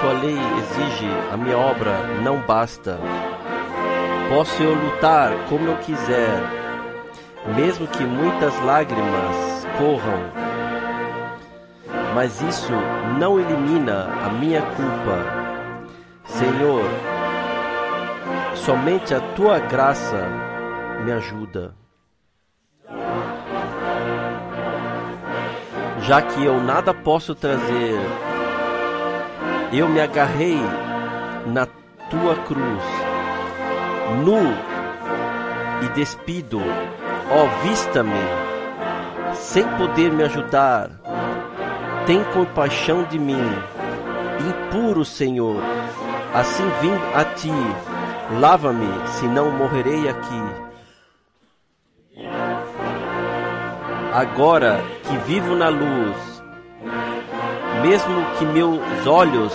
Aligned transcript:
sua 0.00 0.12
lei 0.12 0.36
exige, 0.58 1.10
a 1.32 1.36
minha 1.36 1.58
obra 1.58 1.92
não 2.22 2.40
basta. 2.40 2.98
Posso 4.28 4.62
eu 4.62 4.74
lutar 4.74 5.32
como 5.48 5.68
eu 5.68 5.76
quiser, 5.78 6.40
mesmo 7.54 7.86
que 7.86 8.02
muitas 8.04 8.58
lágrimas 8.64 9.66
corram, 9.78 10.22
mas 12.14 12.40
isso 12.40 12.72
não 13.18 13.38
elimina 13.38 14.08
a 14.24 14.30
minha 14.30 14.62
culpa. 14.62 15.42
Senhor, 16.24 16.84
somente 18.54 19.14
a 19.14 19.20
tua 19.34 19.58
graça 19.58 20.28
me 21.04 21.12
ajuda. 21.12 21.74
Já 26.00 26.20
que 26.20 26.44
eu 26.44 26.60
nada 26.60 26.92
posso 26.92 27.34
trazer, 27.34 28.00
eu 29.72 29.88
me 29.88 30.00
agarrei 30.00 30.60
na 31.46 31.66
tua 32.10 32.36
cruz, 32.46 32.84
nu 34.22 34.38
e 35.82 35.88
despido, 35.94 36.60
ó, 37.30 37.62
vista-me, 37.62 38.12
sem 39.34 39.66
poder 39.78 40.12
me 40.12 40.24
ajudar. 40.24 40.90
Tem 42.06 42.22
compaixão 42.34 43.04
de 43.04 43.18
mim, 43.18 43.48
impuro 44.40 45.04
Senhor, 45.06 45.62
assim 46.34 46.68
vim 46.82 46.92
a 47.14 47.24
ti, 47.24 47.50
lava-me, 48.38 49.08
senão 49.08 49.50
morrerei 49.52 50.06
aqui. 50.06 50.42
Agora 54.12 54.82
que 55.04 55.16
vivo 55.26 55.56
na 55.56 55.70
luz, 55.70 56.31
mesmo 57.82 58.24
que 58.38 58.44
meus 58.44 59.06
olhos 59.06 59.52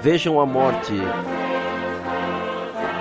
vejam 0.00 0.40
a 0.40 0.46
morte, 0.46 0.94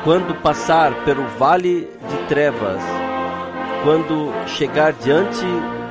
quando 0.04 0.34
passar 0.42 0.92
pelo 1.06 1.24
vale 1.38 1.88
de 2.10 2.18
trevas, 2.28 2.82
quando 3.84 4.34
chegar 4.48 4.92
diante 4.94 5.46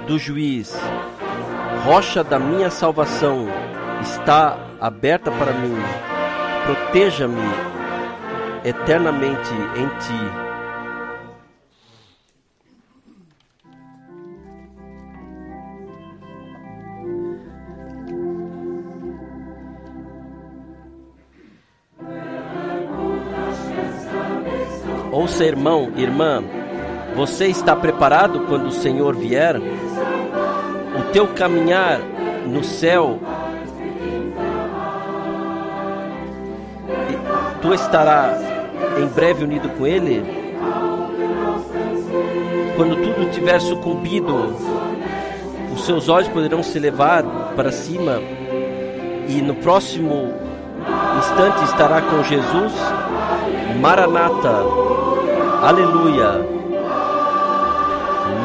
do 0.08 0.18
juiz, 0.18 0.76
rocha 1.84 2.24
da 2.24 2.38
minha 2.38 2.68
salvação 2.70 3.46
está 4.00 4.58
aberta 4.80 5.30
para 5.30 5.52
mim, 5.52 5.76
proteja-me 6.66 7.42
eternamente 8.64 9.52
em 9.76 9.88
ti. 9.98 10.43
Ouça, 25.14 25.44
irmão, 25.44 25.92
irmã, 25.96 26.42
você 27.14 27.46
está 27.46 27.76
preparado 27.76 28.40
quando 28.48 28.66
o 28.66 28.72
Senhor 28.72 29.14
vier? 29.14 29.54
O 29.56 31.02
teu 31.12 31.28
caminhar 31.28 32.00
no 32.44 32.64
céu, 32.64 33.20
tu 37.62 37.72
estará 37.72 38.36
em 39.00 39.06
breve 39.06 39.44
unido 39.44 39.68
com 39.78 39.86
Ele? 39.86 40.24
Quando 42.74 42.96
tudo 42.96 43.30
tiver 43.30 43.60
sucumbido, 43.60 44.56
os 45.72 45.86
seus 45.86 46.08
olhos 46.08 46.26
poderão 46.26 46.60
se 46.60 46.80
levar 46.80 47.22
para 47.54 47.70
cima 47.70 48.20
e 49.28 49.40
no 49.40 49.54
próximo 49.54 50.34
instante 51.18 51.62
estará 51.66 52.02
com 52.02 52.20
Jesus? 52.24 52.72
Maranata. 53.80 54.93
Aleluia. 55.64 56.46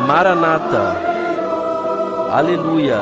Maranata. 0.08 0.96
Aleluia. 2.32 3.00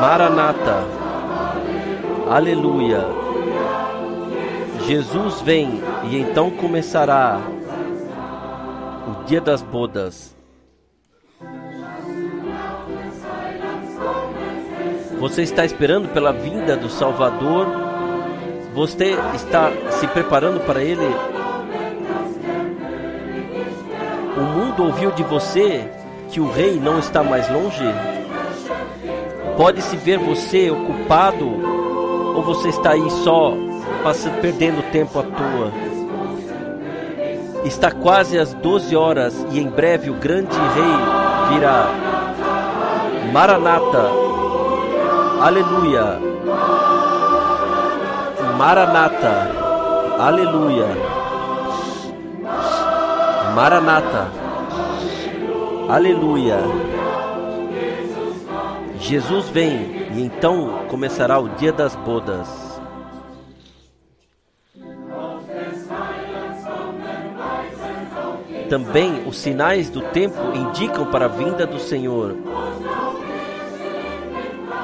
Maranata. 0.00 0.84
Aleluia. 2.30 3.04
Jesus 4.86 5.42
vem 5.42 5.82
e 6.04 6.16
então 6.16 6.50
começará 6.52 7.38
o 9.06 9.24
dia 9.24 9.42
das 9.42 9.60
bodas. 9.60 10.34
Você 15.20 15.42
está 15.42 15.62
esperando 15.66 16.08
pela 16.08 16.32
vinda 16.32 16.74
do 16.74 16.88
Salvador? 16.88 17.66
Você 18.74 19.14
está 19.34 19.70
se 19.90 20.06
preparando 20.08 20.58
para 20.64 20.82
ele? 20.82 21.31
Ouviu 24.82 25.12
de 25.12 25.22
você 25.22 25.88
que 26.28 26.40
o 26.40 26.50
rei 26.50 26.80
não 26.80 26.98
está 26.98 27.22
mais 27.22 27.48
longe? 27.48 27.84
Pode-se 29.56 29.96
ver 29.96 30.18
você 30.18 30.72
ocupado 30.72 31.46
ou 32.34 32.42
você 32.42 32.70
está 32.70 32.90
aí 32.90 33.08
só 33.22 33.54
passando, 34.02 34.40
perdendo 34.40 34.82
tempo 34.90 35.20
à 35.20 35.22
toa? 35.22 35.72
Está 37.64 37.92
quase 37.92 38.36
às 38.36 38.52
12 38.54 38.96
horas 38.96 39.46
e 39.52 39.60
em 39.60 39.68
breve 39.68 40.10
o 40.10 40.14
grande 40.14 40.56
rei 40.74 41.54
virá. 41.54 41.86
Maranata. 43.32 44.10
Aleluia. 45.40 46.18
Maranata. 48.58 49.48
Aleluia. 50.18 50.88
Maranata. 53.54 54.41
Aleluia. 55.92 56.56
Jesus 58.98 59.50
vem 59.50 60.08
e 60.14 60.22
então 60.22 60.86
começará 60.88 61.38
o 61.38 61.50
dia 61.50 61.70
das 61.70 61.94
bodas. 61.94 62.48
Também 68.70 69.22
os 69.28 69.36
sinais 69.36 69.90
do 69.90 70.00
tempo 70.00 70.38
indicam 70.54 71.10
para 71.10 71.26
a 71.26 71.28
vinda 71.28 71.66
do 71.66 71.78
Senhor. 71.78 72.38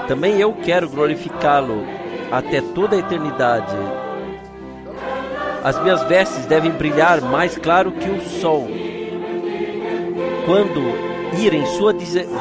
Também 0.07 0.39
eu 0.39 0.53
quero 0.53 0.91
glorificá-lo 0.91 1.87
até 2.31 2.61
toda 2.61 2.97
a 2.97 2.99
eternidade. 2.99 3.75
As 5.65 5.83
minhas 5.83 6.03
vestes 6.03 6.45
devem 6.45 6.71
brilhar 6.71 7.23
mais 7.23 7.57
claro 7.57 7.93
que 7.93 8.11
o 8.11 8.21
sol. 8.21 8.69
Quando 10.49 11.08
ir 11.37 11.55
em 11.55 11.67
sua 11.67 11.93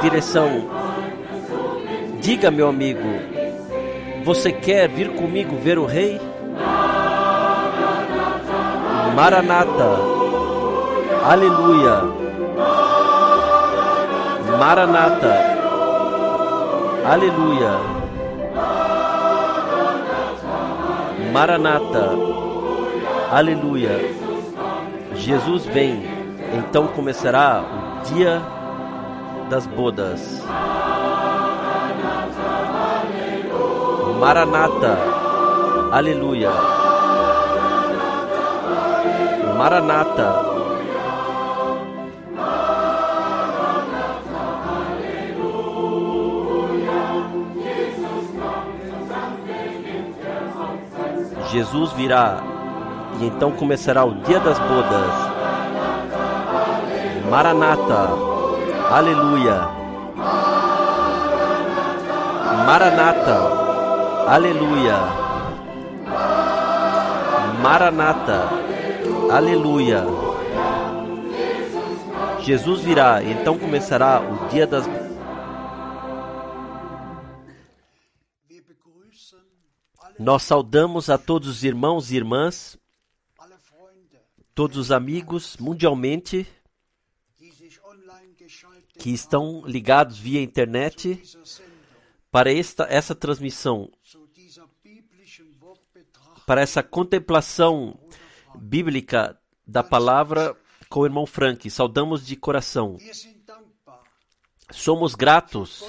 direção, 0.02 0.70
diga, 2.20 2.52
meu 2.52 2.68
amigo, 2.68 3.08
você 4.24 4.52
quer 4.52 4.90
vir 4.90 5.10
comigo 5.16 5.56
ver 5.56 5.78
o 5.78 5.86
rei? 5.86 6.20
Maranata. 9.16 9.98
Aleluia. 11.24 12.04
Maranata. 14.60 15.34
Aleluia. 17.06 17.72
Maranata. 21.32 22.12
Aleluia. 23.32 24.14
Jesus 25.16 25.66
vem, 25.66 26.04
então 26.54 26.88
começará 26.88 27.64
o 27.64 28.14
dia 28.14 28.57
das 29.50 29.66
bodas. 29.66 30.44
Maranata. 34.20 34.98
Aleluia. 35.92 36.52
Maranata. 39.58 40.58
Jesus 51.50 51.94
virá 51.94 52.44
e 53.20 53.26
então 53.26 53.52
começará 53.52 54.04
o 54.06 54.16
dia 54.22 54.40
das 54.40 54.60
bodas. 54.60 55.28
Maranata, 57.30 58.27
aleluia. 58.92 59.62
Maranata, 62.66 63.38
aleluia. 64.28 64.98
Maranata, 67.62 68.50
aleluia. 69.32 70.04
Jesus 72.42 72.82
virá, 72.82 73.22
então 73.24 73.58
começará 73.58 74.22
o 74.22 74.48
dia 74.48 74.66
das 74.66 74.86
Nós 80.20 80.42
saudamos 80.42 81.12
a 81.12 81.18
todos 81.18 81.48
os 81.48 81.64
irmãos 81.64 82.12
e 82.12 82.16
irmãs, 82.16 82.76
todos 84.56 84.78
os 84.78 84.92
amigos 84.92 85.56
mundialmente 85.58 86.48
que 89.00 89.12
estão 89.12 89.64
ligados 89.66 90.18
via 90.18 90.42
internet 90.42 91.22
para 92.32 92.52
esta, 92.52 92.84
essa 92.90 93.16
transmissão, 93.16 93.92
para 96.46 96.62
essa 96.62 96.82
contemplação 96.84 98.00
bíblica 98.56 99.40
da 99.66 99.84
palavra 99.84 100.56
com 100.90 101.02
o 101.02 101.06
irmão 101.06 101.26
Frank. 101.26 101.70
Saudamos 101.70 102.26
de 102.26 102.36
coração. 102.36 102.98
Somos 104.72 105.16
gratos 105.16 105.84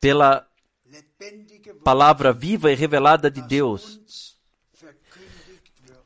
pela 0.00 0.46
palavra 1.84 2.32
viva 2.32 2.72
e 2.72 2.74
revelada 2.74 3.30
de 3.30 3.42
Deus 3.42 4.00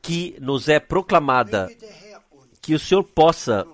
que 0.01 0.37
nos 0.39 0.69
é 0.69 0.79
proclamada. 0.79 1.69
Que 2.61 2.73
o 2.73 2.79
Senhor 2.79 3.03
possa 3.03 3.65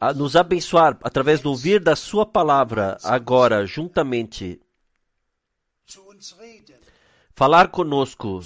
a 0.00 0.12
nos 0.12 0.36
abençoar 0.36 0.98
através 1.02 1.40
do 1.40 1.50
ouvir 1.50 1.80
da 1.80 1.96
Sua 1.96 2.26
palavra 2.26 2.98
agora, 3.02 3.66
juntamente, 3.66 4.60
falar 7.34 7.68
conosco, 7.68 8.40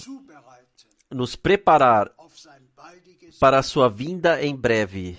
nos 1.10 1.34
preparar 1.34 2.10
para 3.40 3.58
a 3.58 3.62
Sua 3.62 3.88
vinda 3.88 4.42
em 4.42 4.54
breve. 4.54 5.18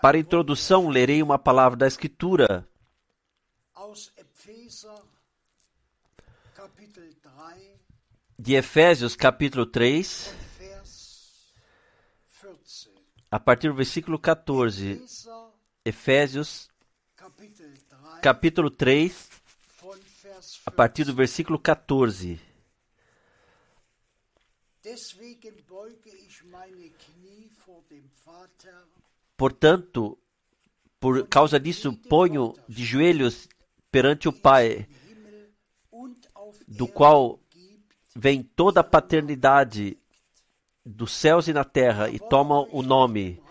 Para 0.00 0.18
introdução, 0.18 0.88
lerei 0.88 1.22
uma 1.22 1.38
palavra 1.38 1.76
da 1.76 1.86
Escritura 1.86 2.66
aus 3.74 4.12
Epheser 4.16 5.02
Kapitel 6.54 7.14
3 7.14 7.80
de 8.38 8.54
Efésios, 8.54 9.14
capítulo 9.14 9.66
3, 9.66 10.32
Vers 10.32 10.34
14. 10.34 10.49
A 13.30 13.38
partir 13.38 13.68
do 13.68 13.74
versículo 13.74 14.18
14. 14.18 14.92
Epheser 14.92 15.50
Efésios, 15.84 16.68
Kapitel 17.16 17.70
3 17.72 18.20
capítulo 18.20 18.70
3, 18.70 19.28
von 19.80 19.98
Vers 20.22 20.60
a 20.66 20.70
partir 20.70 21.04
14. 21.04 21.12
do 21.12 21.16
versículo 21.16 21.58
14. 21.58 22.40
Deswegen 24.82 25.62
beuge 25.68 26.10
ich 26.26 26.42
meine 26.44 26.90
Knie 26.90 27.50
vor 27.64 27.82
dem 27.88 28.10
Vater 28.24 28.74
Portanto, 29.36 30.18
por 30.98 31.26
causa 31.28 31.58
disso, 31.58 31.96
ponho 32.08 32.54
de 32.68 32.84
joelhos 32.84 33.48
perante 33.90 34.28
o 34.28 34.32
Pai, 34.32 34.86
do 36.68 36.86
qual 36.86 37.40
vem 38.14 38.42
toda 38.42 38.80
a 38.80 38.84
paternidade 38.84 39.98
dos 40.90 41.12
céus 41.12 41.48
e 41.48 41.52
na 41.52 41.64
terra 41.64 42.08
e 42.10 42.18
toma 42.18 42.60
o 42.72 42.82
nome, 42.82 43.42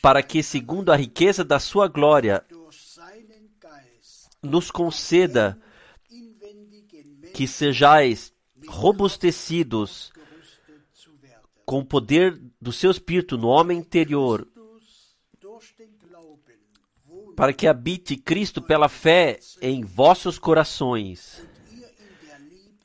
para 0.00 0.22
que, 0.22 0.42
segundo 0.42 0.92
a 0.92 0.96
riqueza 0.96 1.44
da 1.44 1.58
sua 1.58 1.88
glória, 1.88 2.44
nos 4.42 4.70
conceda 4.70 5.58
que 7.32 7.46
sejais 7.46 8.32
robustecidos 8.66 10.12
com 11.64 11.80
o 11.80 11.84
poder 11.84 12.40
do 12.60 12.72
seu 12.72 12.90
Espírito 12.90 13.38
no 13.38 13.48
homem 13.48 13.78
interior, 13.78 14.46
para 17.34 17.52
que 17.52 17.66
habite 17.66 18.16
Cristo 18.16 18.62
pela 18.62 18.88
fé 18.88 19.40
em 19.60 19.82
vossos 19.82 20.38
corações, 20.38 21.42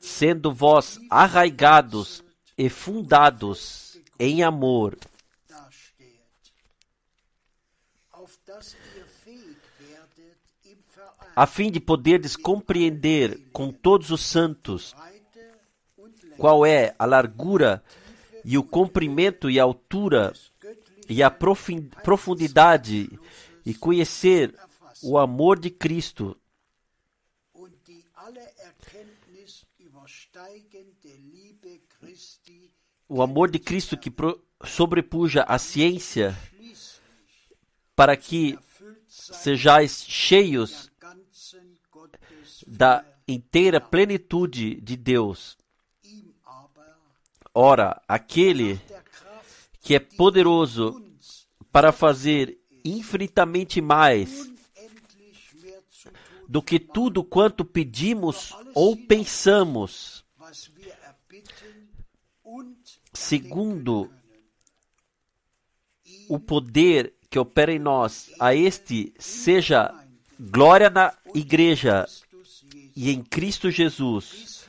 sendo 0.00 0.52
vós 0.52 0.98
arraigados 1.10 2.24
e 2.60 2.68
fundados 2.68 3.98
em 4.18 4.42
amor, 4.42 4.94
a 11.34 11.46
fim 11.46 11.70
de 11.70 11.80
poderdes 11.80 12.36
compreender 12.36 13.48
com 13.50 13.72
todos 13.72 14.10
os 14.10 14.20
santos 14.20 14.94
qual 16.36 16.66
é 16.66 16.94
a 16.98 17.06
largura 17.06 17.82
e 18.44 18.58
o 18.58 18.62
comprimento 18.62 19.48
e 19.48 19.58
a 19.58 19.62
altura 19.62 20.34
e 21.08 21.22
a 21.22 21.30
profundidade 21.30 23.08
e 23.64 23.72
conhecer 23.72 24.54
o 25.02 25.16
amor 25.16 25.58
de 25.58 25.70
Cristo 25.70 26.36
o 33.08 33.22
amor 33.22 33.50
de 33.50 33.58
Cristo 33.58 33.96
que 33.96 34.12
sobrepuja 34.64 35.42
a 35.42 35.58
ciência, 35.58 36.36
para 37.96 38.16
que 38.16 38.58
sejais 39.06 40.04
cheios 40.06 40.90
da 42.66 43.04
inteira 43.26 43.80
plenitude 43.80 44.80
de 44.80 44.96
Deus. 44.96 45.58
Ora, 47.52 48.00
aquele 48.06 48.80
que 49.80 49.94
é 49.94 49.98
poderoso 49.98 51.02
para 51.72 51.92
fazer 51.92 52.58
infinitamente 52.84 53.80
mais 53.80 54.50
do 56.48 56.62
que 56.62 56.78
tudo 56.78 57.22
quanto 57.22 57.64
pedimos 57.64 58.54
ou 58.74 58.96
pensamos, 58.96 60.24
segundo 63.20 64.10
o 66.28 66.38
poder 66.38 67.14
que 67.28 67.38
opera 67.38 67.72
em 67.72 67.78
nós, 67.78 68.30
a 68.40 68.54
este 68.54 69.12
seja 69.18 69.94
glória 70.38 70.88
na 70.88 71.14
igreja 71.34 72.08
e 72.96 73.10
em 73.10 73.22
Cristo 73.22 73.70
Jesus 73.70 74.66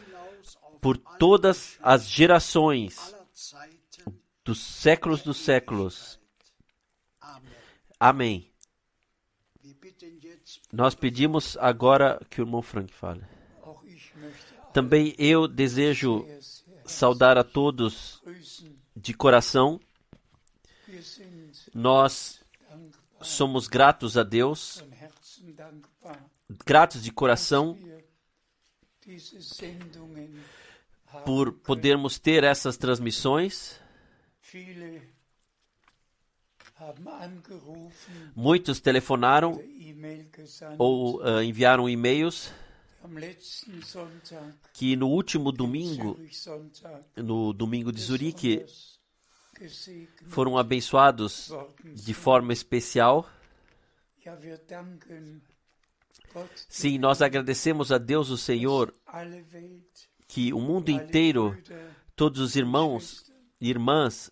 por 0.81 0.97
todas 0.97 1.77
as 1.81 2.07
gerações 2.09 3.15
dos 4.43 4.59
séculos 4.59 5.23
dos 5.23 5.37
séculos. 5.37 6.19
Amém. 7.99 8.51
Nós 10.73 10.93
pedimos 10.93 11.57
agora 11.57 12.19
que 12.29 12.41
o 12.41 12.43
irmão 12.43 12.61
Frank 12.61 12.93
fale. 12.93 13.23
Também 14.73 15.15
eu 15.17 15.47
desejo 15.47 16.25
saudar 16.91 17.37
a 17.37 17.43
todos 17.43 18.21
de 18.95 19.13
coração. 19.13 19.79
Nós 21.73 22.41
somos 23.21 23.67
gratos 23.67 24.17
a 24.17 24.23
Deus, 24.23 24.83
gratos 26.65 27.03
de 27.03 27.11
coração 27.11 27.77
por 31.25 31.51
podermos 31.53 32.19
ter 32.19 32.43
essas 32.43 32.77
transmissões. 32.77 33.79
Muitos 38.35 38.79
telefonaram 38.79 39.61
ou 40.77 41.21
ah, 41.23 41.43
enviaram 41.43 41.87
e-mails 41.87 42.51
que 44.73 44.95
no 44.95 45.07
último 45.07 45.51
domingo, 45.51 46.17
no 47.15 47.53
domingo 47.53 47.91
de 47.91 48.01
Zurique, 48.01 48.65
foram 50.27 50.57
abençoados 50.57 51.51
de 51.93 52.13
forma 52.13 52.53
especial. 52.53 53.27
Sim, 56.69 56.97
nós 56.97 57.21
agradecemos 57.21 57.91
a 57.91 57.97
Deus, 57.97 58.29
o 58.29 58.37
Senhor, 58.37 58.93
que 60.27 60.53
o 60.53 60.59
mundo 60.59 60.89
inteiro, 60.89 61.57
todos 62.15 62.39
os 62.39 62.55
irmãos 62.55 63.31
e 63.59 63.69
irmãs 63.69 64.31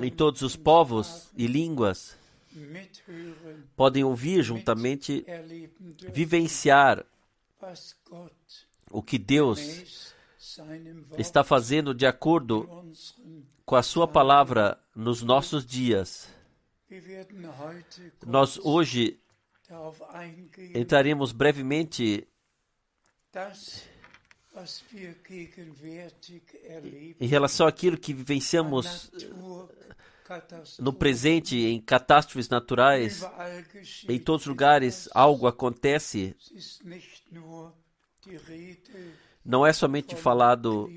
em 0.00 0.10
todos 0.10 0.42
os 0.42 0.56
povos 0.56 1.30
e 1.36 1.46
línguas 1.46 2.19
podem 3.76 4.04
ouvir 4.04 4.42
juntamente, 4.42 5.24
vivenciar 6.12 7.04
o 8.90 9.02
que 9.02 9.18
Deus 9.18 10.14
está 11.18 11.44
fazendo 11.44 11.94
de 11.94 12.06
acordo 12.06 12.84
com 13.64 13.76
a 13.76 13.82
Sua 13.82 14.08
palavra 14.08 14.78
nos 14.94 15.22
nossos 15.22 15.64
dias. 15.64 16.28
Nós 18.26 18.58
hoje 18.58 19.20
entraremos 20.74 21.30
brevemente 21.30 22.26
em 27.20 27.26
relação 27.26 27.66
àquilo 27.66 27.96
que 27.96 28.12
vivenciamos 28.12 29.10
no 30.78 30.92
presente, 30.92 31.56
em 31.56 31.80
catástrofes 31.80 32.48
naturais, 32.48 33.24
em 34.08 34.18
todos 34.18 34.42
os 34.42 34.48
lugares 34.48 35.08
algo 35.12 35.46
acontece. 35.46 36.36
Não 39.44 39.66
é 39.66 39.72
somente 39.72 40.14
falado 40.14 40.88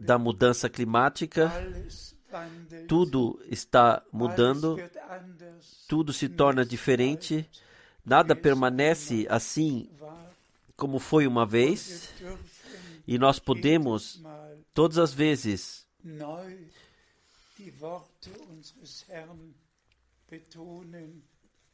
da 0.00 0.18
mudança 0.18 0.68
climática, 0.68 1.50
tudo 2.86 3.40
está 3.50 4.02
mudando, 4.12 4.76
tudo 5.88 6.12
se 6.12 6.28
torna 6.28 6.64
diferente, 6.64 7.48
nada 8.04 8.34
permanece 8.36 9.26
assim 9.30 9.88
como 10.76 10.98
foi 10.98 11.26
uma 11.26 11.46
vez, 11.46 12.12
e 13.06 13.18
nós 13.18 13.38
podemos, 13.38 14.22
todas 14.72 14.98
as 14.98 15.12
vezes, 15.12 15.86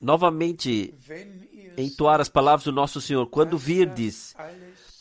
novamente 0.00 0.94
entoar 1.76 2.20
as 2.20 2.28
palavras 2.28 2.64
do 2.64 2.72
nosso 2.72 3.00
Senhor. 3.00 3.26
Quando 3.26 3.58
virdes 3.58 4.34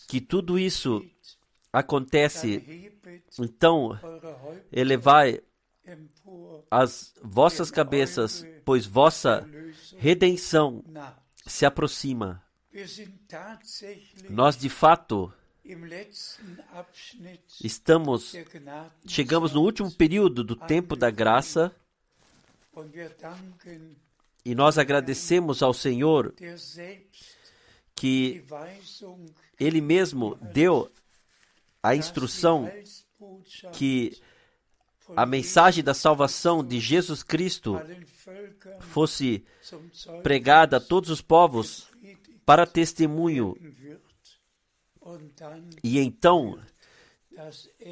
que 0.07 0.19
tudo 0.19 0.59
isso 0.59 1.03
acontece, 1.71 2.91
então 3.39 3.97
elevai 4.71 5.41
as 6.69 7.13
vossas 7.23 7.71
cabeças, 7.71 8.45
pois 8.65 8.85
vossa 8.85 9.47
redenção 9.97 10.83
se 11.45 11.65
aproxima. 11.65 12.43
Nós 14.29 14.57
de 14.57 14.69
fato 14.69 15.33
estamos 17.63 18.33
chegamos 19.07 19.53
no 19.53 19.61
último 19.61 19.91
período 19.91 20.43
do 20.43 20.55
tempo 20.55 20.95
da 20.95 21.09
graça. 21.09 21.75
E 24.45 24.55
nós 24.55 24.77
agradecemos 24.77 25.61
ao 25.61 25.73
Senhor 25.73 26.33
que 27.95 28.43
ele 29.59 29.81
mesmo 29.81 30.35
deu 30.35 30.89
a 31.83 31.95
instrução 31.95 32.71
que 33.73 34.17
a 35.15 35.25
mensagem 35.25 35.83
da 35.83 35.93
salvação 35.93 36.63
de 36.63 36.79
Jesus 36.79 37.23
Cristo 37.23 37.79
fosse 38.79 39.43
pregada 40.23 40.77
a 40.77 40.79
todos 40.79 41.09
os 41.09 41.21
povos 41.21 41.89
para 42.45 42.65
testemunho 42.65 43.55
e 45.83 45.99
então 45.99 46.59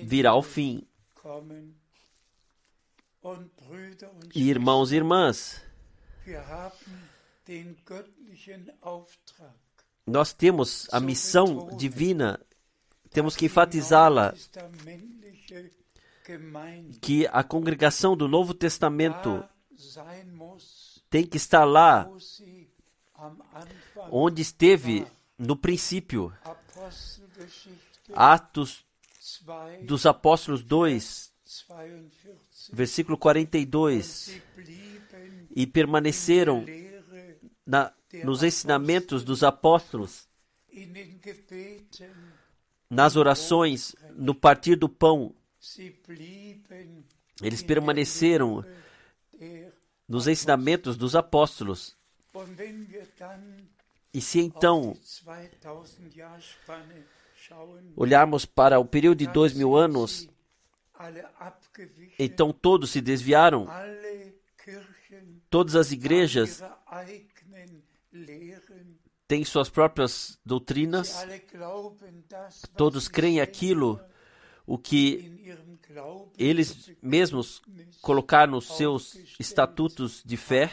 virá 0.03 0.35
o 0.35 0.41
fim. 0.41 0.85
E 4.33 4.49
irmãos 4.49 4.91
e 4.91 4.95
irmãs, 4.95 5.61
nós 10.05 10.33
temos 10.33 10.87
a 10.91 10.99
missão 10.99 11.75
divina, 11.75 12.39
temos 13.09 13.35
que 13.35 13.45
enfatizá-la 13.45 14.33
que 17.01 17.27
a 17.27 17.43
congregação 17.43 18.15
do 18.15 18.27
Novo 18.27 18.53
Testamento 18.53 19.43
tem 21.09 21.25
que 21.25 21.37
estar 21.37 21.63
lá 21.65 22.09
onde 24.11 24.41
esteve 24.41 25.05
no 25.37 25.55
princípio. 25.55 26.33
Atos 28.13 28.85
2, 29.45 29.85
dos 29.85 30.05
Apóstolos 30.05 30.63
2, 30.63 31.33
42. 31.67 32.69
versículo 32.73 33.17
42. 33.17 34.05
Sie 34.05 34.41
blieben 34.55 35.47
E 35.55 35.65
permaneceram 35.65 36.65
na, 37.65 37.93
nos 38.23 38.43
ensinamentos 38.43 39.23
dos 39.23 39.43
apóstolos, 39.43 40.27
nas 42.89 43.15
orações, 43.15 43.95
no 44.13 44.33
partir 44.35 44.75
do 44.75 44.87
pão. 44.87 45.33
Eles 47.41 47.63
permaneceram 47.63 48.63
nos 50.07 50.27
ensinamentos 50.27 50.95
dos 50.95 51.15
apóstolos. 51.15 51.95
E 54.13 54.21
se 54.21 54.39
então 54.39 54.93
die 54.93 55.59
2000 55.61 56.11
Jahrespanne 56.11 57.03
schauen, 57.35 57.93
olharmos 57.95 58.45
para 58.45 58.79
o 58.79 58.85
período 58.85 59.19
de 59.19 59.27
dois 59.27 59.53
mil 59.53 59.75
anos, 59.75 60.27
então 62.17 62.51
todos 62.51 62.91
se 62.91 63.01
desviaram, 63.01 63.67
todas 65.49 65.75
as 65.75 65.91
igrejas 65.91 66.63
têm 69.27 69.43
suas 69.43 69.69
próprias 69.69 70.39
doutrinas, 70.45 71.25
todos 72.75 73.07
creem 73.07 73.41
aquilo 73.41 73.99
o 74.65 74.77
que 74.77 75.55
eles 76.37 76.91
mesmos 77.01 77.61
colocaram 78.01 78.53
nos 78.53 78.75
seus 78.75 79.15
estatutos 79.39 80.21
de 80.25 80.35
fé. 80.35 80.71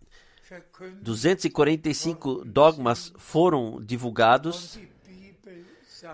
verkündet 0.49 1.02
245 1.04 2.44
dogmas 2.44 3.12
foram 3.16 3.80
divulgados 3.80 4.78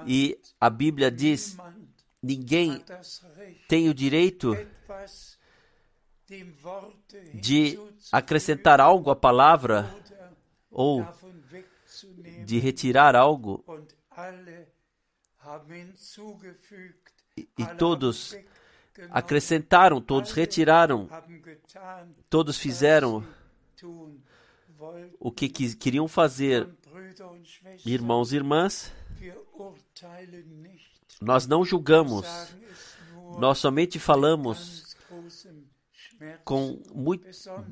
e 0.07 0.38
a 0.61 0.68
Bíblia 0.68 1.11
diz: 1.11 1.57
ninguém 2.23 2.85
tem 3.68 3.88
o 3.88 3.95
direito 3.95 4.54
de 7.35 7.78
acrescentar 8.12 8.80
algo 8.80 9.11
à 9.11 9.16
palavra 9.16 9.95
ou. 10.71 11.07
De 12.45 12.59
retirar 12.59 13.14
algo. 13.17 13.64
E 17.37 17.47
alle 17.62 17.76
todos 17.78 18.37
acrescentaram, 19.11 20.00
todos 20.00 20.33
retiraram, 20.33 21.09
todos 22.28 22.59
fizeram 22.59 23.25
o 25.21 25.31
que 25.31 25.49
quis- 25.49 25.75
queriam 25.75 26.09
fazer. 26.09 26.69
Irmãos 27.87 28.33
e 28.33 28.37
irmãs, 28.37 28.93
nós 31.21 31.47
não 31.47 31.64
julgamos, 31.64 32.26
nós 33.38 33.59
somente 33.59 33.99
falamos 33.99 34.97
com 36.45 36.83
muito, 36.93 37.26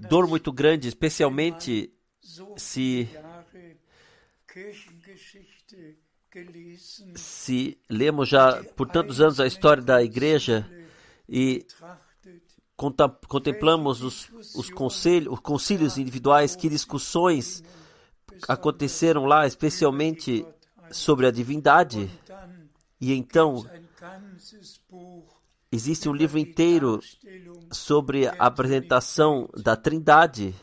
dor 0.08 0.26
muito 0.28 0.52
grande, 0.52 0.86
especialmente 0.88 1.92
se- 2.56 3.08
se 7.14 7.78
lemos 7.88 8.28
já 8.28 8.62
por 8.76 8.88
tantos 8.88 9.20
anos 9.20 9.40
a 9.40 9.46
história 9.46 9.82
da 9.82 10.02
igreja 10.02 10.68
e 11.28 11.66
contemplamos 12.76 14.02
os, 14.02 14.28
os, 14.54 14.70
conselhos, 14.70 15.32
os 15.32 15.40
concílios 15.40 15.96
individuais, 15.96 16.54
que 16.54 16.68
discussões 16.68 17.62
aconteceram 18.46 19.24
lá, 19.24 19.46
especialmente 19.46 20.46
sobre 20.90 21.26
a 21.26 21.30
divindade. 21.30 22.10
E 23.00 23.12
então 23.12 23.64
existe 25.72 26.08
um 26.08 26.12
livro 26.12 26.38
inteiro 26.38 27.00
sobre 27.72 28.26
a 28.26 28.34
apresentação 28.38 29.48
da 29.56 29.74
Trindade. 29.74 30.54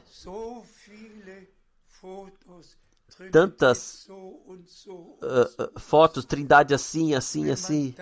Tantas 3.32 4.08
ah, 5.22 5.80
fotos, 5.80 6.26
Trindade 6.26 6.74
assim, 6.74 7.14
assim, 7.14 7.50
assim. 7.50 7.96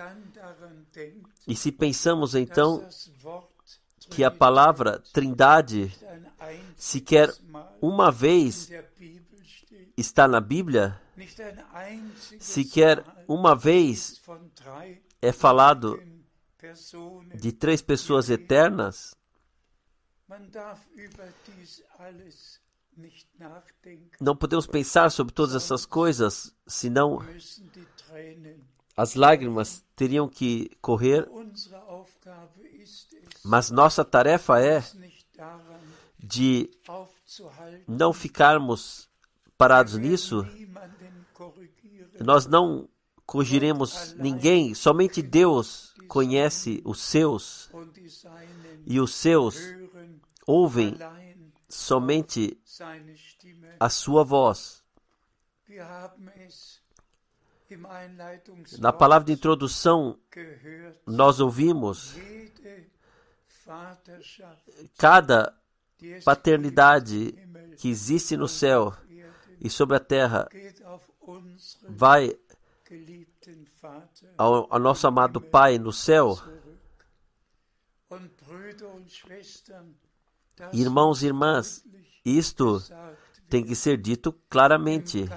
E 1.46 1.54
se 1.56 1.72
pensamos 1.72 2.34
então 2.34 2.86
que 4.10 4.24
a 4.24 4.30
palavra 4.30 5.02
Trindade 5.12 5.94
sequer 6.76 7.32
uma 7.80 8.10
vez 8.10 8.70
está 9.96 10.26
na 10.26 10.40
Bíblia, 10.40 11.00
sequer 12.38 13.04
uma 13.28 13.54
vez 13.54 14.20
é 15.20 15.32
falado 15.32 16.02
de 17.34 17.52
três 17.52 17.82
pessoas 17.82 18.30
eternas, 18.30 19.14
Não 24.20 24.36
podemos 24.36 24.66
pensar 24.66 25.10
sobre 25.10 25.32
todas 25.32 25.54
essas 25.54 25.86
coisas, 25.86 26.54
senão 26.66 27.22
as 28.96 29.14
lágrimas 29.14 29.84
teriam 29.96 30.28
que 30.28 30.70
correr. 30.80 31.28
Mas 33.44 33.70
nossa 33.70 34.04
tarefa 34.04 34.60
é 34.60 34.82
de 36.18 36.70
não 37.88 38.12
ficarmos 38.12 39.08
parados 39.56 39.96
nisso, 39.96 40.46
nós 42.20 42.46
não 42.46 42.88
corrigiremos 43.26 44.14
ninguém, 44.18 44.74
somente 44.74 45.22
Deus 45.22 45.94
conhece 46.06 46.82
os 46.84 47.00
seus 47.00 47.70
e 48.86 49.00
os 49.00 49.14
seus 49.14 49.56
ouvem 50.46 50.96
somente 51.72 52.58
a 53.80 53.88
sua 53.88 54.22
voz. 54.22 54.84
Na 58.78 58.92
palavra 58.92 59.24
de 59.24 59.32
introdução, 59.32 60.18
nós 61.06 61.40
ouvimos 61.40 62.14
cada 64.98 65.56
paternidade 66.22 67.34
que 67.78 67.88
existe 67.88 68.36
no 68.36 68.46
céu 68.46 68.94
e 69.58 69.70
sobre 69.70 69.96
a 69.96 70.00
terra 70.00 70.48
vai 71.88 72.38
ao, 74.36 74.66
ao 74.70 74.78
nosso 74.78 75.06
amado 75.06 75.40
Pai 75.40 75.78
no 75.78 75.92
céu. 75.92 76.36
Irmãos 80.72 81.22
e 81.22 81.26
irmãs, 81.26 81.84
isto 82.24 82.82
tem 83.48 83.64
que 83.64 83.74
ser 83.74 83.96
dito 83.96 84.32
claramente. 84.48 85.28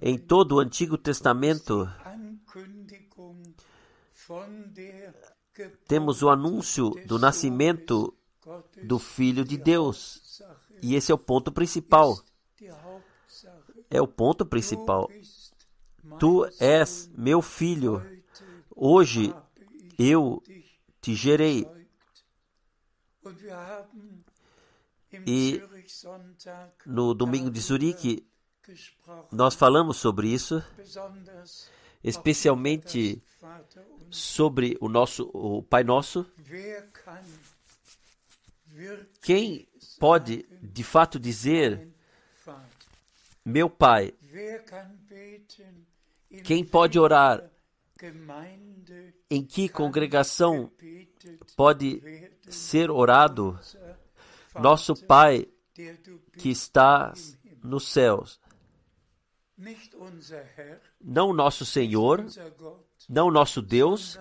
Em 0.00 0.18
todo 0.18 0.56
o 0.56 0.60
Antigo 0.60 0.98
Testamento, 0.98 1.88
temos 5.86 6.22
o 6.22 6.28
anúncio 6.28 6.90
do 7.06 7.18
nascimento 7.18 8.14
do 8.82 8.98
Filho 8.98 9.44
de 9.44 9.56
Deus. 9.56 10.42
E 10.82 10.94
esse 10.94 11.10
é 11.10 11.14
o 11.14 11.18
ponto 11.18 11.50
principal. 11.50 12.18
É 13.90 14.00
o 14.00 14.06
ponto 14.06 14.44
principal. 14.44 15.08
Tu 16.18 16.46
és 16.60 17.10
meu 17.16 17.40
filho. 17.40 18.02
Hoje 18.74 19.34
eu 19.98 20.42
te 21.00 21.14
gerei. 21.14 21.66
E 25.26 25.62
No 26.86 27.14
domingo 27.14 27.50
de 27.50 27.60
Zurique, 27.60 28.26
nós 29.30 29.54
falamos 29.54 29.96
sobre 29.98 30.28
isso, 30.28 30.62
especialmente 32.02 33.22
sobre 34.10 34.76
o 34.80 34.88
nosso 34.88 35.30
o 35.32 35.62
Pai 35.62 35.84
Nosso. 35.84 36.26
Quem 39.22 39.68
pode 39.98 40.44
de 40.60 40.82
fato 40.82 41.18
dizer, 41.18 41.88
meu 43.44 43.70
Pai? 43.70 44.12
Quem 46.42 46.64
pode 46.64 46.98
orar? 46.98 47.48
Em 49.30 49.44
que 49.44 49.68
congregação 49.68 50.72
pode? 51.56 52.02
Ser 52.50 52.90
orado? 52.90 53.58
Nosso 54.54 54.94
Pai 54.94 55.48
que 55.74 56.52
Himmel. 56.52 57.12
nos 57.62 57.88
céus. 57.88 58.40
Não 61.00 61.32
nosso 61.32 61.64
Senhor, 61.64 62.24
não 63.08 63.30
nosso 63.30 63.62
Deus, 63.62 64.18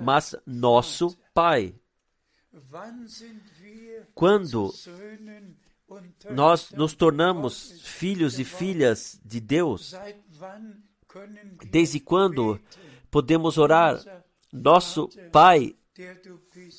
mas 0.00 0.34
nosso 0.46 1.16
Pai. 1.34 1.74
Quando 4.14 4.72
nós 6.30 6.70
nos 6.72 6.94
tornamos 6.94 7.80
filhos 7.82 8.38
e 8.38 8.44
filhas 8.44 9.20
de 9.24 9.40
Deus, 9.40 9.94
desde 11.70 12.00
quando 12.00 12.60
podemos 13.10 13.58
orar, 13.58 14.00
nosso 14.52 15.08
Pai. 15.30 15.76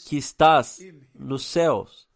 Que 0.05 0.17
estás 0.17 0.79
nos 1.13 1.45
céus. 1.45 2.07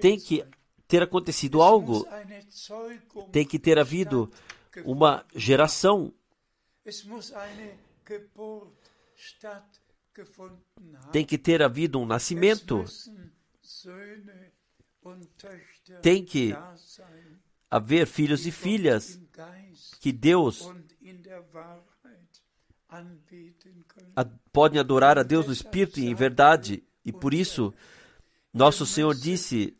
Tem 0.00 0.18
que 0.18 0.44
ter 0.88 1.02
acontecido 1.02 1.62
algo, 1.62 2.06
tem 3.30 3.46
que 3.46 3.58
ter 3.58 3.78
havido 3.78 4.30
uma 4.84 5.24
geração, 5.34 6.12
tem 11.12 11.24
que 11.24 11.38
ter 11.38 11.62
havido 11.62 11.98
um 11.98 12.06
nascimento, 12.06 12.84
Tem 16.00 16.24
que 16.24 16.54
haver 17.68 18.06
filhos 18.06 18.46
e 18.46 18.52
filhas 18.52 19.20
que 20.00 20.12
Deus 20.12 20.70
podem 24.52 24.78
adorar 24.78 25.18
a 25.18 25.22
Deus 25.22 25.46
no 25.46 25.52
Espírito 25.52 26.00
e 26.00 26.06
em 26.06 26.14
verdade. 26.14 26.82
E 27.04 27.12
por 27.12 27.34
isso, 27.34 27.72
nosso 28.52 28.86
Senhor 28.86 29.14
disse: 29.14 29.76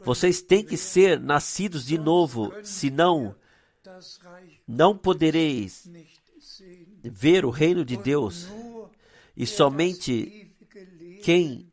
Vocês 0.00 0.42
têm 0.42 0.64
que 0.64 0.76
ser 0.76 1.20
nascidos 1.20 1.86
de 1.86 1.98
novo, 1.98 2.52
senão 2.62 3.34
não 4.66 4.96
podereis 4.96 5.88
ver 7.02 7.44
o 7.44 7.50
reino 7.50 7.84
de 7.84 7.96
Deus. 7.96 8.48
E 9.36 9.46
somente 9.46 10.52
quem 11.22 11.70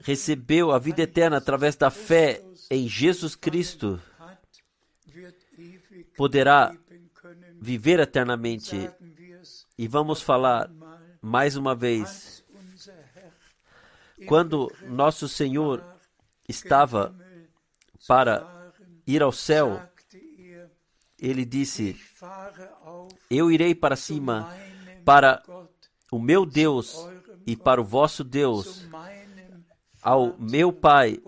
recebeu 0.00 0.70
a 0.70 0.78
vida 0.78 1.02
eterna 1.02 1.38
através 1.38 1.76
da 1.76 1.90
fé 1.90 2.42
em 2.70 2.88
Jesus 2.88 3.34
Cristo 3.34 4.00
poderá. 6.16 6.74
Viver 7.60 8.00
eternamente. 8.00 8.90
E 9.78 9.86
vamos 9.86 10.22
falar 10.22 10.70
mais 11.20 11.56
uma 11.56 11.74
vez: 11.74 12.44
quando 14.26 14.72
nosso 14.82 15.28
Senhor 15.28 15.84
estava 16.48 17.14
para 18.06 18.72
ir 19.06 19.22
ao 19.22 19.32
céu, 19.32 19.82
ele 21.18 21.44
disse: 21.44 21.98
Eu 23.30 23.50
irei 23.50 23.74
para 23.74 23.96
cima, 23.96 24.50
para 25.04 25.42
o 26.10 26.18
meu 26.18 26.46
Deus 26.46 26.96
e 27.46 27.56
para 27.56 27.80
o 27.80 27.84
vosso 27.84 28.24
Deus, 28.24 28.86
ao 30.02 30.36
meu 30.38 30.72
Pai 30.72 31.20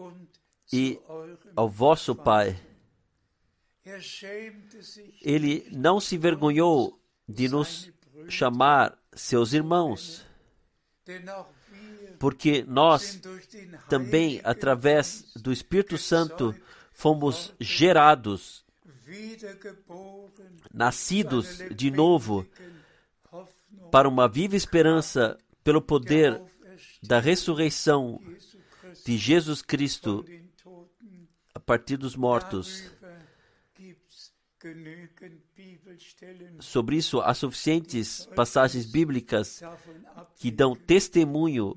e 0.72 1.00
ao 1.56 1.68
vosso 1.68 2.14
Pai. 2.14 2.67
Ele 5.22 5.66
não 5.72 6.00
se 6.00 6.16
envergonhou 6.16 7.00
de 7.28 7.48
nos 7.48 7.90
chamar 8.28 8.98
seus 9.12 9.52
irmãos, 9.52 10.24
porque 12.18 12.64
nós 12.66 13.20
também, 13.88 14.40
através 14.44 15.32
do 15.34 15.52
Espírito 15.52 15.96
Santo, 15.96 16.54
fomos 16.92 17.52
gerados, 17.60 18.64
nascidos 20.72 21.58
de 21.74 21.90
novo, 21.90 22.46
para 23.90 24.08
uma 24.08 24.28
viva 24.28 24.56
esperança 24.56 25.38
pelo 25.64 25.80
der 25.80 25.86
poder 25.86 26.42
da 27.02 27.20
ressurreição 27.20 28.20
de 29.04 29.16
Jesus 29.16 29.62
Cristo 29.62 30.24
a 31.54 31.60
partir 31.60 31.96
dos 31.96 32.16
mortos. 32.16 32.90
Sobre 36.60 36.96
isso, 36.96 37.20
há 37.20 37.32
suficientes 37.34 38.26
passagens 38.34 38.86
bíblicas 38.86 39.60
que 40.36 40.50
dão 40.50 40.74
testemunho. 40.74 41.76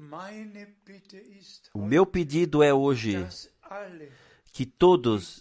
O 1.73 1.85
meu 1.85 2.05
pedido 2.05 2.63
é 2.63 2.73
hoje 2.73 3.25
que 4.51 4.65
todos 4.65 5.39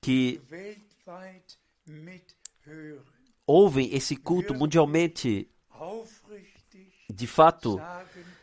que 0.00 0.40
ouvem 3.46 3.94
esse 3.94 4.16
culto 4.16 4.54
mundialmente, 4.54 5.50
de 7.12 7.26
fato, 7.26 7.80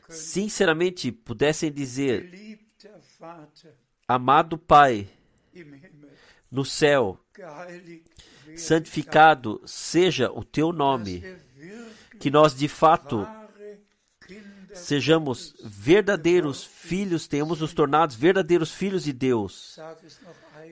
sinceramente 0.09 1.11
pudessem 1.11 1.71
dizer: 1.71 2.29
Amado 4.07 4.57
Pai, 4.57 5.09
no 6.51 6.63
céu, 6.65 7.19
santificado 8.55 9.61
seja 9.65 10.31
o 10.31 10.43
teu 10.43 10.71
nome. 10.71 11.23
Que 12.19 12.31
nós, 12.31 12.55
de 12.55 12.67
fato, 12.67 13.27
sejamos 14.73 15.55
verdadeiros 15.63 16.63
filhos, 16.63 17.27
tenhamos 17.27 17.59
nos 17.59 17.73
tornado 17.73 18.15
verdadeiros 18.15 18.71
filhos 18.71 19.03
de 19.03 19.13
Deus. 19.13 19.77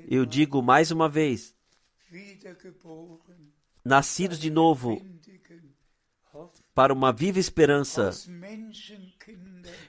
Eu 0.07 0.25
digo 0.25 0.61
mais 0.61 0.91
uma 0.91 1.09
vez: 1.09 1.55
nascidos 3.83 4.39
de 4.39 4.49
novo 4.49 5.01
para 6.73 6.93
uma 6.93 7.11
viva 7.13 7.39
esperança 7.39 8.11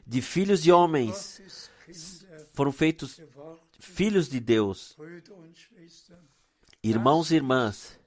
de 0.07 0.23
filhos 0.23 0.63
de 0.63 0.71
homens 0.71 1.71
foram 2.53 2.73
feitos. 2.73 3.21
Filhos 3.87 4.29
de 4.29 4.41
Deus, 4.41 4.97
irmãos 6.83 7.31
e 7.31 7.37
irmãs. 7.37 7.99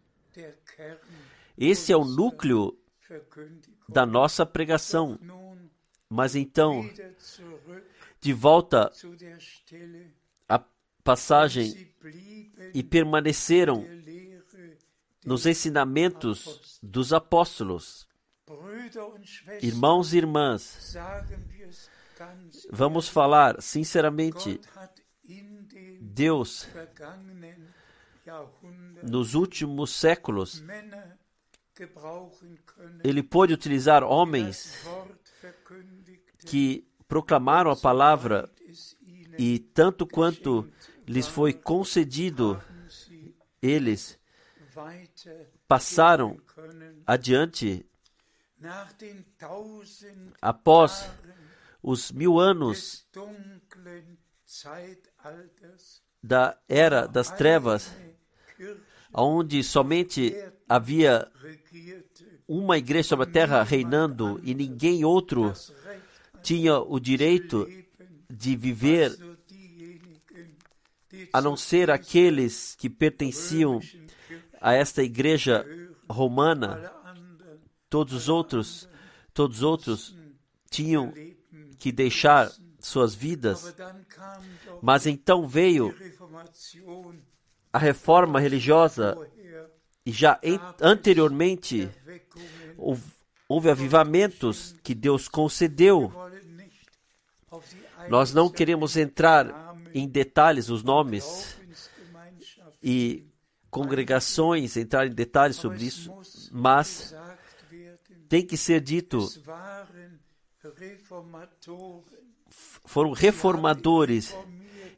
Esse 1.57 1.91
é 1.91 1.97
o 1.97 2.05
núcleo 2.05 2.77
da 3.87 4.05
nossa 4.05 4.45
pregação. 4.45 5.19
Mas 6.07 6.35
então, 6.35 6.89
de 8.19 8.33
volta 8.33 8.91
à 10.47 10.63
passagem 11.03 11.93
e 12.73 12.83
permaneceram 12.83 13.85
nos 15.25 15.45
ensinamentos 15.45 16.79
dos 16.81 17.13
apóstolos. 17.13 18.07
Irmãos 19.61 20.13
e 20.13 20.17
irmãs, 20.17 20.95
vamos 22.71 23.07
falar 23.07 23.61
sinceramente: 23.61 24.59
Deus, 25.99 26.67
nos 29.03 29.33
últimos 29.33 29.91
séculos, 29.91 30.63
ele 33.03 33.21
pôde 33.21 33.53
utilizar 33.53 34.03
homens 34.03 34.85
que 36.45 36.87
proclamaram 37.07 37.71
a 37.71 37.75
palavra 37.75 38.49
e 39.37 39.59
tanto 39.59 40.05
quanto 40.05 40.71
lhes 41.07 41.27
foi 41.27 41.53
concedido, 41.53 42.61
eles 43.61 44.17
passaram 45.67 46.39
adiante 47.05 47.85
após 50.41 51.09
os 51.81 52.11
mil 52.11 52.39
anos 52.39 53.07
da 56.23 56.57
era 56.67 57.07
das 57.07 57.29
trevas, 57.29 57.93
onde 59.13 59.63
somente 59.63 60.35
havia 60.67 61.31
uma 62.47 62.77
igreja 62.77 63.09
sobre 63.09 63.29
a 63.29 63.31
terra 63.31 63.63
reinando 63.63 64.39
e 64.43 64.55
ninguém 64.55 65.05
outro 65.05 65.53
tinha 66.41 66.79
o 66.79 66.99
direito 66.99 67.67
de 68.29 68.55
viver 68.55 69.15
a 71.31 71.41
não 71.41 71.55
ser 71.55 71.91
aqueles 71.91 72.75
que 72.75 72.89
pertenciam 72.89 73.79
a 74.59 74.73
esta 74.73 75.03
igreja 75.03 75.65
romana. 76.09 76.91
Todos 77.89 78.13
os 78.13 78.29
outros, 78.29 78.89
todos 79.33 79.57
os 79.57 79.63
outros 79.63 80.15
tinham 80.69 81.13
que 81.77 81.91
deixar 81.91 82.51
suas 82.79 83.13
vidas. 83.13 83.75
Mas 84.81 85.05
então 85.05 85.47
veio 85.47 85.95
a 87.71 87.77
reforma 87.77 88.39
religiosa 88.39 89.17
e 90.05 90.11
já 90.11 90.39
anteriormente 90.81 91.89
houve, 93.47 93.69
avivamentos 93.69 94.75
que 94.83 94.95
Deus 94.95 95.27
concedeu. 95.27 96.11
Nós 98.09 98.33
não 98.33 98.49
queremos 98.49 98.97
entrar 98.97 99.75
em 99.93 100.07
detalhes, 100.07 100.69
os 100.69 100.83
nomes 100.83 101.59
e 102.81 103.27
congregações, 103.69 104.77
entrar 104.77 105.05
em 105.05 105.11
detalhes 105.11 105.57
sobre 105.57 105.83
isso, 105.83 106.11
mas 106.51 107.13
tem 108.27 108.45
que 108.45 108.57
ser 108.57 108.81
dito, 108.81 109.27
foram 112.49 113.11
reformadores. 113.11 114.35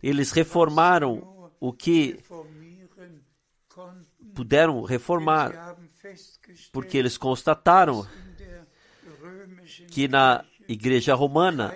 Eles 0.02 0.32
reformaram 0.32 1.50
o 1.60 1.72
que 1.72 2.20
puderam 4.34 4.82
reformar, 4.84 5.78
porque 6.72 6.98
eles 6.98 7.18
constataram 7.18 8.08
que 9.90 10.08
na 10.08 10.44
igreja 10.68 11.14
romana 11.14 11.74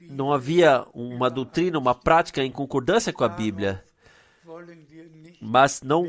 não 0.00 0.32
havia 0.32 0.86
uma 0.94 1.28
doutrina, 1.28 1.78
uma 1.78 1.94
prática 1.94 2.42
em 2.42 2.50
concordância 2.50 3.12
com 3.12 3.24
a 3.24 3.28
Bíblia. 3.28 3.84
Mas 5.40 5.82
não 5.82 6.06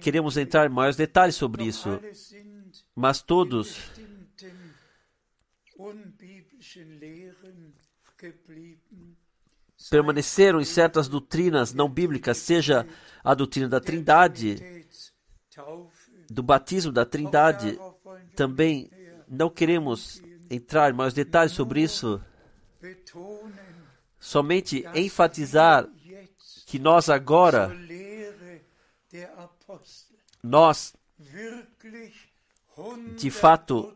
queremos 0.00 0.36
entrar 0.36 0.66
em 0.66 0.72
maiores 0.72 0.96
detalhes 0.96 1.34
sobre 1.34 1.64
isso. 1.64 2.00
Mas 2.94 3.20
todos 3.20 3.91
permaneceram 9.90 10.60
em 10.60 10.64
certas 10.64 11.08
doutrinas 11.08 11.74
não 11.74 11.88
bíblicas, 11.88 12.38
seja 12.38 12.86
a 13.22 13.34
doutrina 13.34 13.68
da 13.68 13.80
Trindade, 13.80 14.86
do 16.30 16.42
batismo 16.42 16.92
da 16.92 17.04
Trindade. 17.04 17.78
Também 18.36 18.90
não 19.28 19.50
queremos 19.50 20.22
entrar 20.50 20.90
em 20.90 20.96
maiores 20.96 21.14
detalhes 21.14 21.52
sobre 21.52 21.82
isso. 21.82 22.22
Somente 24.18 24.84
enfatizar 24.94 25.88
que 26.66 26.78
nós 26.78 27.10
agora, 27.10 27.70
nós 30.42 30.94
De 33.16 33.30
fato, 33.30 33.94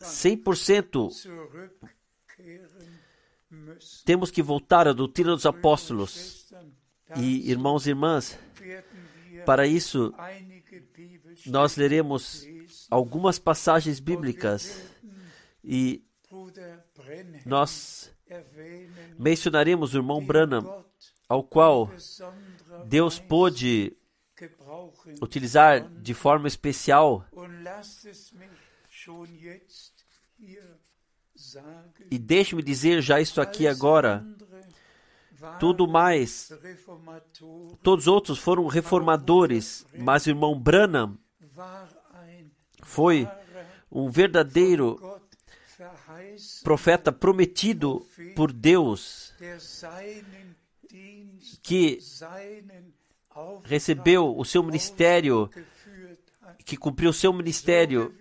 100% 0.00 1.10
zurückkehren 1.10 3.00
müssen. 3.50 4.04
temos 4.04 4.30
que 4.30 4.42
voltar 4.42 4.88
à 4.88 4.92
doutrina 4.92 5.30
dos 5.30 5.46
apóstolos. 5.46 6.44
E 7.16 7.50
irmãos 7.50 7.86
e 7.86 7.90
irmãs, 7.90 8.38
para 9.44 9.66
isso 9.66 10.12
nós 11.46 11.76
leremos 11.76 12.46
algumas 12.90 13.38
passagens 13.38 14.00
bíblicas 14.00 14.82
e 15.62 16.02
nós 17.44 18.10
mencionaremos 19.18 19.94
o 19.94 19.98
irmão 19.98 20.24
Branham, 20.24 20.84
ao 21.28 21.44
qual 21.44 21.90
Deus 22.86 23.18
pôde 23.18 23.96
utilizar 25.22 25.88
de 26.00 26.14
forma 26.14 26.48
especial. 26.48 27.24
E 32.10 32.18
deixe-me 32.18 32.62
dizer 32.62 33.02
já 33.02 33.20
isso 33.20 33.40
aqui 33.40 33.66
agora. 33.66 34.24
Tudo 35.60 35.86
mais, 35.86 36.50
todos 37.82 38.04
os 38.04 38.08
outros 38.08 38.38
foram 38.38 38.66
reformadores, 38.66 39.86
mas 39.98 40.24
o 40.26 40.30
irmão 40.30 40.58
Branham 40.58 41.18
foi 42.82 43.28
um 43.90 44.10
verdadeiro 44.10 44.98
profeta 46.62 47.12
prometido 47.12 48.06
por 48.34 48.52
Deus, 48.52 49.34
que 51.62 51.98
recebeu 53.64 54.36
o 54.36 54.44
seu 54.44 54.62
ministério, 54.62 55.50
que 56.64 56.76
cumpriu 56.76 57.10
o 57.10 57.14
seu 57.14 57.32
ministério, 57.32 58.14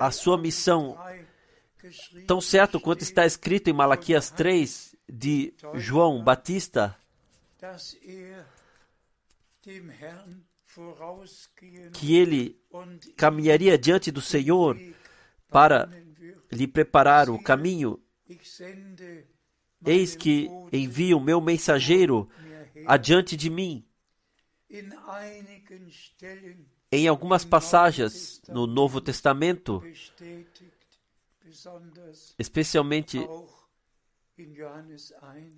a 0.00 0.10
sua 0.10 0.38
missão, 0.38 0.96
3 0.96 1.32
geschrieben 1.82 2.26
tão 2.26 2.40
certo 2.40 2.80
quanto 2.80 3.02
está 3.02 3.26
escrito 3.26 3.68
em 3.68 3.72
Malaquias 3.72 4.30
3 4.30 4.94
de 5.08 5.52
João 5.74 6.22
Batista, 6.22 6.96
er 7.60 8.46
que 11.92 12.16
ele 12.16 12.60
caminharia 13.16 13.78
diante 13.78 14.10
do 14.10 14.20
Senhor 14.20 14.78
para 15.48 15.88
lhe 16.50 16.66
preparar 16.66 17.28
o 17.28 17.42
caminho. 17.42 18.00
Eis 19.84 20.16
que 20.16 20.48
envio 20.72 21.18
o 21.18 21.20
meu 21.20 21.40
mensageiro 21.40 22.28
adiante 22.86 23.36
de 23.36 23.50
mim. 23.50 23.84
Em 26.94 27.08
algumas 27.08 27.42
passagens 27.42 28.42
no 28.48 28.66
Novo 28.66 29.00
Testamento, 29.00 29.82
especialmente 32.38 33.18
auch 33.18 33.62
in 34.38 34.52
Johannes 34.52 35.12
1. 35.22 35.50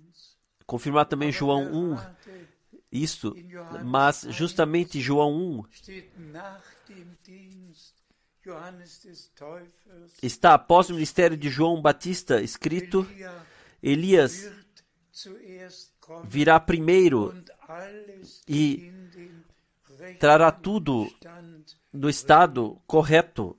confirmar 0.65 1.05
também 1.05 1.33
João 1.33 1.65
1, 1.73 1.95
Gerade 1.95 2.47
isso, 2.91 3.35
mas 3.83 4.25
justamente 4.29 5.01
João 5.01 5.59
1 5.59 5.63
steht 5.73 6.09
nach 6.17 6.63
dem 6.87 7.17
Dienst 7.23 7.95
Johannes 8.41 9.01
des 9.03 9.29
Täufers. 9.35 10.13
está 10.23 10.53
após 10.53 10.89
o 10.89 10.93
ministério 10.93 11.35
de 11.35 11.49
João 11.49 11.81
Batista 11.81 12.41
escrito: 12.41 13.05
Elia 13.83 14.21
Elias 14.21 14.51
virá 16.23 16.59
primeiro 16.59 17.33
e 18.47 18.93
trará 20.19 20.51
tudo 20.51 21.07
no 21.91 22.09
estado 22.09 22.81
correto. 22.85 23.57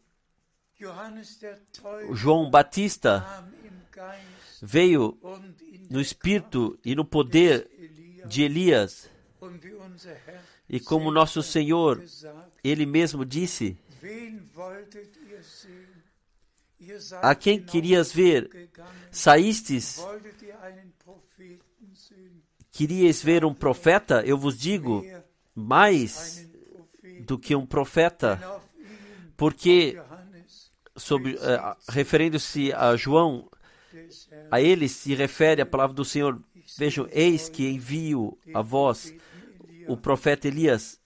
João 2.12 2.50
Batista 2.50 3.44
veio 4.60 5.18
no 5.88 6.00
espírito 6.00 6.78
e 6.84 6.94
no 6.94 7.04
poder 7.04 7.68
de 8.26 8.42
Elias, 8.42 9.08
e 10.68 10.80
como 10.80 11.10
nosso 11.10 11.42
Senhor, 11.42 12.02
ele 12.62 12.84
mesmo 12.84 13.24
disse: 13.24 13.78
A 17.22 17.34
quem 17.34 17.62
querias 17.62 18.12
ver? 18.12 18.70
Saístes, 19.10 20.04
queríeis 22.72 23.22
ver 23.22 23.44
um 23.44 23.54
profeta? 23.54 24.22
Eu 24.26 24.36
vos 24.36 24.58
digo, 24.58 25.04
mais 25.56 26.46
do 27.24 27.38
que 27.38 27.56
um 27.56 27.64
profeta, 27.64 28.38
porque 29.36 29.98
sobre 30.94 31.36
eh, 31.36 31.76
referindo-se 31.88 32.72
a 32.72 32.94
João, 32.94 33.48
Herrn, 33.92 34.48
a 34.50 34.60
ele 34.60 34.88
se 34.88 35.14
refere 35.14 35.62
a 35.62 35.66
palavra 35.66 35.94
do 35.94 36.04
Senhor. 36.04 36.40
Vejam, 36.78 37.08
eis 37.10 37.48
que 37.48 37.66
envio 37.68 38.38
a 38.52 38.60
vós 38.60 39.14
o 39.88 39.96
profeta 39.96 40.46
Elias. 40.46 41.00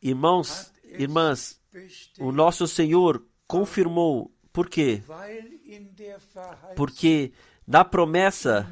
Irmãos, 0.00 0.72
irmãs, 0.84 1.60
o 2.18 2.32
nosso 2.32 2.66
Senhor 2.66 3.24
confirmou. 3.46 4.34
Por 4.52 4.68
quê? 4.68 5.02
Porque 6.74 7.32
na 7.66 7.84
promessa 7.84 8.66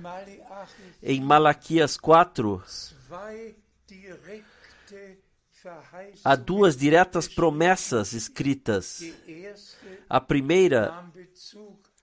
em 1.02 1.20
Malaquias 1.20 1.96
4 1.96 2.62
zwei 2.66 3.56
direkte 3.86 5.18
Verheißungen. 5.62 6.20
há 6.24 6.36
duas 6.36 6.76
diretas 6.76 7.28
promessas 7.28 8.12
escritas. 8.12 9.02
A 10.08 10.20
primeira 10.20 11.04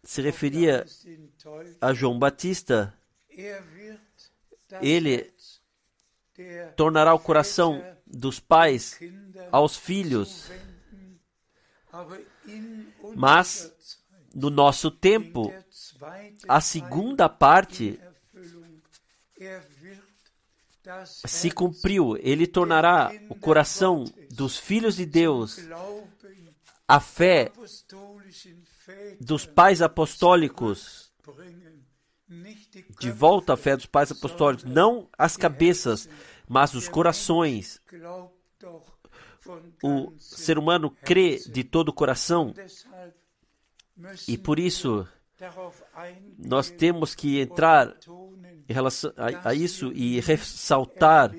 se 0.03 0.21
referia 0.21 0.85
a 1.81 1.93
João 1.93 2.17
Batista. 2.17 2.93
Ele 4.81 5.33
Tornará 6.75 7.13
o 7.13 7.19
coração 7.19 7.83
dos 8.05 8.39
pais 8.39 8.99
aos 9.51 9.75
filhos. 9.75 10.51
Mas, 13.15 13.73
No 14.35 14.51
nosso 14.51 14.91
tempo, 14.91 15.51
a 16.47 16.61
segunda 16.61 17.29
parte 17.29 17.99
wird 19.39 20.07
das 20.87 21.21
se 21.25 21.51
cumpriu. 21.51 22.17
Ele 22.17 22.47
tornará 22.47 23.11
o 23.29 23.35
coração 23.35 24.05
dos 24.31 24.57
filhos 24.57 24.95
de 24.95 25.05
Deus, 25.05 25.59
a 26.87 26.99
fé 26.99 27.51
dos 29.19 29.45
pais 29.45 29.81
apostólicos, 29.81 31.11
de 32.99 33.11
volta 33.11 33.53
à 33.53 33.57
fé 33.57 33.75
dos 33.75 33.85
pais 33.85 34.11
apostólicos, 34.11 34.63
não 34.63 35.09
as 35.17 35.35
cabeças, 35.35 36.09
mas 36.47 36.73
os 36.73 36.87
corações. 36.87 37.81
O 39.83 40.13
ser 40.17 40.57
humano 40.57 40.89
crê 40.89 41.37
de 41.37 41.63
todo 41.63 41.89
o 41.89 41.93
coração. 41.93 42.53
E 44.27 44.37
por 44.37 44.59
isso 44.59 45.07
nós 46.37 46.69
temos 46.71 47.13
que 47.13 47.39
entrar 47.39 47.95
em 48.67 48.73
relação 48.73 49.13
a, 49.15 49.49
a 49.49 49.53
isso 49.53 49.91
e 49.93 50.19
ressaltar 50.19 51.31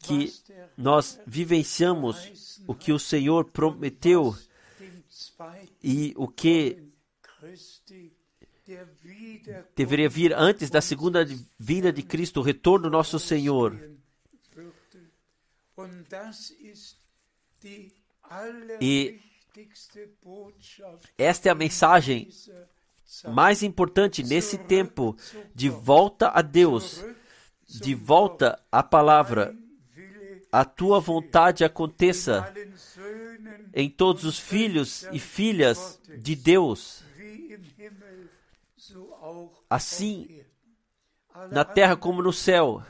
que 0.00 0.32
nós 0.76 1.20
vivenciamos 1.26 2.60
o 2.66 2.74
que 2.74 2.92
o 2.92 2.98
Senhor 2.98 3.44
prometeu 3.50 4.36
e 5.82 6.12
o 6.16 6.26
que 6.26 6.82
deveria 9.76 10.08
vir 10.08 10.32
antes 10.34 10.70
da 10.70 10.80
segunda 10.80 11.24
vinda 11.58 11.92
de 11.92 12.02
Cristo, 12.02 12.40
o 12.40 12.42
retorno 12.42 12.88
do 12.88 12.90
nosso 12.90 13.18
Senhor. 13.18 13.78
E 18.80 19.20
esta 21.18 21.48
é 21.48 21.52
a 21.52 21.54
mensagem 21.54 22.28
mais 23.28 23.62
importante 23.62 24.22
nesse 24.22 24.58
tempo 24.58 25.16
de 25.54 25.68
volta 25.68 26.28
a 26.28 26.42
Deus, 26.42 27.04
de 27.68 27.94
volta 27.94 28.60
à 28.70 28.82
palavra. 28.82 29.54
A 30.50 30.64
tua 30.64 31.00
vontade 31.00 31.64
aconteça 31.64 32.52
em 33.72 33.90
todos 33.90 34.24
os 34.24 34.38
filhos 34.38 35.06
e 35.12 35.18
filhas 35.18 36.00
de 36.18 36.36
Deus, 36.36 37.02
Assim, 39.68 40.44
na 41.50 41.64
terra 41.64 41.96
como 41.96 42.22
no 42.22 42.32
céu. 42.32 42.82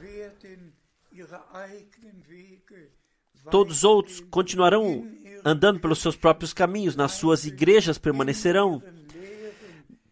Todos 3.50 3.79
os 3.79 3.85
outros 3.85 4.20
continuarão 4.20 5.09
andando 5.45 5.79
pelos 5.79 5.99
seus 5.99 6.17
próprios 6.17 6.53
caminhos, 6.53 6.97
nas 6.97 7.13
suas 7.13 7.45
igrejas 7.45 7.99
permanecerão, 7.99 8.83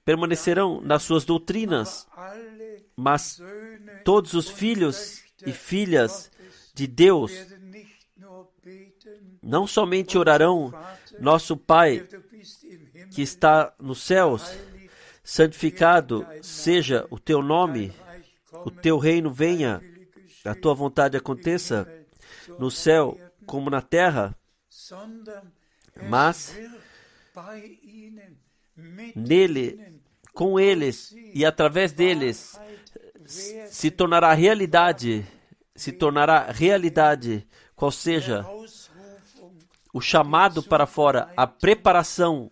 permanecerão 0.05 0.81
nas 0.81 1.03
suas 1.03 1.25
doutrinas, 1.25 2.07
mas 2.97 3.41
todos 4.05 4.35
os 4.35 4.49
filhos 4.49 5.23
e 5.47 5.53
filhas 5.53 6.31
de 6.75 6.87
Deus 6.87 7.33
não 9.43 9.67
somente 9.67 10.17
orarão, 10.17 10.73
nosso 11.19 11.57
Pai 11.57 12.07
que 13.11 13.23
está 13.23 13.75
nos 13.81 14.03
céus, 14.03 14.53
santificado 15.23 16.27
seja 16.43 17.07
o 17.11 17.19
teu 17.19 17.43
nome, 17.43 17.93
o 18.65 18.71
teu 18.71 18.99
reino 18.99 19.31
venha, 19.31 19.83
a 20.45 20.55
tua 20.55 20.75
vontade 20.75 21.17
aconteça, 21.17 21.87
no 22.59 22.71
céu 22.71 23.19
como 23.47 23.69
na 23.69 23.83
terra, 23.83 24.37
Mas 26.09 26.55
bei 27.35 27.79
ihnen, 27.83 28.39
mit 28.77 29.17
nele, 29.17 30.01
com 30.33 30.59
eles 30.59 31.15
e 31.35 31.45
através 31.45 31.93
deles 31.93 32.59
se 33.25 33.91
tornará 33.91 34.33
realidade, 34.35 35.27
se 35.75 35.93
tornará 35.93 36.51
realidade, 36.51 37.47
qual 37.75 37.91
seja 37.91 38.45
o 39.93 40.01
chamado 40.01 40.63
para 40.63 40.87
fora, 40.87 41.33
a 41.37 41.47
preparação. 41.47 42.51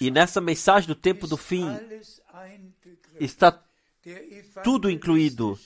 E 0.00 0.10
nessa 0.10 0.40
mensagem 0.40 0.86
do 0.86 0.94
tempo 0.94 1.26
do 1.26 1.36
fim 1.36 1.66
está 3.18 3.52
tudo 4.62 4.90
incluído. 4.90 5.58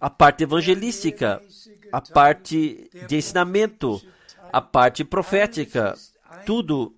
A 0.00 0.10
parte 0.10 0.44
evangelística, 0.44 1.42
a 1.92 2.00
parte 2.00 2.90
de 3.08 3.16
ensinamento, 3.16 4.00
a 4.52 4.60
parte 4.60 5.04
profética, 5.04 5.94
tudo 6.44 6.94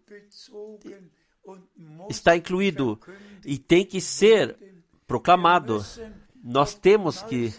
está 2.09 2.37
incluído 2.37 3.01
e 3.45 3.59
tem 3.59 3.85
que 3.85 4.01
ser 4.01 4.57
proclamado. 5.07 5.85
Nós 6.43 6.75
temos 6.75 7.23
que 7.23 7.53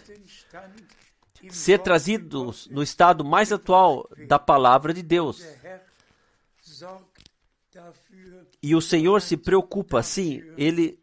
ser 1.50 1.78
trazidos 1.78 2.68
no 2.70 2.82
estado 2.82 3.24
mais 3.24 3.52
atual 3.52 4.08
da 4.26 4.38
palavra 4.38 4.94
de 4.94 5.02
Deus. 5.02 5.44
E 8.62 8.76
o 8.76 8.80
Senhor 8.80 9.20
se 9.20 9.36
preocupa, 9.36 10.02
sim, 10.02 10.42
ele 10.56 10.98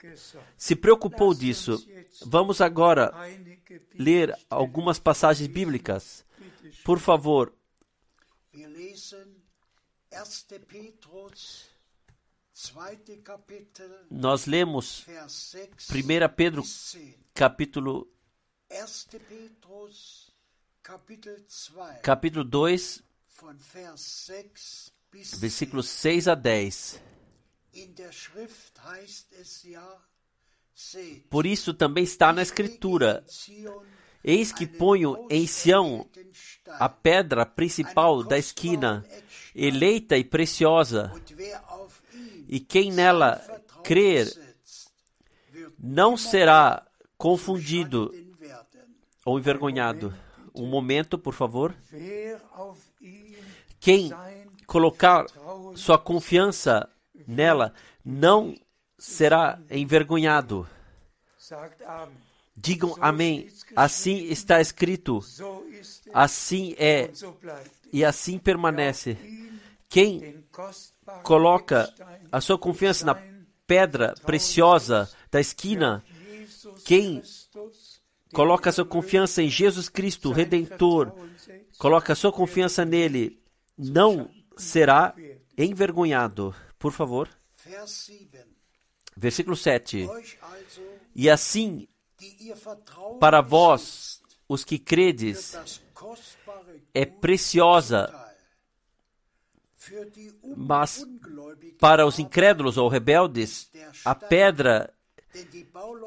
se 0.58 0.76
preocupou 0.76 1.34
disso. 1.34 1.86
Vamos 2.26 2.62
agora 2.62 3.14
ler 3.94 4.38
algumas 4.50 5.00
passagens 5.00 5.48
bíblicas. 5.48 6.26
Por 6.84 7.00
favor, 7.00 7.54
Wir 8.52 8.68
lesen 8.68 9.42
1. 10.12 10.60
Petrus, 10.68 11.68
2. 12.54 13.22
Kapitel, 13.24 14.06
nós 14.10 14.46
lemos 14.46 15.02
Vers 15.02 15.32
6 15.32 15.90
1 15.90 16.30
Pedro 16.36 16.62
bis 16.62 16.92
10. 16.94 17.16
capítulo 17.34 18.08
1. 18.70 19.20
Petrus, 19.28 20.32
Kapitel 20.82 21.46
2, 21.48 22.02
capítulo 22.02 22.44
2, 22.44 23.04
von 23.28 23.58
Vers 23.58 24.02
6 24.28 24.92
bis 25.12 25.32
10. 25.32 25.40
versículos 25.40 25.88
6 25.88 26.28
a 26.28 26.36
10. 26.36 27.00
Por 31.30 31.46
isso 31.46 31.74
também 31.74 32.04
está 32.04 32.32
na 32.32 32.42
escritura: 32.42 33.24
Eis 34.24 34.52
que 34.52 34.65
ponho 34.65 35.28
em 35.30 35.46
Sião 35.46 36.08
a 36.68 36.88
pedra 36.88 37.46
principal 37.46 38.24
da 38.24 38.38
esquina, 38.38 39.06
eleita 39.56 40.18
e 40.18 40.24
preciosa, 40.24 41.12
e 42.48 42.60
quem 42.60 42.92
nela 42.92 43.36
crer 43.84 44.28
não 45.78 46.15
será 46.15 46.86
confundido 47.18 48.13
ou 49.26 49.38
envergonhado. 49.38 50.13
Um 50.54 50.68
momento, 50.68 51.18
por 51.18 51.34
favor. 51.34 51.76
Quem 53.80 54.12
colocar 54.65 55.26
sua 55.76 55.98
confiança 55.98 56.89
nela 57.28 57.74
não 58.04 58.56
será 59.00 59.60
envergonhado. 59.72 60.68
Digam 62.56 62.96
amém. 63.00 63.50
Assim 63.76 64.26
está 64.26 64.60
escrito, 64.60 65.22
assim 66.14 66.76
é 66.78 67.10
e 67.92 68.04
assim 68.04 68.38
permanece. 68.38 69.18
Quem 69.88 70.44
coloca 71.24 71.92
a 72.32 72.42
sua 72.42 72.58
confiança 72.58 73.06
na 73.06 73.16
pedra 73.66 74.14
preciosa 74.26 75.10
da 75.32 75.40
esquina, 75.40 76.04
quem 76.86 77.24
coloca 78.34 78.70
a 78.70 78.74
sua 78.74 78.86
confiança 78.86 79.42
em 79.42 79.50
Jesus 79.50 79.88
Cristo, 79.90 80.32
Redentor, 80.32 81.14
coloca 81.78 82.14
a 82.14 82.16
sua 82.16 82.32
confiança 82.32 82.84
nele, 82.84 83.42
não 83.78 84.30
será 84.58 85.16
envergonhado. 85.58 86.54
Por 86.78 86.92
favor. 86.92 87.30
Vers 89.15 89.36
7. 89.36 89.45
Versículo 89.45 89.56
7. 89.56 89.98
Euch 90.00 90.38
also, 90.41 90.82
E 91.15 91.30
assim, 91.30 91.88
para 93.19 93.41
vós, 93.41 94.22
os 94.48 94.63
que 94.63 94.80
credes, 94.80 95.58
é 96.93 97.06
preciosa, 97.06 98.13
mas 100.56 101.06
para 101.80 102.06
os 102.06 102.19
incrédulos 102.19 102.78
ou 102.78 102.88
rebeldes, 102.88 103.72
a 104.06 104.15
pedra 104.15 104.93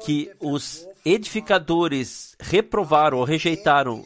que 0.05 0.31
os 0.39 0.87
edificadores 1.05 2.35
reprovaram 2.39 3.17
ou 3.17 3.23
rejeitaram, 3.23 4.03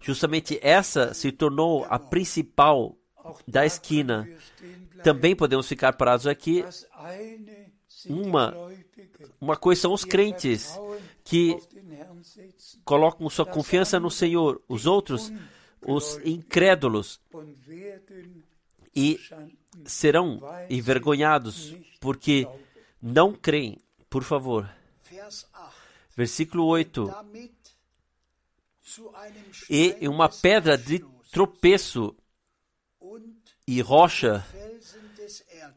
justamente 0.00 0.58
essa 0.62 1.14
se 1.14 1.32
tornou 1.32 1.84
a 1.88 1.98
principal 1.98 2.96
da 3.46 3.66
esquina. 3.66 4.28
Também 5.02 5.34
podemos 5.34 5.68
ficar 5.68 5.92
parados 5.94 6.26
aqui. 6.26 6.64
Uma- 8.08 8.54
Uma 9.40 9.56
coisa 9.56 9.82
são 9.82 9.92
os 9.92 10.04
crentes 10.04 10.78
que 11.24 11.56
colocam 12.84 13.28
sua 13.30 13.46
confiança 13.46 13.98
no 14.00 14.10
Senhor, 14.10 14.60
os 14.68 14.86
outros, 14.86 15.32
os 15.80 16.18
incrédulos, 16.24 17.20
e 18.94 19.18
serão 19.84 20.40
envergonhados 20.68 21.74
porque 22.00 22.46
não 23.00 23.32
creem. 23.32 23.78
Por 24.10 24.22
favor, 24.22 24.68
Vers 25.10 25.46
8. 25.54 25.72
versículo 26.16 26.64
8. 26.66 27.06
Damit 27.06 27.52
zu 28.84 29.08
einem 29.16 29.42
E 29.70 30.06
uma 30.08 30.28
pedra 30.28 30.76
de 30.76 30.98
tropeço 31.30 32.14
e 33.66 33.80
rocha 33.80 34.44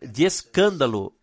de 0.02 0.26
escândalo 0.26 1.14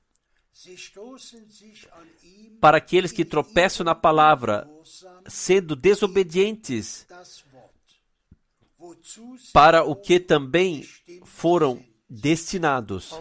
para 2.61 2.79
aqueles 2.79 3.13
que 3.13 3.25
tropeçam 3.25 3.85
na 3.85 3.95
palavra, 3.95 4.69
sendo 5.27 5.75
desobedientes 5.75 7.07
para 9.53 9.85
o 9.85 9.95
que 9.95 10.19
também 10.19 10.87
foram 11.25 11.83
destinados. 12.09 13.13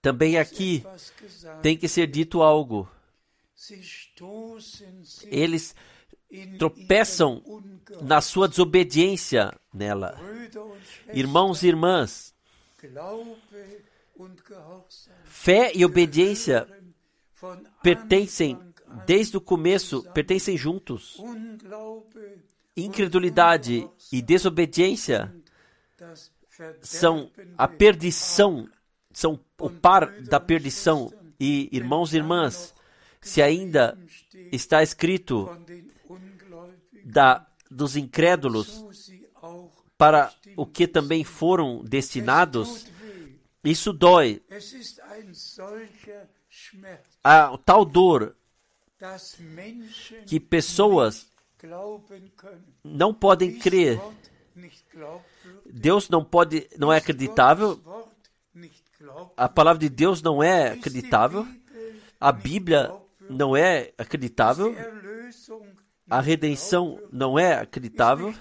Também 0.00 0.36
aqui 0.36 0.84
tem 1.62 1.76
que 1.76 1.88
ser 1.88 2.06
dito 2.08 2.42
algo. 2.42 2.88
Eles 5.26 5.74
tropeçam 6.58 7.42
na 8.00 8.20
sua 8.20 8.48
desobediência 8.48 9.54
nela. 9.72 10.18
Irmãos 11.12 11.62
e 11.62 11.68
irmãs, 11.68 12.34
fé 15.24 15.72
e 15.74 15.84
obediência 15.84 16.66
pertencem 17.82 18.58
desde 19.06 19.36
o 19.36 19.40
começo, 19.40 20.02
pertencem 20.12 20.56
juntos. 20.56 21.18
Incredulidade 22.76 23.88
e 24.10 24.22
desobediência 24.22 25.34
são 26.80 27.30
a 27.56 27.66
perdição, 27.66 28.68
são 29.12 29.38
o 29.58 29.70
par 29.70 30.20
da 30.22 30.38
perdição. 30.38 31.12
E 31.38 31.68
irmãos 31.72 32.12
e 32.12 32.16
irmãs, 32.16 32.74
se 33.20 33.42
ainda 33.42 33.98
está 34.52 34.82
escrito 34.82 35.48
da 37.04 37.46
dos 37.72 37.96
incrédulos 37.96 38.84
para 39.96 40.32
o 40.56 40.66
que 40.66 40.86
também 40.86 41.24
foram 41.24 41.82
destinados. 41.82 42.86
Isso 43.64 43.92
dói. 43.92 44.42
A 47.22 47.58
tal 47.58 47.84
dor 47.84 48.36
que 50.26 50.40
pessoas 50.40 51.26
não 52.84 53.14
podem 53.14 53.58
crer. 53.58 54.00
Deus 55.66 56.08
não 56.08 56.24
pode, 56.24 56.68
não 56.78 56.92
é 56.92 56.98
acreditável. 56.98 57.80
A 59.36 59.48
palavra 59.48 59.80
de 59.80 59.88
Deus 59.88 60.22
não 60.22 60.42
é 60.42 60.72
acreditável. 60.72 61.46
A 62.20 62.30
Bíblia 62.30 62.92
não 63.28 63.56
é 63.56 63.92
acreditável. 63.96 64.74
A 66.08 66.20
redenção 66.20 67.00
não 67.10 67.38
é 67.38 67.54
acreditável. 67.54 68.34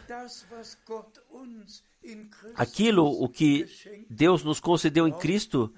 Aquilo 2.56 3.06
o 3.06 3.30
que 3.30 3.66
Deus 4.10 4.44
nos 4.44 4.60
concedeu 4.60 5.08
em 5.08 5.14
Cristo 5.14 5.74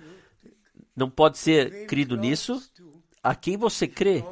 não 0.95 1.09
pode 1.09 1.37
ser 1.37 1.85
crido 1.87 2.15
nisso. 2.15 2.61
A 3.21 3.35
quem 3.35 3.57
você 3.57 3.87
crê? 3.87 4.23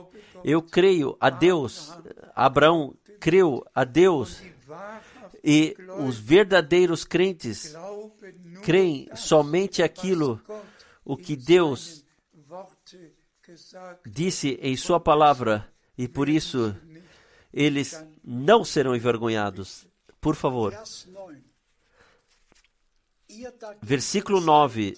Eu 0.43 0.61
creio 0.61 1.15
a 1.19 1.29
Deus. 1.29 1.91
Abraão 2.35 2.95
creu 3.19 3.65
a 3.73 3.83
Deus. 3.83 4.41
E 5.43 5.75
os 5.99 6.19
verdadeiros 6.19 7.03
crentes 7.03 7.75
creem 8.63 9.09
somente 9.15 9.81
aquilo 9.81 10.41
o 11.03 11.17
que 11.17 11.35
Deus 11.35 12.05
disse 14.05 14.59
em 14.61 14.75
Sua 14.75 14.99
palavra. 14.99 15.67
E 15.97 16.07
por 16.07 16.29
isso 16.29 16.75
eles 17.53 18.03
não 18.23 18.63
serão 18.63 18.95
envergonhados. 18.95 19.87
Por 20.19 20.35
favor. 20.35 20.73
Versículo 23.81 24.41
9. 24.41 24.97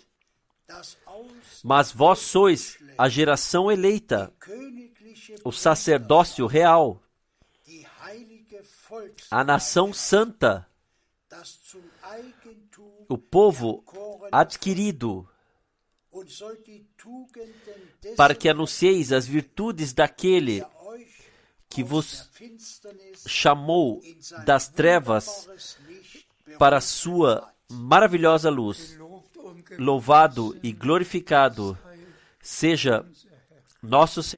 das 0.67 0.97
aus 1.05 1.61
Mas 1.63 1.91
vós 1.91 2.19
sois 2.19 2.77
a 2.97 3.09
geração 3.09 3.71
eleita, 3.71 4.33
o 5.43 5.51
sacerdócio 5.51 6.45
real, 6.45 7.01
a 9.29 9.43
nação 9.43 9.93
santa, 9.93 10.67
o 13.09 13.17
povo 13.17 13.83
adquirido, 14.31 15.27
para 18.15 18.35
que 18.35 18.47
anuncieis 18.47 19.11
as 19.11 19.25
virtudes 19.25 19.93
daquele 19.93 20.63
que 21.69 21.83
vos 21.83 22.29
chamou 23.25 24.01
das 24.45 24.67
trevas 24.67 25.47
para 26.59 26.77
a 26.77 26.81
sua. 26.81 27.52
Maravilhosa 27.73 28.49
luz. 28.49 28.97
Louvado 29.77 30.57
e 30.61 30.71
glorificado 30.71 31.77
seja 32.41 33.05
nosso 33.81 34.21
Senhor. 34.21 34.37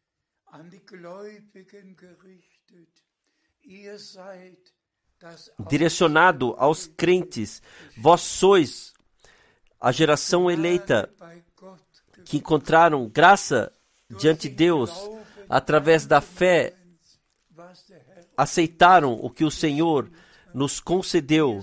Direcionado 5.67 6.55
aos 6.57 6.88
crentes. 6.88 7.61
Vós 7.97 8.21
sois 8.21 8.93
a 9.79 9.91
geração 9.91 10.49
eleita 10.49 11.09
que 12.23 12.38
encontraram 12.38 13.07
graça 13.07 13.71
diante 14.09 14.49
de 14.49 14.55
Deus 14.55 14.91
através 15.49 16.05
da 16.05 16.21
fé, 16.21 16.73
aceitaram 18.38 19.13
o 19.13 19.29
que 19.29 19.43
o 19.43 19.51
Senhor 19.51 20.09
nos 20.53 20.79
concedeu. 20.79 21.59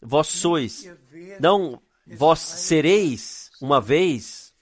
Vós 0.00 0.28
sois, 0.28 0.88
não 1.40 1.82
vós 2.06 2.38
sereis 2.38 3.50
uma 3.60 3.80
vez, 3.80 4.54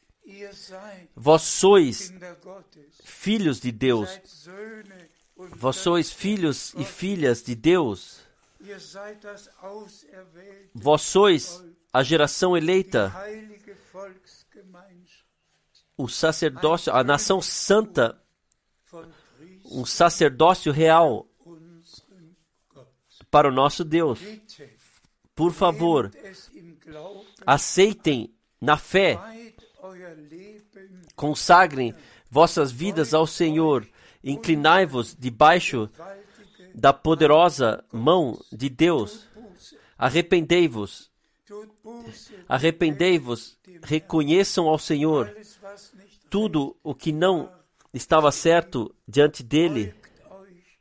vós 1.15 1.43
sois 1.43 2.13
filhos 3.05 3.61
de 3.61 3.71
Deus. 3.71 4.09
Vós 5.57 5.77
sois 5.77 6.13
filhos 6.13 6.73
e 6.75 6.85
filhas 6.85 7.43
de 7.43 7.55
Deus. 7.55 8.21
Vós 10.73 11.03
sois 11.03 11.63
a 11.93 12.03
geração 12.03 12.57
eleita, 12.57 13.13
o 15.97 16.09
sacerdócio, 16.09 16.93
a 16.93 17.05
nação 17.05 17.43
santa, 17.43 18.21
um 19.65 19.85
sacerdócio 19.85 20.73
real 20.73 21.29
para 23.31 23.49
o 23.49 23.53
nosso 23.53 23.85
Deus. 23.85 24.21
Por 25.35 25.53
favor, 25.53 26.13
aceitem 27.47 28.33
na 28.61 28.77
fé, 28.77 29.19
consagrem 31.17 31.95
vossas 32.31 32.71
vidas 32.71 33.13
ao 33.13 33.27
Senhor, 33.27 33.87
inclinai-vos 34.23 35.15
debaixo 35.19 35.91
da 36.75 36.93
poderosa 36.93 37.85
mão 37.93 38.41
de 38.53 38.69
Deus. 38.69 39.27
Arrependei-vos, 39.99 41.11
arrependei-vos, 42.49 43.59
reconheçam 43.83 44.69
ao 44.69 44.79
Senhor 44.79 45.35
tudo 46.31 46.77
o 46.83 46.95
que 46.95 47.13
não 47.13 47.53
estava 47.93 48.33
certo 48.33 48.95
diante 49.07 49.43
dele, 49.43 49.95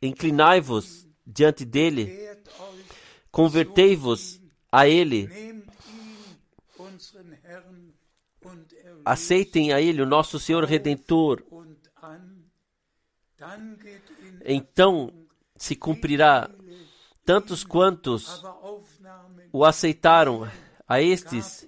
inclinai-vos 0.01 1.08
diante 1.26 1.64
dele, 1.64 2.28
convertei-vos 3.32 4.42
a 4.74 4.88
ele, 4.88 5.30
aceitem 9.05 9.71
a 9.71 9.80
ele, 9.80 10.01
o 10.01 10.05
nosso 10.05 10.39
Senhor 10.39 10.63
Redentor. 10.63 11.43
Então 14.43 15.13
se 15.55 15.76
cumprirá 15.76 16.49
tantos 17.24 17.63
quantos 17.63 18.43
o 19.51 19.63
aceitaram, 19.63 20.49
a 20.88 20.99
estes. 20.99 21.67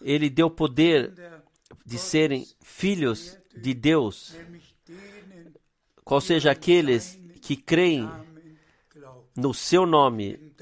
ele 0.00 0.30
deu 0.30 0.48
poder 0.48 1.10
der 1.10 1.42
de 1.84 1.98
serem 1.98 2.46
filhos 2.62 3.36
de 3.56 3.74
Deus, 3.74 4.36
qual 6.04 6.20
seja 6.20 6.52
aqueles 6.52 7.18
que 7.42 7.56
creem 7.56 8.08
no 9.36 9.52
seu 9.52 9.84
nome. 9.84 10.54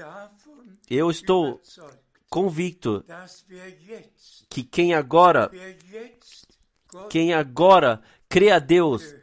Eu 0.89 1.09
estou 1.09 1.61
convicto 2.29 3.03
que 4.49 4.63
quem 4.63 4.93
agora, 4.93 5.49
quem 7.09 7.33
agora 7.33 8.01
crê 8.27 8.51
a 8.51 8.59
Deus, 8.59 9.15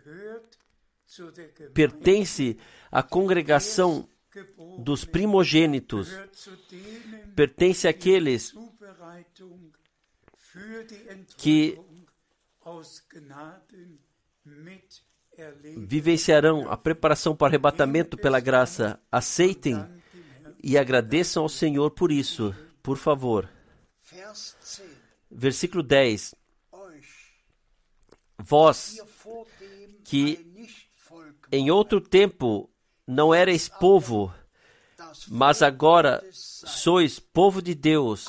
pertence 1.75 2.59
à 2.91 3.03
congregação 3.03 4.09
dos 4.79 5.05
primogênitos, 5.05 6.11
pertence 7.37 7.87
àqueles 7.87 8.55
que 11.37 11.79
vivenciarão 15.77 16.71
a 16.71 16.77
preparação 16.77 17.35
para 17.35 17.45
o 17.45 17.49
arrebatamento 17.49 18.17
pela 18.17 18.41
graça. 18.41 19.01
Aceitem. 19.11 20.02
E 20.63 20.79
agradeçam 20.79 21.43
ao 21.43 21.49
Senhor 21.49 21.91
por 21.91 22.13
isso, 22.13 22.55
por 22.83 22.97
favor. 22.97 23.49
Vers 24.03 24.57
10. 24.79 24.91
Versículo 25.31 25.83
10. 25.83 26.35
Euch, 26.73 27.09
Vós, 28.39 28.99
que 30.05 30.75
em 31.51 31.71
outro 31.71 32.01
tempo 32.01 32.71
não 33.07 33.35
erais 33.35 33.69
povo, 33.69 34.33
mas 35.29 35.63
agora 35.63 36.23
sois 36.33 37.19
povo 37.19 37.61
de 37.61 37.75
Deus, 37.75 38.27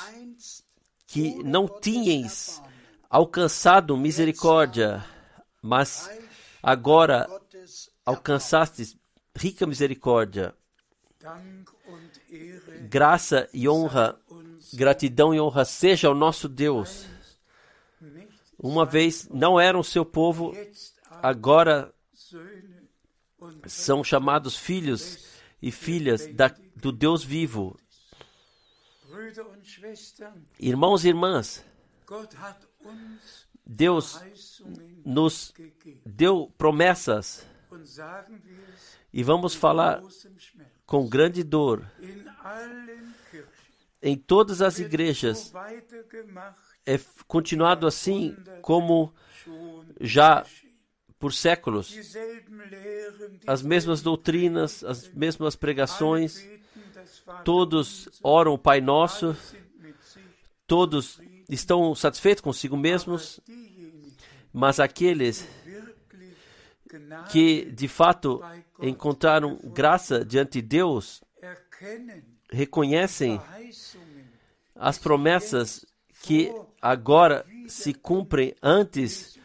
que 1.06 1.44
não 1.44 1.68
tinhais 1.68 2.62
alcançado 3.10 3.96
misericórdia, 3.96 5.06
mas 5.62 6.10
agora 6.62 7.28
alcançastes 8.06 8.98
rica 9.36 9.68
misericórdia. 9.68 10.56
Graça 12.90 13.50
e 13.54 13.68
honra, 13.70 14.20
gratidão 14.74 15.34
e 15.34 15.40
honra 15.40 15.66
seja 15.66 16.08
ao 16.08 16.16
nosso 16.16 16.48
Deus. 16.50 17.06
Uma 18.58 18.86
vez 18.86 19.28
não 19.30 19.60
eram 19.60 19.84
seu 19.84 20.06
povo, 20.06 20.54
agora 21.22 21.94
são 23.68 24.04
chamados 24.04 24.56
filhos 24.58 25.28
e 25.62 25.72
filhas 25.72 26.28
da- 26.34 26.56
do 26.76 26.92
Deus 26.92 27.24
vivo. 27.24 27.78
Irmãos 30.60 31.06
e 31.06 31.10
irmãs, 31.10 31.64
Deus 33.66 34.22
nos 35.06 35.54
deu 36.06 36.52
promessas 36.58 37.46
E 39.12 39.24
vamos 39.24 39.56
falar 39.56 40.02
com 40.86 41.08
grande 41.08 41.44
dor. 41.44 41.86
Em 44.02 44.18
todas 44.18 44.62
as 44.62 44.80
igrejas 44.80 45.54
é 46.86 47.00
continuado 47.28 47.88
assim 47.88 48.36
como 48.62 49.14
já 50.00 50.46
por 51.18 51.32
séculos. 51.32 51.96
As 53.48 53.62
mesmas 53.62 54.02
doutrinas, 54.02 54.84
as 54.84 55.08
mesmas 55.14 55.56
pregações, 55.56 56.46
todos 57.46 58.10
oram 58.22 58.54
o 58.54 58.58
Pai 58.58 58.82
Nosso, 58.82 59.36
todos 60.68 61.22
estão 61.48 61.96
satisfeitos 61.96 62.42
consigo 62.42 62.76
mesmos, 62.76 63.40
mas 64.52 64.82
aqueles 64.82 65.48
que 67.32 67.66
de 67.72 67.88
fato 67.88 68.42
encontraram 68.82 69.60
graça 69.64 70.24
diante 70.24 70.62
de 70.62 70.68
Deus 70.68 71.24
reconhecem 72.52 73.42
as 74.76 74.98
promessas 74.98 75.86
que 76.22 76.54
agora 76.82 77.46
se 77.68 77.94
cumprem 77.94 78.56
antes 78.62 79.38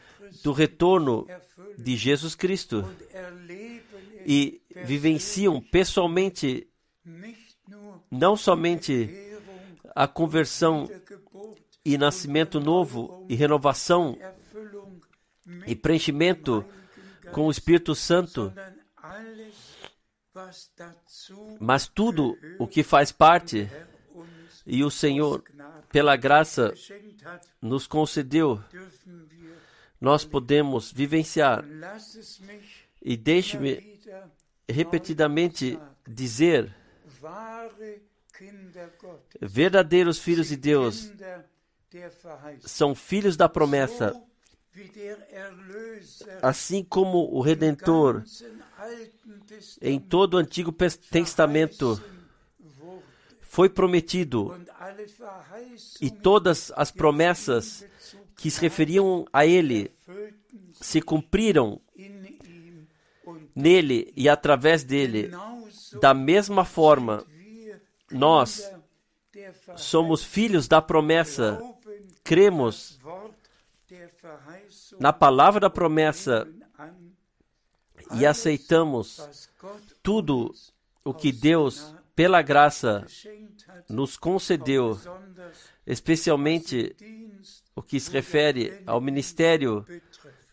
do 0.42 0.52
retorno 0.52 1.26
de 1.76 1.96
Jesus 1.96 2.34
Cristo 2.34 2.84
e 4.26 4.60
vivenciam 4.84 5.60
pessoalmente 5.60 6.68
não 8.10 8.36
somente 8.36 9.10
a 9.94 10.06
conversão 10.06 10.88
e 11.84 11.96
nascimento 11.96 12.60
novo 12.60 13.26
e 13.28 13.34
renovação 13.34 14.18
e 15.66 15.74
preenchimento 15.74 16.64
com 17.32 17.46
o 17.46 17.50
Espírito 17.50 17.94
Santo, 17.94 18.52
mas 21.60 21.86
tudo 21.86 22.36
o 22.58 22.66
que 22.66 22.82
faz 22.82 23.10
parte 23.10 23.68
e 24.66 24.84
o 24.84 24.90
Senhor, 24.90 25.42
pela 25.90 26.14
graça, 26.16 26.74
nos 27.60 27.86
concedeu, 27.86 28.62
nós 30.00 30.24
podemos 30.24 30.92
vivenciar. 30.92 31.64
E 33.02 33.16
deixe-me 33.16 33.98
repetidamente 34.68 35.78
dizer: 36.06 36.74
verdadeiros 39.40 40.18
filhos 40.18 40.48
de 40.48 40.56
Deus 40.56 41.10
são 42.60 42.94
filhos 42.94 43.36
da 43.36 43.48
promessa, 43.48 44.14
assim 46.42 46.84
como 46.84 47.34
o 47.34 47.40
Redentor 47.40 48.24
em 49.80 49.98
todo 49.98 50.34
o 50.34 50.36
Antigo 50.38 50.72
Testamento 50.72 52.00
foi 53.40 53.68
prometido 53.68 54.54
e 56.00 56.10
todas 56.10 56.72
as 56.76 56.90
promessas 56.90 57.84
que 58.36 58.50
se 58.50 58.60
referiam 58.60 59.26
a 59.32 59.44
Ele 59.44 59.92
se 60.72 61.00
cumpriram 61.00 61.80
nele 63.54 64.12
e 64.16 64.28
através 64.28 64.84
dele. 64.84 65.32
Da 66.00 66.14
mesma 66.14 66.64
forma, 66.64 67.24
nós 68.10 68.70
somos 69.76 70.22
filhos 70.22 70.68
da 70.68 70.80
promessa, 70.80 71.60
cremos 72.22 72.98
na 74.98 75.12
palavra 75.12 75.60
da 75.60 75.70
promessa 75.70 76.46
e 78.14 78.24
aceitamos 78.24 79.50
tudo 80.02 80.54
o 81.04 81.12
que 81.12 81.32
Deus, 81.32 81.94
pela 82.14 82.42
graça, 82.42 83.04
nos 83.88 84.16
concedeu, 84.16 84.98
especialmente 85.86 86.94
o 87.74 87.82
que 87.82 87.98
se 88.00 88.10
refere 88.10 88.82
ao 88.86 89.00
ministério 89.00 89.84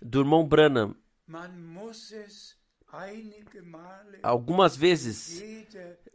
do 0.02 0.20
irmão 0.20 0.46
Branham. 0.46 0.96
Algumas 4.22 4.76
vezes 4.76 5.44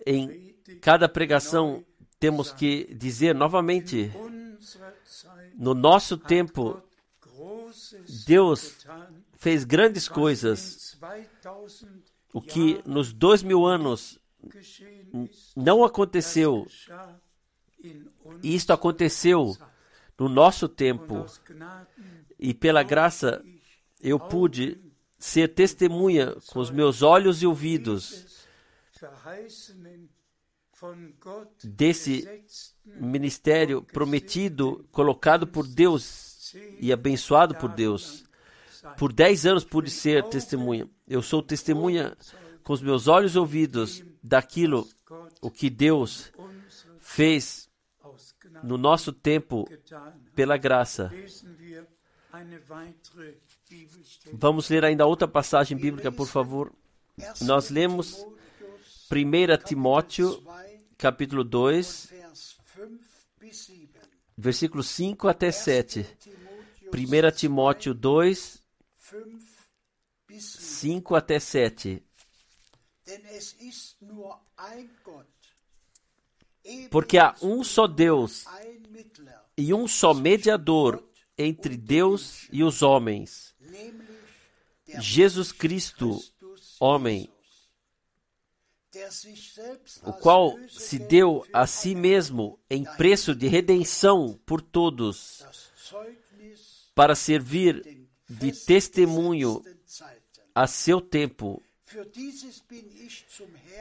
em 0.07 0.55
cada 0.81 1.09
pregação 1.09 1.85
temos 2.18 2.53
que 2.53 2.95
dizer 2.95 3.35
novamente: 3.35 4.11
no 5.55 5.75
nosso 5.75 6.16
tempo, 6.16 6.83
Deus 8.26 8.86
fez 9.34 9.64
grandes 9.64 10.09
coisas, 10.09 10.95
in 10.95 11.26
2000 11.43 12.11
o 12.32 12.41
que 12.41 12.80
nos 12.86 13.12
dois 13.12 13.43
mil 13.43 13.66
anos 13.66 14.18
não 15.57 15.84
aconteceu. 15.84 16.66
E 18.43 18.55
isto 18.55 18.72
aconteceu 18.72 19.57
no 20.18 20.28
nosso 20.28 20.68
tempo. 20.68 21.26
E 22.38 22.55
pela 22.55 22.82
graça 22.82 23.43
eu 24.01 24.18
pude 24.18 24.80
ser 25.18 25.49
testemunha 25.49 26.36
com 26.49 26.61
os 26.61 26.70
meus 26.70 27.03
olhos 27.03 27.43
e 27.43 27.47
ouvidos 27.47 28.47
desse 31.64 32.26
ministério 32.86 33.82
prometido, 33.82 34.86
colocado 34.91 35.47
por 35.47 35.66
Deus 35.66 36.30
e 36.79 36.93
abençoado 36.93 37.55
por 37.55 37.71
Deus. 37.71 38.25
Por 38.97 39.13
dez 39.13 39.45
anos 39.47 39.65
pude 39.65 39.91
ser 39.91 40.25
testemunha. 40.25 40.89
Eu 41.07 41.23
sou 41.23 41.43
testemunha 41.43 42.17
com 42.63 42.73
os 42.73 42.81
meus 42.81 43.09
olhos 43.09 43.35
e 43.35 43.39
ouvidos 43.39 44.03
daquilo 44.23 44.89
o 45.41 45.51
que 45.51 45.69
Deus 45.69 46.33
fez 46.99 47.69
no 48.63 48.77
nosso 48.77 49.13
tempo 49.13 49.69
pela 50.35 50.57
graça. 50.57 51.11
Vamos 54.33 54.69
ler 54.69 54.85
ainda 54.85 55.07
outra 55.07 55.27
passagem 55.27 55.77
bíblica, 55.77 56.11
por 56.13 56.27
favor. 56.27 56.73
Nós 57.43 57.71
lemos 57.71 58.25
1 59.11 59.65
Timóteo, 59.65 60.43
capítulo 60.97 61.43
2, 61.43 62.11
Vers 62.11 62.59
5 62.77 62.99
bis 63.41 63.57
7. 63.67 63.91
versículos 64.37 64.87
5 64.89 65.29
até 65.29 65.51
7. 65.51 66.07
Timotheus 66.91 67.34
1 67.34 67.36
Timóteo 67.36 67.95
2, 67.95 68.62
5 68.97 69.38
bis 70.26 70.45
7. 70.45 70.62
5 70.62 71.14
até 71.14 71.41
7. 71.41 72.03
Denn 73.07 73.24
es 73.26 73.55
ist 73.55 74.01
nur 74.03 74.38
ein 74.57 74.91
Gott, 75.03 75.26
Porque 76.91 77.18
há 77.18 77.34
um 77.43 77.64
só 77.64 77.86
Deus 77.86 78.45
e 79.57 79.74
um 79.74 79.88
só 79.88 80.14
mediador 80.14 81.03
entre 81.36 81.76
Deus 81.76 82.47
e 82.53 82.62
os 82.62 82.82
homens, 82.82 83.55
Jesus 84.99 85.53
Cristo, 85.53 86.20
homem, 86.78 87.28
o 90.03 90.12
qual 90.12 90.57
se 90.68 90.99
deu 90.99 91.47
a 91.53 91.66
si 91.66 91.95
mesmo 91.95 92.61
em 92.68 92.84
preço 92.84 93.34
de 93.34 93.47
redenção 93.49 94.38
por 94.45 94.61
todos, 94.61 95.45
para 97.01 97.15
servir 97.15 98.07
de 98.29 98.53
testemunho 98.53 99.65
a 100.55 100.67
seu 100.67 101.01
tempo. 101.01 101.63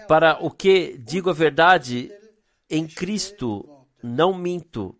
Para 0.07 0.39
o 0.39 0.49
que 0.49 0.97
digo 0.97 1.29
a 1.29 1.33
verdade, 1.33 2.09
em 2.69 2.87
Cristo 2.87 3.85
não 4.01 4.33
minto, 4.33 4.95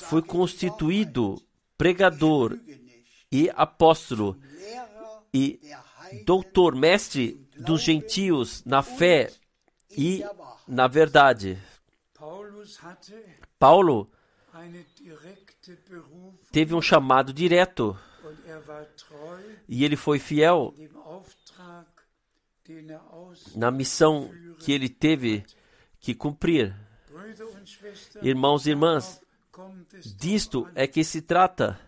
fui 0.00 0.20
constituído 0.20 1.42
pregador 1.78 2.58
e 3.32 3.50
apóstolo 3.54 4.38
e 5.32 5.58
doutor, 6.26 6.74
mestre 6.74 7.40
dos 7.56 7.80
gentios 7.80 8.62
na 8.66 8.82
fé 8.82 9.32
e 9.96 10.22
na 10.68 10.86
verdade. 10.86 11.58
Paulo 13.58 14.10
teve 16.50 16.74
um 16.74 16.82
chamado 16.82 17.32
direto. 17.32 17.98
Er 18.46 18.88
e 19.68 19.84
ele 19.84 19.96
foi 19.96 20.18
fiel 20.18 20.74
er 20.78 20.90
na 23.56 23.70
missão 23.70 24.30
que 24.60 24.72
ele 24.72 24.88
teve 24.88 25.44
que 26.00 26.14
cumprir. 26.14 26.74
Irmãos 28.22 28.66
e 28.66 28.70
irmãs, 28.70 29.20
Disto 30.16 30.68
é 30.74 30.86
que 30.86 31.04
se 31.04 31.20
trata 31.20 31.78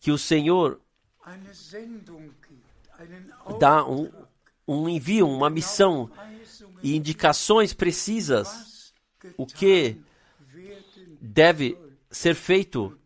que 0.00 0.10
o 0.10 0.18
Senhor 0.18 0.80
dá 3.60 3.86
um, 3.86 4.10
um 4.66 4.88
envio, 4.88 5.28
uma 5.28 5.48
missão 5.48 6.10
e 6.82 6.96
indicações 6.96 7.72
precisas. 7.72 8.92
o 9.36 9.46
que 9.46 10.00
deve 11.26 11.76
ser 12.10 12.34
feito. 12.34 12.98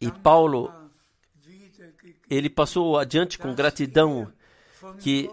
E 0.00 0.10
Paulo, 0.10 0.72
Ele 2.28 2.50
passou 2.50 2.98
adiante 2.98 3.38
com 3.38 3.54
gratidão 3.54 4.32
que 5.00 5.30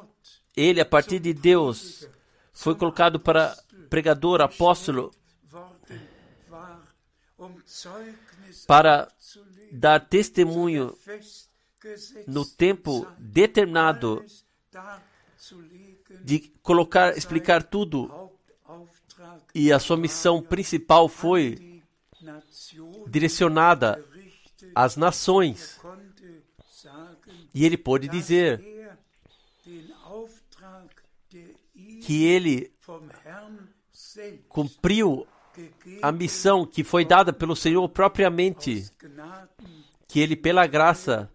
ele, 0.56 0.82
a 0.82 0.86
partir 0.86 1.20
de 1.20 1.34
Deus, 1.34 2.08
foi 2.52 2.76
colocado 2.76 3.20
para 3.20 3.56
pregador, 3.90 4.42
apóstolo, 4.42 5.14
para 8.66 9.08
dar 9.72 10.00
testemunho 10.00 10.98
no 12.26 12.44
tempo 12.44 13.06
determinado 13.20 14.26
de 16.24 16.40
colocar, 16.64 17.16
explicar 17.16 17.62
tudo. 17.64 18.32
E 19.54 19.72
a 19.72 19.80
sua 19.80 19.98
missão 19.98 20.42
principal 20.42 21.08
foi 21.08 21.82
direcionada 23.08 24.04
às 24.76 24.96
nações. 24.96 25.80
E 27.54 27.66
ele 27.66 27.78
pôde 27.78 28.08
dizer 28.08 28.62
er 28.62 28.98
que 32.02 32.24
ele 32.24 32.72
cumpriu 34.48 35.28
a 36.02 36.12
missão 36.12 36.66
que 36.66 36.84
foi 36.84 37.04
dada 37.04 37.34
pelo 37.34 37.56
Senhor 37.56 37.88
propriamente, 37.90 38.90
que 40.08 40.20
ele, 40.20 40.36
pela 40.36 40.68
graça, 40.68 41.30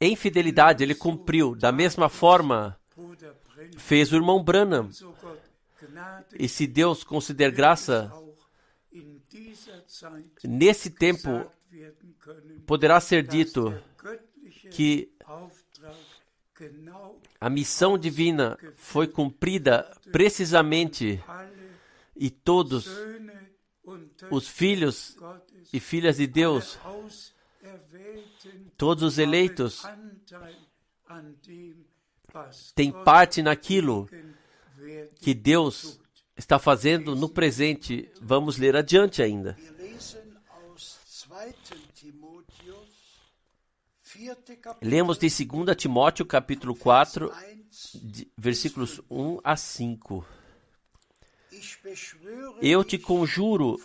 em 0.00 0.16
fidelidade, 0.16 0.82
ele 0.82 0.94
cumpriu. 0.94 1.54
Da 1.54 1.72
mesma 1.72 2.08
forma, 2.08 2.78
fez 3.76 4.12
o 4.12 4.16
irmão 4.16 4.42
Branham. 4.42 4.90
E 6.38 6.48
se 6.48 6.66
Deus 6.66 7.04
consider 7.04 7.50
graça, 7.50 8.12
nesse 10.44 10.90
tempo 10.90 11.50
poderá 12.66 13.00
ser 13.00 13.26
dito 13.26 13.74
que 14.70 15.12
a 17.40 17.50
missão 17.50 17.98
divina 17.98 18.56
foi 18.76 19.08
cumprida 19.08 19.90
precisamente 20.12 21.22
e 22.16 22.30
todos 22.30 22.88
os 24.30 24.48
filhos 24.48 25.16
e 25.72 25.80
filhas 25.80 26.16
de 26.16 26.26
Deus, 26.26 26.78
todos 28.76 29.02
os 29.02 29.18
eleitos, 29.18 29.82
têm 32.74 32.92
parte 32.92 33.42
naquilo 33.42 34.08
que 35.20 35.34
Deus 35.34 35.98
está 36.36 36.58
fazendo 36.58 37.14
no 37.16 37.28
presente. 37.28 38.10
Vamos 38.20 38.56
ler 38.58 38.76
adiante 38.76 39.22
ainda. 39.22 39.56
Wir 39.58 39.72
lesen 39.72 40.36
aus 40.48 40.98
2. 41.28 41.54
Timotheus, 41.94 42.88
4. 44.12 44.56
Kapitel, 44.56 44.88
Lemos 44.88 45.18
de 45.18 45.28
2 45.28 45.76
Timóteo, 45.76 46.26
capítulo 46.26 46.74
4, 46.74 47.30
1. 47.30 48.00
de- 48.02 48.28
versículos 48.36 49.00
1 49.10 49.40
a 49.44 49.56
5. 49.56 50.24
Ich 51.52 51.78
beschwöre 51.82 52.58
Eu 52.60 52.82
te 52.84 52.98
conjuro 52.98 53.78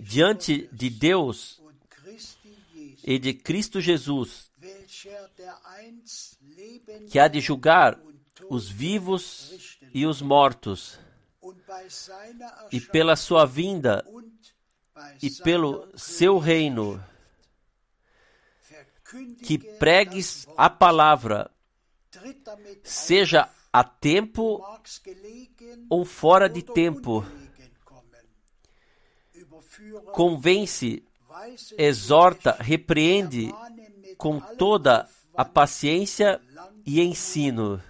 diante 0.00 0.68
de 0.72 0.88
Deus 0.90 1.60
e 3.04 3.18
de 3.18 3.34
Cristo 3.34 3.80
Jesus, 3.80 4.50
que 7.10 7.18
há 7.18 7.26
de 7.28 7.40
julgar 7.40 8.00
os 8.48 8.68
vivos 8.68 9.75
e 9.96 10.04
os 10.04 10.20
mortos, 10.20 11.00
e 12.70 12.78
pela 12.78 13.16
sua 13.16 13.46
vinda 13.46 14.04
e 15.22 15.30
pelo 15.30 15.90
seu 15.96 16.36
reino, 16.36 17.02
que 19.42 19.56
pregues 19.56 20.46
a 20.54 20.68
palavra, 20.68 21.50
seja 22.84 23.48
a 23.72 23.82
tempo 23.82 24.62
ou 25.88 26.04
fora 26.04 26.46
de 26.46 26.60
tempo, 26.60 27.24
convence, 30.12 31.02
exorta, 31.78 32.54
repreende 32.60 33.50
com 34.18 34.38
toda 34.58 35.08
a 35.34 35.44
paciência 35.46 36.38
e 36.84 37.00
ensino, 37.00 37.82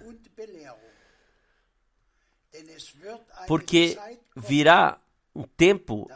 porque 3.46 3.98
virá 4.34 4.98
um 5.34 5.42
tempo 5.42 6.10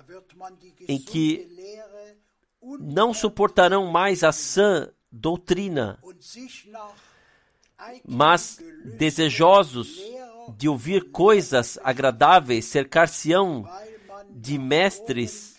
em 0.89 0.99
que 0.99 1.49
não 2.79 3.13
suportarão 3.13 3.87
mais 3.87 4.25
a 4.25 4.33
sã 4.33 4.91
doutrina, 5.11 5.99
mas 8.05 8.59
desejosos 8.97 9.99
de 10.57 10.69
ouvir 10.69 11.11
coisas 11.11 11.79
agradáveis, 11.83 12.65
cercar-se-ão 12.67 13.69
de 14.31 14.59
mestres 14.59 15.57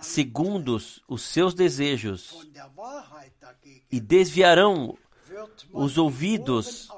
segundos 0.00 1.02
os 1.08 1.22
seus 1.22 1.54
desejos 1.54 2.48
e 3.90 4.00
desviarão 4.00 4.96
os 5.72 5.98
ouvidos 5.98 6.88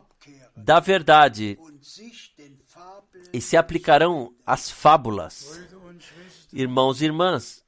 da 0.57 0.81
verdade 0.81 1.59
e 3.33 3.41
se 3.41 3.57
aplicarão 3.57 4.35
às 4.45 4.70
fábulas. 4.70 5.61
Irmãos 6.53 7.01
e 7.01 7.07
irmãs, 7.07 7.64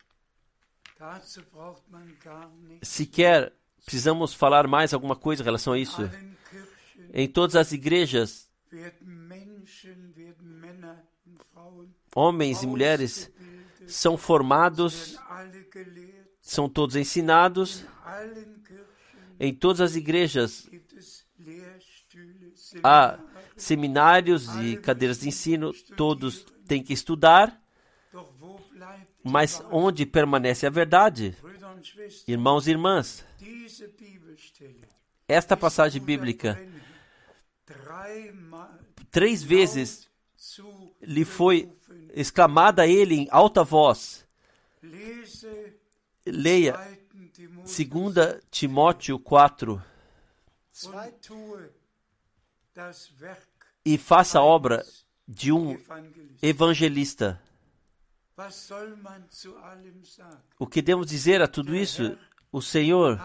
sequer 2.82 3.52
precisamos 3.84 4.32
falar 4.34 4.66
mais 4.66 4.94
alguma 4.94 5.16
coisa 5.16 5.42
em 5.42 5.44
relação 5.44 5.72
a 5.72 5.78
isso. 5.78 6.02
Em 7.12 7.28
todas 7.28 7.56
as 7.56 7.72
igrejas, 7.72 8.48
homens 12.14 12.62
e 12.62 12.66
mulheres 12.66 13.30
são 13.86 14.16
formados, 14.16 15.18
são 16.40 16.68
todos 16.68 16.96
ensinados. 16.96 17.84
Em 19.40 19.52
todas 19.52 19.80
as 19.80 19.96
igrejas 19.96 20.68
há 22.82 23.18
seminários 23.56 24.48
e 24.56 24.76
cadeiras 24.76 25.20
de 25.20 25.28
ensino, 25.28 25.72
todos 25.96 26.44
têm 26.66 26.82
que 26.82 26.92
estudar, 26.92 27.60
mas 29.22 29.62
onde 29.70 30.04
permanece 30.04 30.66
a 30.66 30.70
verdade? 30.70 31.36
Irmãos 32.26 32.66
e 32.66 32.70
irmãs, 32.70 33.24
esta 35.28 35.56
passagem 35.56 36.02
bíblica 36.02 36.58
três 39.10 39.42
vezes 39.42 40.08
lhe 41.00 41.24
foi 41.24 41.70
exclamada 42.14 42.82
a 42.82 42.86
ele 42.86 43.14
em 43.14 43.28
alta 43.30 43.62
voz. 43.62 44.26
Leia 46.24 46.72
2. 46.72 47.02
Timotheus 47.32 48.14
2 48.14 48.42
Timóteo 48.50 49.18
4 49.18 49.82
e 53.84 53.98
faça 53.98 54.38
a 54.38 54.42
obra 54.42 54.84
de 55.26 55.52
um 55.52 55.78
evangelista. 56.40 57.40
O 60.58 60.66
que 60.66 60.82
devemos 60.82 61.06
dizer 61.06 61.42
a 61.42 61.48
tudo 61.48 61.74
isso? 61.76 62.18
O 62.50 62.60
Senhor, 62.60 63.20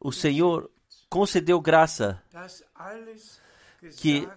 o 0.00 0.12
Senhor 0.12 0.70
concedeu 1.08 1.60
graça, 1.60 2.22
Que 3.96 4.28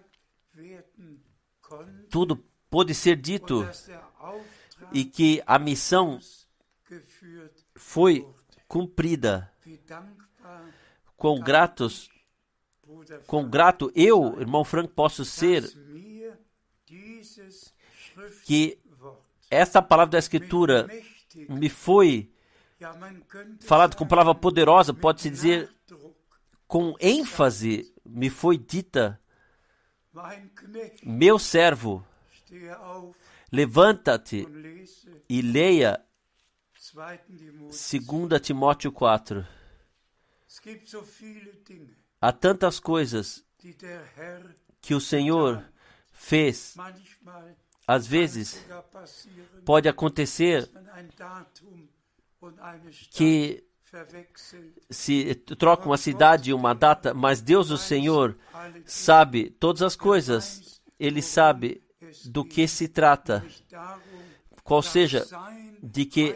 tudo 2.10 2.44
pôde 2.70 2.94
ser 2.94 3.16
dito 3.16 3.68
e 4.92 5.06
que 5.06 5.42
a 5.46 5.58
missão 5.58 6.20
foi 7.76 8.28
cumprida. 8.68 9.52
Quão 11.18 11.40
gratos, 11.40 12.10
quão 13.28 13.50
grato 13.50 13.92
eu, 13.96 14.40
irmão 14.40 14.64
Frank, 14.64 14.94
posso 14.94 15.24
ser 15.26 15.64
que 18.46 18.80
esta 19.50 19.82
palavra 19.82 20.14
da 20.14 20.20
Escritura 20.20 20.88
me 21.50 21.70
foi 21.70 22.32
falada 23.62 23.96
com 23.96 24.08
palavra 24.08 24.36
poderosa, 24.36 24.94
pode-se 24.94 25.30
dizer 25.30 25.74
com 26.68 26.96
ênfase, 27.00 27.94
me 28.06 28.30
foi 28.30 28.58
dita: 28.58 29.20
Meu 31.04 31.38
servo, 31.40 32.06
auf 32.80 33.16
levanta-te 33.52 34.48
e 35.30 35.42
leia 35.42 36.04
2. 36.94 37.22
Timotheus. 37.26 37.92
2 37.92 38.42
Timóteo 38.42 38.92
4. 38.92 39.48
Há 42.26 42.32
tantas 42.32 42.80
coisas 42.80 43.46
que 44.82 44.96
o 44.96 45.00
Senhor 45.00 45.64
fez. 46.12 46.76
Às 47.88 48.08
vezes 48.08 48.66
pode 49.64 49.88
acontecer 49.88 50.68
que 53.12 53.64
se 54.90 55.36
troca 55.36 55.86
uma 55.86 55.98
cidade 55.98 56.50
e 56.50 56.54
uma 56.56 56.74
data, 56.74 57.14
mas 57.14 57.42
Deus, 57.42 57.70
o 57.70 57.78
Senhor, 57.78 58.36
sabe 58.88 59.52
todas 59.52 59.84
as 59.84 59.96
coisas. 59.96 60.82
Ele 61.00 61.22
sabe 61.22 61.84
do 62.26 62.44
que 62.44 62.68
se 62.68 62.88
trata, 62.88 63.46
qual 64.64 64.82
seja 64.82 65.28
de 65.84 66.08
que 66.08 66.36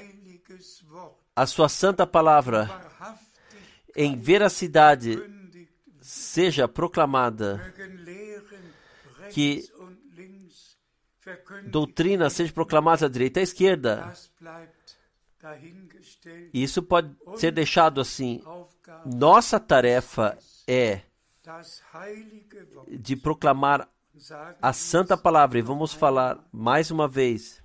a 1.36 1.48
sua 1.48 1.68
santa 1.68 2.06
palavra 2.06 2.70
em 3.96 4.16
veracidade 4.16 5.39
seja 6.10 6.68
proclamada, 6.68 7.72
que 9.32 9.64
doutrina 11.68 12.32
seja 12.32 12.52
proclamada 12.52 13.06
à 13.06 13.10
direita 13.10 13.40
e 13.40 13.42
à 13.42 13.44
esquerda. 13.44 14.14
E 16.52 16.64
Isso 16.64 16.82
pode 16.82 17.16
ser 17.36 17.52
deixado 17.52 18.02
assim. 18.02 18.44
Nossa 19.06 19.60
tarefa 19.60 20.36
é 20.68 21.02
de 22.88 23.16
proclamar 23.16 23.88
a 24.60 24.74
santa 24.74 25.16
palavra. 25.16 25.60
E 25.60 25.62
vamos 25.62 25.94
falar 25.94 26.44
mais 26.52 26.90
uma 26.90 27.08
vez. 27.08 27.62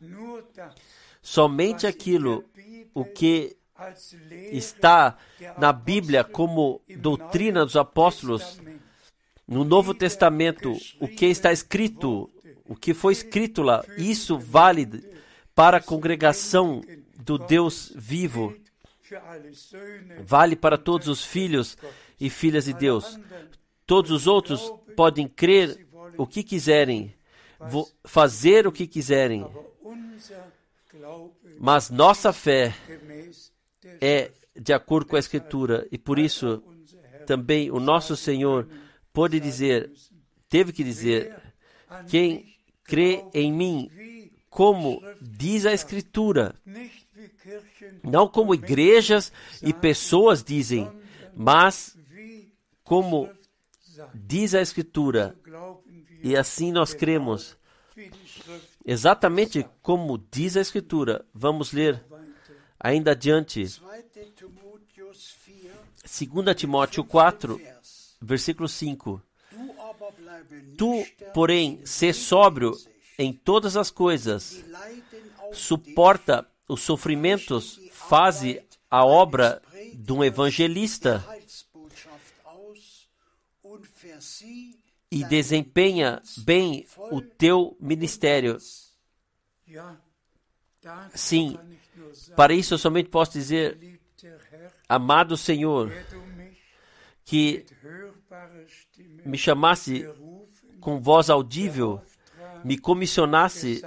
Somente 1.23 1.87
aquilo 1.87 2.45
o 2.93 3.07
que 3.07 3.57
está 4.53 5.17
na 5.59 5.73
Bíblia 5.73 6.23
como 6.25 6.81
doutrina 6.99 7.65
dos 7.65 7.77
apóstolos, 7.77 8.61
no 9.47 9.65
Novo 9.65 9.93
Testamento, 9.93 10.77
o 11.01 11.09
que 11.09 11.27
está 11.27 11.53
escrito, 11.53 12.31
o 12.67 12.75
que 12.75 12.95
foi 12.95 13.13
escrito 13.13 13.63
lá, 13.63 13.85
isso 13.99 14.39
vale 14.39 14.87
para 15.55 15.79
a 15.79 15.83
congregação 15.83 16.81
do 17.17 17.39
Deus 17.39 17.93
vivo, 17.95 18.57
vale 20.25 20.57
para 20.57 20.79
todos 20.79 21.09
os 21.09 21.25
filhos 21.25 21.77
e 22.19 22.31
filhas 22.31 22.65
de 22.65 22.73
Deus. 22.73 23.19
Todos 23.87 24.11
os 24.11 24.27
outros 24.27 24.73
podem 24.97 25.29
crer 25.29 25.87
o 26.17 26.27
que 26.27 26.43
quiserem, 26.43 27.15
fazer 28.05 28.67
o 28.67 28.73
que 28.73 28.87
quiserem, 28.87 29.47
mas 31.59 31.91
nossa 31.91 32.33
fé 32.33 32.75
é 34.01 34.33
de 34.55 34.73
acordo 34.73 35.09
com 35.09 35.17
a 35.17 35.19
Escritura 35.19 35.87
e 35.91 35.99
por 35.99 36.19
isso 36.19 36.63
também 37.27 37.71
o 37.71 37.81
nosso 37.81 38.17
Senhor 38.17 38.69
pôde 39.13 39.41
dizer, 39.41 39.91
teve 40.49 40.73
que 40.73 40.85
dizer, 40.85 41.37
quem 42.09 42.55
crê 42.83 43.25
em 43.33 43.53
mim, 43.53 43.91
como 44.51 45.03
diz 45.21 45.67
a 45.67 45.73
Escritura, 45.73 46.55
não 48.03 48.29
como 48.29 48.55
igrejas 48.55 49.33
e 49.63 49.73
pessoas 49.73 50.43
dizem, 50.43 50.91
mas 51.35 51.97
como 52.83 53.31
diz 54.15 54.55
a 54.55 54.61
Escritura, 54.61 55.37
e 56.23 56.37
assim 56.37 56.73
nós 56.73 56.95
cremos. 56.95 57.57
Exatamente 58.85 59.67
como 59.81 60.19
diz 60.31 60.57
a 60.57 60.61
Escritura. 60.61 61.25
Vamos 61.33 61.73
ler. 61.73 62.05
Ainda 62.85 63.13
adiante, 63.13 63.61
2. 63.61 63.81
Timotheus 64.35 65.35
4, 66.05 66.53
2 66.53 66.55
Timóteo 66.55 67.03
4, 67.03 67.57
Vers. 67.57 68.17
versículo 68.21 68.69
5. 68.69 69.23
Du 69.51 69.81
aber 69.81 70.13
bleibe 70.13 70.75
Tu, 70.77 71.07
porém, 71.33 71.81
sê 71.87 72.13
sóbrio 72.13 72.77
em 73.19 73.33
todas 73.33 73.77
as 73.77 73.91
coisas, 73.91 74.63
suporta 75.53 76.47
os 76.69 76.83
sofrimentos, 76.83 77.81
faze 77.91 78.63
a 78.91 79.03
obra 79.05 79.63
de 79.95 80.13
um 80.13 80.23
evangelista 80.23 81.25
e 85.11 85.25
desempenha 85.25 86.21
bem 86.39 86.87
o 87.11 87.23
teu 87.23 87.77
ministério. 87.81 88.59
Sim, 91.15 91.59
Para 92.37 92.55
isso 92.55 92.75
eu 92.75 92.79
somente 92.79 93.09
posso 93.09 93.33
dizer, 93.33 93.79
amado 94.89 95.37
Senhor, 95.37 95.93
que 97.25 97.65
me 99.25 99.39
chamasse 99.39 100.09
com 100.81 101.01
voz 101.01 101.31
audível, 101.31 102.01
me 102.65 102.79
comissionasse 102.79 103.83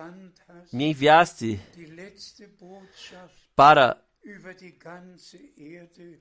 me 0.71 0.85
enviaste 0.85 1.59
para 3.55 3.97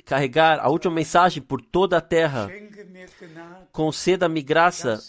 carregar 0.04 0.60
a 0.60 0.68
última 0.68 0.94
mensagem 0.94 1.42
por 1.42 1.60
toda 1.60 1.98
a 1.98 2.00
terra. 2.00 2.48
Conceda-me 3.72 4.42
graça 4.42 5.02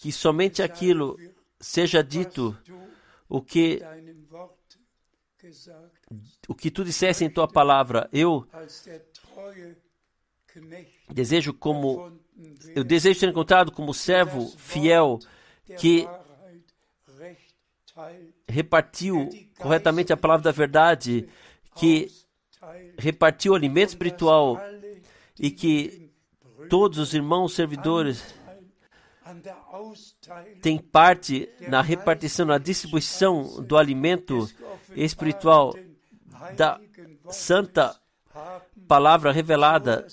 que 0.00 0.12
somente 0.12 0.62
aquilo 0.62 1.18
seja 1.58 2.02
dito 2.02 2.56
o 3.28 3.40
que 3.40 3.82
o 6.48 6.54
que 6.54 6.70
tu 6.70 6.84
disseste 6.84 7.24
em 7.24 7.30
tua 7.30 7.48
palavra. 7.48 8.08
Eu 8.12 8.46
desejo 11.10 11.52
como 11.54 12.12
eu 12.74 12.82
desejo 12.82 13.20
ser 13.20 13.28
encontrado 13.28 13.70
como 13.70 13.92
servo 13.92 14.48
fiel 14.56 15.18
que 15.78 16.06
repartiu 18.48 19.28
corretamente 19.58 20.12
a 20.12 20.16
palavra 20.16 20.44
da 20.44 20.52
verdade, 20.52 21.28
que 21.76 22.08
repartiu 22.98 23.52
o 23.52 23.56
alimento 23.56 23.90
espiritual 23.90 24.60
e 25.38 25.50
que 25.50 26.10
todos 26.68 26.98
os 26.98 27.14
irmãos 27.14 27.54
servidores 27.54 28.34
têm 30.62 30.78
parte 30.78 31.48
na 31.68 31.82
repartição, 31.82 32.46
na 32.46 32.58
distribuição 32.58 33.62
do 33.62 33.76
alimento 33.76 34.48
espiritual 34.94 35.74
da 36.56 36.80
santa 37.30 37.98
palavra 38.88 39.32
revelada 39.32 40.06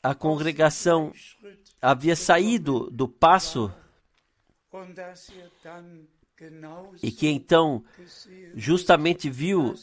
a 0.03 0.15
congregação 0.15 1.13
havia 1.81 2.17
saído 2.17 2.91
do 2.91 3.09
passo 3.09 3.73
e 7.03 7.11
que 7.11 7.29
então 7.29 7.85
justamente 8.55 9.31
viu 9.31 9.75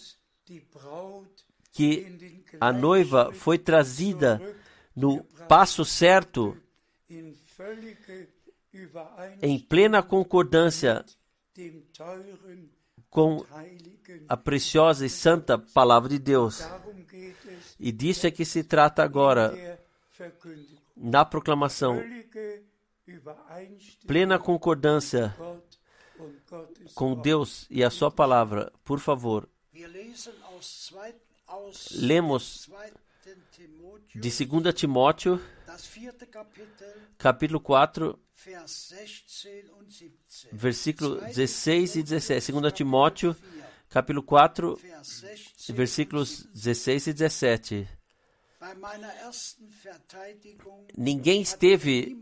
que 1.71 2.45
a 2.59 2.71
noiva 2.71 3.33
foi 3.33 3.57
trazida 3.57 4.39
no 4.95 5.23
passo 5.47 5.83
certo, 5.83 6.55
em 9.41 9.59
plena 9.59 10.03
concordância 10.03 11.03
com 13.09 13.45
a 14.27 14.37
preciosa 14.37 15.05
e 15.05 15.09
santa 15.09 15.57
palavra 15.57 16.09
de 16.09 16.19
Deus. 16.19 16.63
E 17.79 17.91
disso 17.91 18.27
é 18.27 18.31
que 18.31 18.45
se 18.45 18.63
trata 18.63 19.03
agora. 19.03 19.79
Na 20.95 21.25
proclamação. 21.25 22.01
Plena 24.07 24.39
concordância 24.39 25.35
com. 26.95 27.15
Deus 27.15 27.67
e 27.69 27.83
a 27.83 27.89
sua 27.89 28.09
palavra. 28.09 28.71
Por 28.83 28.99
favor, 28.99 29.49
lemos 31.91 32.69
2. 32.69 32.93
Timotheus, 33.51 34.21
de 34.21 34.45
2 34.45 34.73
Timóteo, 34.73 35.41
capítulo 37.17 37.59
4, 37.59 38.19
Vers 38.45 38.89
16 38.91 39.69
und 39.79 39.87
17. 39.87 40.49
versículo 40.51 41.15
2. 41.15 41.35
16 41.35 41.95
e 41.95 42.03
17. 42.03 42.51
2 42.51 42.73
Timóteo, 42.73 43.35
capítulo 43.89 44.23
4, 44.23 44.75
Vers 44.75 45.21
16 45.21 45.71
versículos 45.75 46.43
16 46.53 47.07
e 47.07 47.13
17. 47.13 47.87
Ninguém 50.97 51.41
esteve 51.41 52.17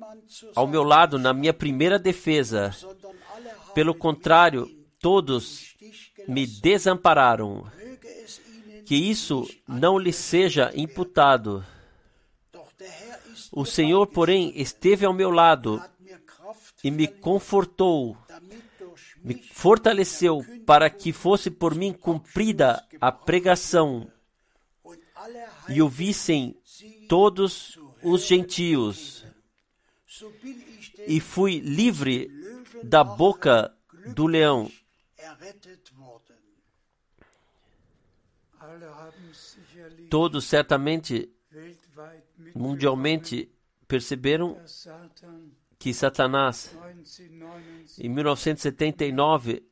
ao 0.56 0.68
meu 0.68 0.84
lado 0.84 1.20
na 1.20 1.34
minha 1.34 1.54
primeira 1.54 2.00
defesa. 2.00 2.76
Pelo 3.74 3.94
contrário, 3.94 4.68
todos 5.00 5.76
me 6.28 6.46
desampararam. 6.46 7.66
Que 8.86 8.96
isso 8.96 9.48
não 9.68 9.98
lhe 9.98 10.12
seja 10.12 10.72
imputado. 10.76 11.66
O 13.52 13.66
Senhor, 13.66 14.08
porém, 14.08 14.54
esteve 14.56 15.06
ao 15.06 15.14
meu 15.14 15.30
lado 15.30 15.82
Kraft 16.52 16.76
e 16.84 16.92
me 16.92 17.08
confortou, 17.08 18.18
me 19.24 19.36
fortaleceu 19.36 20.44
para 20.66 20.90
que 20.90 21.14
fosse 21.14 21.50
por 21.50 21.76
mim 21.76 21.94
cumprida 21.94 22.84
a 23.00 23.12
pregação 23.12 24.08
e 25.70 25.82
ouvissem 25.82 26.56
todos 27.08 27.80
os 28.02 28.26
gentios. 28.26 29.26
E 31.08 31.20
fui 31.20 31.60
livre 31.60 32.30
da 32.84 33.04
boca 33.04 33.74
do 34.14 34.28
leão. 34.28 34.72
Todos 40.10 40.46
certamente, 40.46 41.30
mundialmente, 42.54 43.52
perceberam 43.88 44.62
que 45.80 45.94
Satanás, 45.94 46.76
1979 47.98 47.98
em 48.00 48.10
1979, 48.10 49.64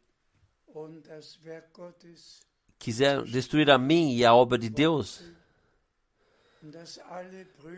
und 0.73 1.01
das 1.07 1.39
Werk 1.45 1.73
Gottes 1.73 2.41
quiser 2.77 3.23
destruir 3.23 3.69
a 3.69 3.77
mim 3.77 4.15
e 4.15 4.23
a 4.23 4.33
obra 4.33 4.57
de 4.57 4.69
Deus, 4.69 5.21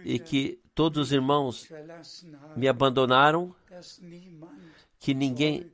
e 0.03 0.19
que 0.19 0.59
todos 0.73 1.07
os 1.07 1.11
irmãos 1.11 1.67
me 2.55 2.67
abandonaram, 2.67 3.55
que 4.99 5.13
ninguém 5.13 5.71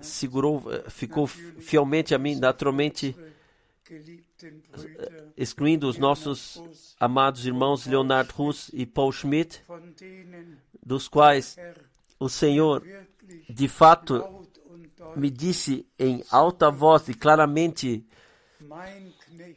segurou, 0.00 0.72
eh, 0.72 0.88
ficou 0.88 1.26
fielmente 1.26 2.14
a 2.14 2.18
mim, 2.18 2.36
naturalmente 2.36 3.14
Brüder, 3.90 5.32
excluindo 5.36 5.88
os 5.88 5.98
nossos 5.98 6.62
amados 6.98 7.44
irmãos 7.44 7.86
Leonard 7.86 8.30
Russ 8.32 8.70
e 8.72 8.86
Paul 8.86 9.10
Schmidt, 9.10 9.62
dos 10.84 11.08
quais 11.08 11.56
o 12.18 12.28
Senhor, 12.28 12.84
de 13.48 13.66
fato, 13.66 14.46
me 15.16 15.28
disse 15.28 15.86
em 15.98 16.22
alta 16.30 16.70
voz 16.70 17.08
e 17.08 17.14
claramente: 17.14 18.06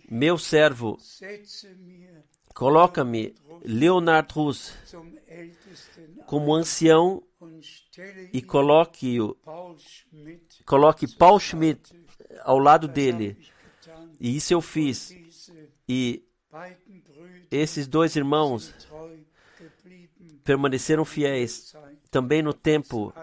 Meu 0.09 0.37
servo, 0.37 0.97
coloca-me, 2.53 3.35
Leonard 3.63 4.33
Ältesten 5.27 6.23
como 6.25 6.53
ancião 6.53 7.23
e 8.31 8.41
coloque-o, 8.41 9.35
coloque 10.65 11.07
Paul 11.07 11.39
Schmidt 11.39 11.93
ao 12.41 12.59
lado 12.59 12.87
dele. 12.87 13.37
E 14.19 14.35
isso 14.35 14.53
eu 14.53 14.61
fiz. 14.61 15.15
E 15.87 16.23
esses 17.51 17.87
dois 17.87 18.15
irmãos 18.15 18.73
permaneceram 20.43 21.05
fiéis 21.05 21.75
também 22.09 22.41
no 22.41 22.53
tempo 22.53 23.13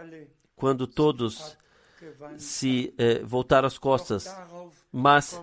quando 0.57 0.87
todos 0.87 1.57
se 2.39 2.95
eh, 2.99 3.23
voltaram 3.25 3.67
as 3.67 3.79
costas. 3.79 4.27
Mas 4.93 5.41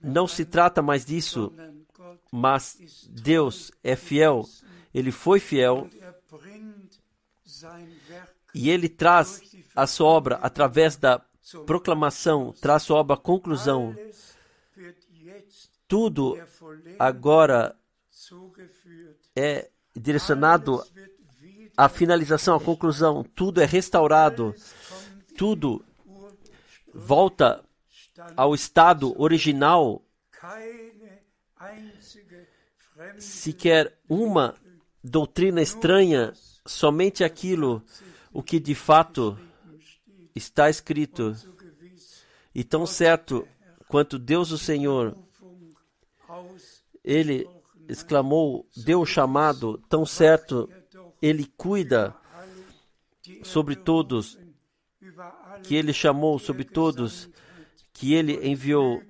não 0.00 0.26
se 0.26 0.44
trata 0.44 0.80
mais 0.80 1.04
disso, 1.04 1.52
mas 2.30 2.78
Deus 3.10 3.72
é 3.82 3.96
fiel, 3.96 4.44
ele 4.94 5.10
foi 5.10 5.40
fiel 5.40 5.88
e 8.54 8.70
ele 8.70 8.88
traz 8.88 9.42
a 9.74 9.86
sua 9.86 10.08
obra 10.08 10.36
através 10.36 10.96
da 10.96 11.20
proclamação, 11.66 12.52
traz 12.60 12.84
sua 12.84 12.98
obra 12.98 13.14
à 13.14 13.18
conclusão. 13.18 13.96
Tudo 15.88 16.38
agora 16.98 17.76
é 19.34 19.70
direcionado 19.94 20.82
à 21.76 21.88
finalização, 21.88 22.54
à 22.54 22.60
conclusão. 22.60 23.24
Tudo 23.34 23.60
é 23.60 23.66
restaurado, 23.66 24.54
tudo 25.36 25.84
volta 26.94 27.64
ao 28.36 28.54
estado 28.54 29.14
original. 29.20 30.02
Sequer 33.18 33.98
uma 34.08 34.54
doutrina 35.02 35.62
estranha, 35.62 36.32
somente 36.66 37.24
aquilo 37.24 37.82
o 38.32 38.42
que 38.42 38.58
de 38.58 38.74
fato 38.74 39.38
está 40.34 40.70
escrito. 40.70 41.34
E 42.54 42.62
tão 42.62 42.86
certo 42.86 43.46
quanto 43.88 44.18
Deus 44.18 44.50
o 44.50 44.58
Senhor, 44.58 45.16
ele 47.04 47.48
exclamou, 47.88 48.66
deu 48.76 49.00
o 49.00 49.06
chamado, 49.06 49.78
tão 49.88 50.06
certo 50.06 50.68
er 50.70 50.82
ele 51.22 51.46
cuida 51.56 52.14
sobre 53.44 53.76
todos, 53.76 54.38
que 55.62 55.76
ele 55.76 55.92
chamou 55.92 56.38
sobre 56.38 56.64
todos, 56.64 57.30
que 57.92 58.14
ele 58.14 58.46
enviou 58.46 59.02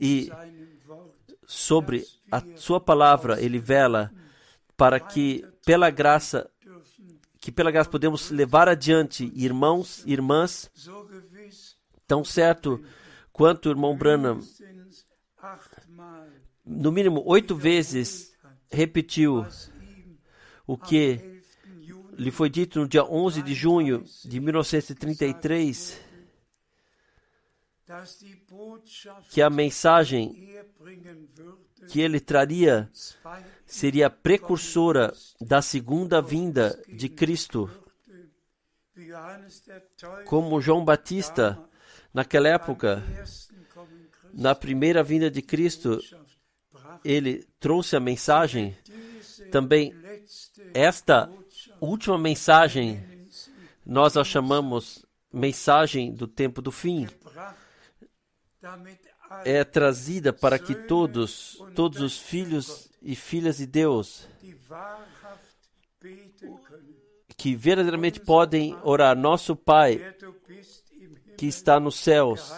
e 0.00 0.30
sobre 1.46 2.04
a 2.30 2.42
sua 2.56 2.80
palavra 2.80 3.40
ele 3.42 3.58
vela 3.58 4.12
para 4.76 5.00
que 5.00 5.44
pela 5.64 5.90
graça 5.90 6.50
que 7.40 7.50
pela 7.50 7.70
graça 7.70 7.88
podemos 7.88 8.30
levar 8.30 8.68
adiante 8.68 9.32
irmãos, 9.34 10.04
irmãs, 10.06 10.70
tão 12.06 12.22
certo 12.22 12.84
quanto 13.32 13.66
o 13.66 13.70
irmão 13.70 13.96
Branham. 13.96 14.40
No 16.64 16.92
mínimo 16.92 17.22
oito 17.24 17.56
vezes 17.56 18.36
repetiu 18.70 19.46
o 20.66 20.76
que 20.76 21.40
lhe 22.12 22.30
foi 22.30 22.50
dito 22.50 22.78
no 22.78 22.86
dia 22.86 23.04
11 23.04 23.42
de 23.42 23.54
junho 23.54 24.04
de 24.22 24.38
1933, 24.38 25.98
que 29.30 29.42
a 29.42 29.50
mensagem 29.50 30.54
que 31.88 32.00
ele 32.00 32.20
traria 32.20 32.90
seria 33.66 34.10
precursora 34.10 35.12
da 35.40 35.62
segunda 35.62 36.20
vinda 36.20 36.80
de 36.88 37.08
Cristo. 37.08 37.70
Como 40.26 40.60
João 40.60 40.84
Batista, 40.84 41.58
naquela 42.12 42.48
época, 42.48 43.02
na 44.32 44.54
primeira 44.54 45.02
vinda 45.02 45.30
de 45.30 45.42
Cristo, 45.42 45.98
ele 47.04 47.46
trouxe 47.58 47.96
a 47.96 48.00
mensagem. 48.00 48.76
Também 49.50 49.94
esta 50.74 51.30
última 51.80 52.18
mensagem 52.18 53.02
nós 53.84 54.16
a 54.16 54.22
chamamos 54.22 55.04
mensagem 55.32 56.12
do 56.12 56.26
tempo 56.26 56.60
do 56.60 56.70
fim. 56.70 57.08
É 59.44 59.64
trazida 59.64 60.32
para 60.32 60.58
que 60.58 60.74
todos, 60.74 61.58
todos 61.74 62.00
os 62.00 62.18
filhos 62.18 62.90
e 63.00 63.14
filhas 63.14 63.58
de 63.58 63.66
Deus 63.66 64.28
que 67.40 67.56
verdadeiramente 67.56 68.20
podem 68.20 68.76
orar, 68.82 69.16
nosso 69.16 69.56
Pai 69.56 70.14
que 71.38 71.46
está 71.46 71.80
nos 71.80 71.96
céus, 71.96 72.52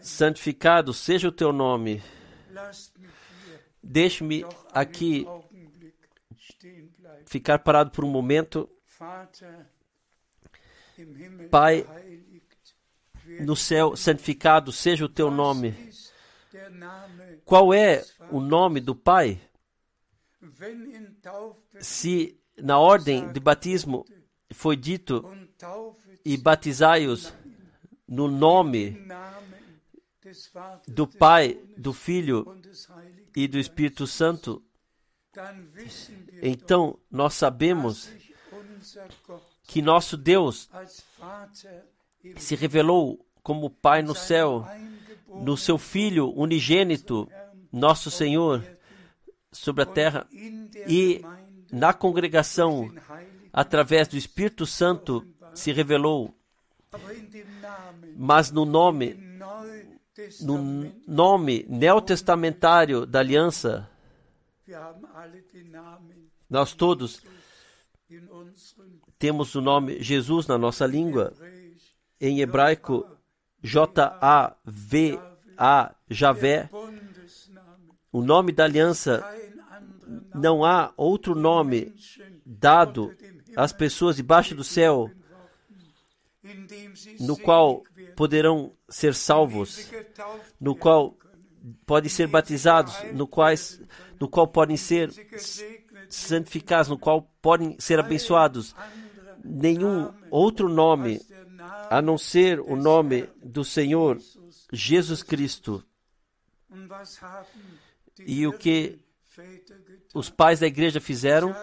santificado 0.00 0.94
seja 0.94 1.26
o 1.26 1.32
teu 1.32 1.52
nome. 1.52 2.00
Deixe-me 3.82 4.44
aqui 4.72 5.26
ficar 7.26 7.58
parado 7.58 7.90
por 7.90 8.04
um 8.04 8.08
momento. 8.08 8.70
Pai, 11.50 11.84
no 13.40 13.56
céu, 13.56 13.96
santificado 13.96 14.72
seja 14.72 15.04
o 15.04 15.08
teu 15.08 15.30
nome. 15.30 15.74
Qual 17.44 17.72
é 17.72 18.04
o 18.30 18.40
nome 18.40 18.80
do 18.80 18.94
Pai? 18.94 19.40
Se 21.80 22.38
na 22.56 22.78
ordem 22.78 23.32
de 23.32 23.40
batismo 23.40 24.04
foi 24.52 24.76
dito 24.76 25.24
e 26.24 26.36
batizai-os 26.36 27.32
no 28.08 28.28
nome 28.28 29.06
do 30.88 31.06
Pai, 31.06 31.58
do 31.76 31.92
Filho 31.92 32.60
e 33.34 33.46
do 33.46 33.58
Espírito 33.58 34.06
Santo, 34.06 34.62
então 36.42 36.98
nós 37.10 37.34
sabemos 37.34 38.10
que 39.64 39.82
nosso 39.82 40.16
Deus 40.16 40.68
se 42.36 42.54
revelou 42.54 43.24
como 43.42 43.70
Pai 43.70 44.02
no 44.02 44.14
céu, 44.14 44.66
no 45.28 45.56
seu 45.56 45.78
Filho 45.78 46.32
unigênito, 46.36 47.28
nosso 47.72 48.10
Senhor, 48.10 48.64
sobre 49.52 49.82
a 49.82 49.86
terra, 49.86 50.26
e 50.88 51.22
na 51.70 51.92
congregação, 51.92 52.92
através 53.52 54.08
do 54.08 54.16
Espírito 54.16 54.66
Santo, 54.66 55.26
se 55.54 55.72
revelou. 55.72 56.34
Mas 58.16 58.50
no 58.50 58.64
nome, 58.64 59.14
no 60.40 60.92
nome 61.06 61.66
neotestamentário 61.68 63.06
da 63.06 63.20
aliança, 63.20 63.88
nós 66.48 66.74
todos 66.74 67.22
temos 69.18 69.54
o 69.54 69.60
nome 69.60 70.02
Jesus 70.02 70.46
na 70.46 70.56
nossa 70.58 70.86
língua. 70.86 71.32
Em 72.20 72.40
hebraico, 72.40 73.06
J-A-V-A, 73.62 75.14
Javé. 76.08 76.70
O 78.12 78.22
nome 78.22 78.52
da 78.52 78.64
aliança, 78.64 79.24
não 80.34 80.64
há 80.64 80.92
outro 80.96 81.34
nome 81.34 81.94
dado 82.44 83.14
às 83.56 83.72
pessoas 83.72 84.16
debaixo 84.16 84.54
do 84.54 84.64
céu 84.64 85.10
no 87.20 87.36
qual 87.36 87.82
poderão 88.14 88.72
ser 88.88 89.14
salvos, 89.14 89.90
no 90.60 90.74
qual 90.76 91.16
podem 91.84 92.08
ser 92.08 92.28
batizados, 92.28 92.94
no, 93.12 93.26
quais, 93.26 93.82
no 94.20 94.28
qual 94.28 94.46
podem 94.46 94.76
ser 94.76 95.10
santificados, 96.08 96.88
no 96.88 96.98
qual 96.98 97.22
podem 97.42 97.76
ser 97.78 97.98
abençoados. 97.98 98.74
Nenhum 99.44 100.12
outro 100.30 100.68
nome 100.68 101.20
a 101.90 102.02
não 102.02 102.18
ser 102.18 102.60
o 102.60 102.76
nome 102.76 103.28
do 103.42 103.64
Senhor 103.64 104.18
Jesus 104.72 105.22
Cristo. 105.22 105.82
E 108.20 108.46
o 108.46 108.52
que 108.52 108.98
os 110.14 110.30
pais 110.30 110.60
da 110.60 110.66
igreja 110.66 111.00
fizeram? 111.00 111.54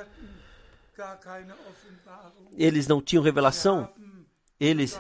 Eles 2.56 2.88
não 2.88 3.02
tinham 3.02 3.24
revelação. 3.24 3.90
Eles, 4.60 5.00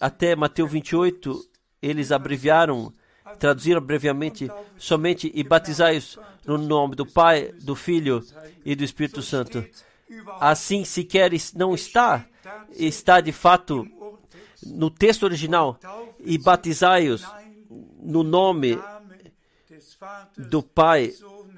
até 0.00 0.34
Mateus 0.36 0.70
28, 0.70 1.50
eles 1.82 2.12
abreviaram, 2.12 2.94
traduziram 3.38 3.80
brevemente 3.80 4.48
somente 4.78 5.30
e 5.34 5.42
batizai-os 5.42 6.18
no 6.46 6.56
nome 6.56 6.94
do 6.94 7.04
Pai, 7.04 7.52
do 7.52 7.74
Filho 7.74 8.24
e 8.64 8.74
do 8.74 8.84
Espírito 8.84 9.20
Santo. 9.20 9.64
Assim 10.40 10.84
sequer 10.84 11.30
não 11.54 11.74
está, 11.74 12.26
está 12.70 13.20
de 13.20 13.32
fato 13.32 13.86
no 14.66 14.90
texto 14.90 15.24
original, 15.24 15.78
e 16.18 16.38
batizai-os 16.38 17.26
no 18.00 18.22
nome 18.22 18.78
do 20.36 20.62
Pai, 20.62 21.14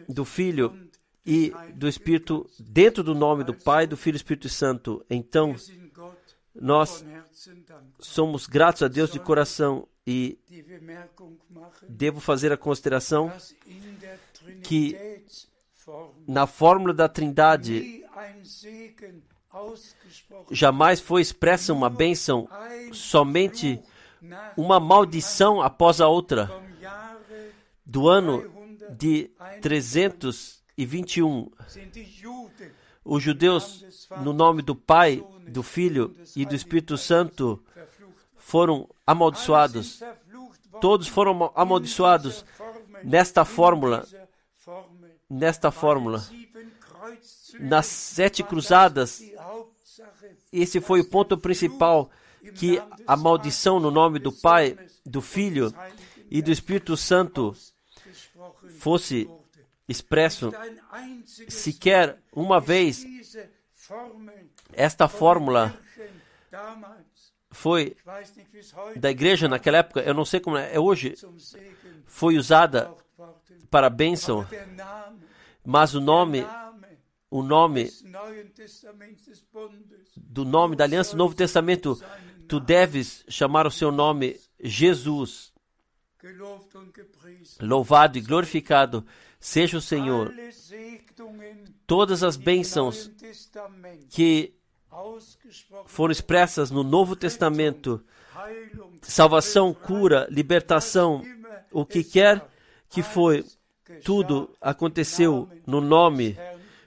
do 0.08 0.24
Filho 0.24 0.88
e 1.24 1.52
do 1.74 1.88
Espírito, 1.88 2.48
dentro 2.58 3.02
do 3.02 3.14
nome 3.14 3.44
do 3.44 3.54
Pai, 3.54 3.86
do 3.86 3.96
Filho 3.96 4.14
e 4.14 4.18
do 4.18 4.22
Espírito 4.22 4.48
Santo. 4.48 5.04
Então, 5.10 5.54
nós 6.54 7.04
somos 7.98 8.46
gratos 8.46 8.82
a 8.82 8.88
Deus 8.88 9.10
de 9.10 9.20
coração 9.20 9.86
e 10.06 10.38
devo 11.88 12.20
fazer 12.20 12.52
a 12.52 12.56
consideração 12.56 13.32
que 14.62 15.24
na 16.26 16.46
fórmula 16.46 16.94
da 16.94 17.08
Trindade 17.08 18.05
jamais 20.50 21.00
foi 21.00 21.22
expressa 21.22 21.72
uma 21.72 21.88
bênção, 21.88 22.48
somente 22.92 23.80
uma 24.56 24.80
maldição 24.80 25.60
após 25.60 26.00
a 26.00 26.08
outra. 26.08 26.50
Do 27.84 28.08
ano 28.08 28.50
de 28.90 29.30
321, 29.62 31.50
os 33.04 33.22
judeus, 33.22 34.08
no 34.22 34.32
nome 34.32 34.62
do 34.62 34.74
Pai, 34.74 35.24
do 35.46 35.62
Filho 35.62 36.16
e 36.34 36.44
do 36.44 36.54
Espírito 36.54 36.98
Santo, 36.98 37.62
foram 38.36 38.88
amaldiçoados. 39.06 40.02
Todos 40.80 41.06
foram 41.08 41.52
amaldiçoados 41.54 42.44
nesta 43.02 43.44
fórmula, 43.44 44.06
nesta 45.30 45.70
fórmula. 45.70 46.26
Nas 47.60 47.86
sete 47.86 48.42
cruzadas, 48.42 49.22
esse 50.52 50.80
foi 50.80 51.00
o 51.00 51.08
ponto 51.08 51.36
principal 51.36 52.10
que 52.54 52.80
a 53.06 53.16
maldição 53.16 53.80
no 53.80 53.90
nome 53.90 54.18
do 54.18 54.32
Pai, 54.32 54.78
do 55.04 55.20
Filho 55.20 55.74
e 56.30 56.40
do 56.40 56.50
Espírito 56.50 56.96
Santo 56.96 57.54
fosse 58.78 59.28
expresso 59.88 60.52
sequer 61.48 62.18
uma 62.32 62.60
vez. 62.60 63.04
Esta 64.72 65.08
fórmula 65.08 65.78
foi 67.50 67.96
da 68.96 69.10
igreja 69.10 69.48
naquela 69.48 69.78
época, 69.78 70.00
eu 70.00 70.14
não 70.14 70.24
sei 70.24 70.40
como 70.40 70.56
é, 70.56 70.78
hoje, 70.78 71.14
foi 72.06 72.36
usada 72.36 72.92
para 73.70 73.88
bênção, 73.88 74.46
mas 75.64 75.94
o 75.94 76.00
nome 76.00 76.46
o 77.30 77.42
nome 77.42 77.90
do 80.16 80.44
nome 80.44 80.76
da 80.76 80.84
aliança 80.84 81.12
do 81.12 81.18
Novo 81.18 81.34
Testamento, 81.34 82.00
tu 82.48 82.60
deves 82.60 83.24
chamar 83.28 83.66
o 83.66 83.70
seu 83.70 83.90
nome 83.90 84.38
Jesus. 84.60 85.52
Louvado 87.60 88.18
e 88.18 88.20
glorificado 88.20 89.06
seja 89.38 89.78
o 89.78 89.80
Senhor. 89.80 90.32
Todas 91.86 92.22
as 92.22 92.36
bênçãos 92.36 93.10
que 94.10 94.54
foram 95.86 96.12
expressas 96.12 96.70
no 96.70 96.82
Novo 96.82 97.14
Testamento, 97.14 98.04
salvação, 99.02 99.74
cura, 99.74 100.26
libertação, 100.30 101.22
o 101.70 101.84
que 101.84 102.02
quer 102.02 102.44
que 102.88 103.02
foi, 103.02 103.44
tudo 104.02 104.50
aconteceu 104.60 105.48
no 105.66 105.80
nome. 105.80 106.36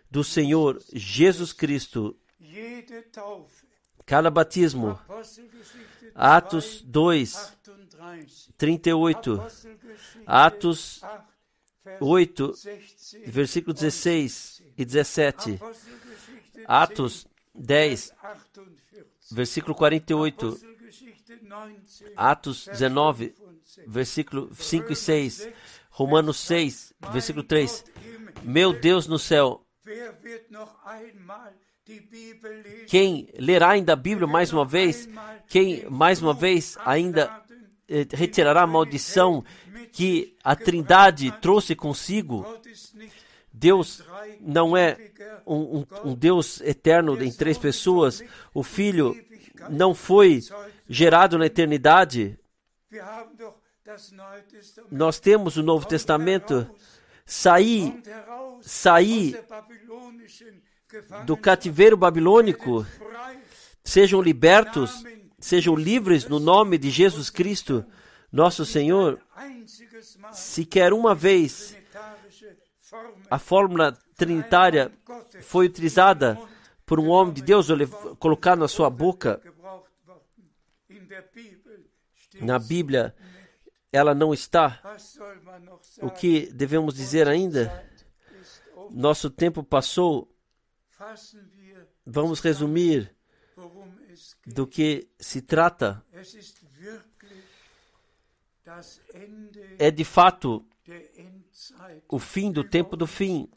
Do 0.10 0.24
Senhor 0.24 0.80
Jesus 0.92 1.54
Cristo. 1.54 2.18
Cada 4.06 4.32
batismo, 4.32 5.00
Atos 6.16 6.82
2, 6.82 7.58
38, 7.68 8.54
38, 8.58 9.32
Apostelgeschichte 9.34 10.24
Atos 10.26 11.02
8, 11.02 11.20
Vers 11.84 12.02
8, 12.02 12.54
16, 12.54 13.32
versículo 13.32 13.74
16 13.74 14.64
e 14.78 14.86
17, 14.86 15.52
Apostelgeschichte 15.52 16.64
Atos 16.66 17.28
10, 17.54 18.10
48, 18.10 19.36
versículo 19.36 19.76
48, 19.76 20.48
Apostelgeschichte 20.48 21.36
19, 21.36 21.76
Atos 22.16 22.66
Vers 22.66 22.80
19, 22.80 23.36
5 23.36 23.46
und 23.46 23.66
6. 23.66 23.86
versículo 23.88 24.50
5 24.56 24.92
e 24.92 24.96
6, 24.96 25.50
Romanos 25.92 26.38
6, 26.40 26.96
versículo 27.12 27.44
3. 27.44 27.86
Meu 28.44 28.74
Deus 28.74 29.06
no 29.06 29.20
céu, 29.20 29.66
Quem 32.88 33.28
lerá 33.38 33.70
ainda 33.72 33.94
a 33.94 33.96
Bíblia 33.96 34.28
mais 34.28 34.54
uma 34.54 34.66
vez? 34.66 35.08
Quem 35.48 35.86
mais 35.90 36.22
uma 36.22 36.34
vez 36.34 36.78
ainda 36.86 37.44
eh, 37.88 38.06
retirará 38.14 38.62
a 38.62 38.68
maldição 38.68 39.44
que 39.92 40.36
a 40.44 40.56
Trindade 40.56 41.32
trouxe 41.42 41.76
consigo? 41.76 42.46
Deus 43.52 44.04
não 44.40 44.78
é 44.78 44.96
um, 45.46 45.80
um- 45.80 45.86
um 46.12 46.14
Deus 46.16 46.62
eterno 46.62 47.22
em 47.24 47.32
três 47.32 47.58
pessoas. 47.58 48.24
O 48.54 48.62
Filho 48.64 49.16
não 49.70 49.96
foi 49.96 50.42
gerado 50.88 51.38
na 51.38 51.48
eternidade. 51.48 52.38
Nós 54.92 55.20
temos 55.20 55.58
o 55.58 55.64
Novo 55.64 55.88
Testamento. 55.88 56.70
Aus 57.26 58.49
sair 58.62 59.44
do 61.26 61.38
cativeiro 61.38 61.96
babilônico, 61.96 62.86
sejam 63.84 64.22
libertos, 64.22 65.04
sejam 65.40 65.76
livres 65.76 66.26
no 66.26 66.40
nome 66.40 66.78
de 66.78 66.90
Jesus 66.90 67.30
Cristo, 67.30 67.86
nosso 68.32 68.66
Senhor. 68.66 69.20
Sequer 70.32 70.94
uma 70.94 71.14
vez 71.14 71.76
a 73.30 73.38
fórmula 73.38 73.98
trinitária 74.16 74.92
foi 75.42 75.68
utilizada 75.68 76.40
por 76.86 77.00
um 77.00 77.10
homem 77.10 77.34
de 77.34 77.42
Deus, 77.42 77.68
colocado 78.18 78.60
na 78.60 78.68
sua 78.68 78.90
boca. 78.90 79.42
Na 82.42 82.58
Bíblia, 82.58 83.16
ela 83.92 84.16
não 84.16 84.34
está. 84.34 84.82
O 86.02 86.10
que 86.10 86.52
devemos 86.52 86.96
dizer 86.96 87.28
ainda? 87.28 87.89
Nosso 88.92 89.30
tempo 89.30 89.64
passou. 89.64 90.30
Vamos 92.06 92.40
resumir 92.40 93.16
do 94.46 94.68
que 94.68 95.08
se 95.20 95.42
trata. 95.42 96.04
É 99.78 99.90
de 99.90 100.04
fato 100.04 100.66
o 102.08 102.20
fim 102.20 102.52
do 102.52 102.64
tempo 102.64 102.96
do 102.96 103.08
fim. 103.08 103.50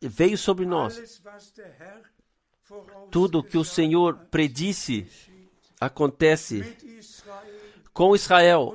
Veio 0.00 0.38
sobre 0.38 0.64
nós. 0.64 1.22
Tudo 3.10 3.42
que 3.42 3.58
o 3.58 3.64
Senhor 3.64 4.16
predisse 4.30 5.06
acontece 5.80 6.76
com 7.92 8.14
Israel 8.14 8.74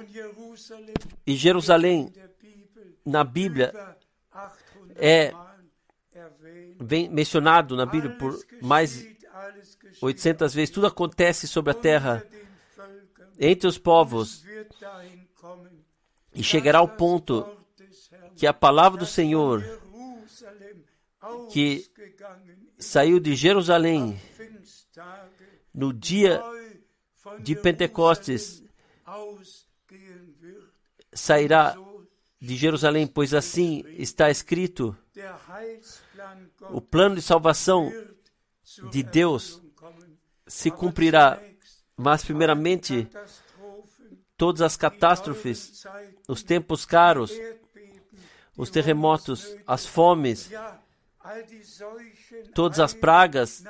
e 1.25 1.35
Jerusalém. 1.35 2.11
Na 3.05 3.23
Bíblia 3.23 3.71
über 3.71 3.73
800 3.75 4.04
é- 4.95 5.33
vem 6.79 7.09
mencionado 7.09 7.75
na 7.75 7.85
Bíblia 7.85 8.15
por 8.17 8.37
mais 8.61 8.95
geschieht, 8.95 9.25
alles 9.27 9.75
geschieht 9.75 10.03
800 10.03 10.53
vezes. 10.53 10.69
Tudo 10.73 10.87
acontece 10.87 11.47
sobre 11.47 11.71
a 11.71 11.73
terra, 11.73 12.25
Völkern. 12.75 13.31
entre 13.39 13.67
os 13.67 13.77
povos, 13.77 14.43
kommen, 15.35 15.85
e 16.33 16.43
chegará 16.43 16.79
ao 16.79 16.87
ponto 16.87 17.45
que 18.35 18.45
a 18.45 18.53
palavra 18.53 18.99
do 18.99 19.05
Senhor 19.05 19.63
que 21.51 21.89
saiu 22.77 23.19
de 23.19 23.35
Jerusalém 23.35 24.19
no 25.73 25.91
dia 25.93 26.41
de 27.39 27.55
Pentecostes 27.55 28.63
sairá 31.13 31.75
de 32.39 32.55
Jerusalém, 32.55 33.07
pois 33.07 33.33
assim 33.33 33.83
está 33.97 34.29
escrito: 34.29 34.95
o 36.69 36.81
plano 36.81 37.15
de 37.15 37.21
salvação 37.21 37.91
de 38.91 39.03
Deus 39.03 39.61
se 40.47 40.69
cumprirá. 40.71 41.41
Mas, 41.97 42.25
primeiramente, 42.25 43.07
todas 44.35 44.61
as 44.61 44.75
catástrofes, 44.75 45.85
os 46.27 46.43
tempos 46.43 46.85
caros, 46.85 47.31
os 48.57 48.69
terremotos, 48.69 49.55
as 49.65 49.85
fomes, 49.85 50.51
todas 52.53 52.79
as 52.79 52.93
pragas, 52.93 53.63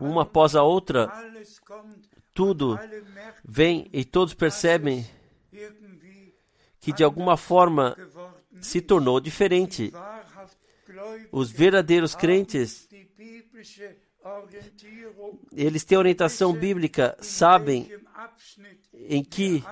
uma 0.00 0.22
após 0.22 0.56
a 0.56 0.62
outra, 0.62 1.08
tudo 2.34 2.78
vem 3.44 3.88
e 3.92 4.04
todos 4.04 4.34
percebem 4.34 5.08
que 6.80 6.92
de 6.92 7.04
alguma 7.04 7.36
forma 7.36 7.96
se 8.60 8.80
tornou 8.80 9.20
diferente. 9.20 9.92
Os 11.30 11.50
verdadeiros 11.50 12.14
crentes, 12.14 12.88
eles 15.52 15.84
têm 15.84 15.98
orientação 15.98 16.52
bíblica, 16.52 17.16
sabem 17.20 17.90
em 18.92 19.22
que 19.22 19.62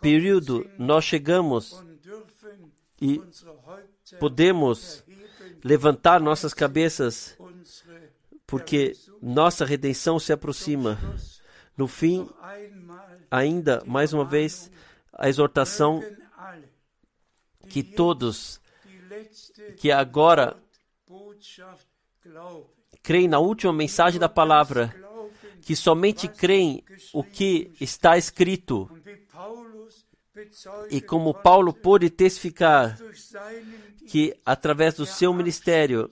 período 0.00 0.68
nós 0.78 1.04
chegamos 1.04 1.82
e 3.00 3.20
podemos 4.18 5.04
levantar 5.62 6.20
nossas 6.20 6.54
cabeças, 6.54 7.36
porque 8.46 8.92
nossa 9.20 9.64
redenção 9.64 10.18
se 10.18 10.32
aproxima. 10.32 10.98
No 11.76 11.86
fim, 11.86 12.28
ainda 13.30 13.82
mais 13.86 14.12
uma 14.12 14.24
vez, 14.24 14.70
a 15.18 15.28
exortação 15.28 16.02
que 17.68 17.82
todos 17.82 18.60
que 19.76 19.90
agora 19.90 20.56
creem 23.02 23.28
na 23.28 23.38
última 23.38 23.72
mensagem 23.72 24.20
da 24.20 24.28
palavra, 24.28 24.94
que 25.62 25.74
somente 25.74 26.28
creem 26.28 26.84
o 27.12 27.22
que 27.22 27.72
está 27.80 28.16
escrito. 28.16 28.90
E 30.90 31.00
como 31.00 31.32
Paulo 31.32 31.72
pôde 31.72 32.10
testificar 32.10 32.98
que, 34.06 34.38
através 34.44 34.94
do 34.94 35.06
seu 35.06 35.32
ministério, 35.32 36.10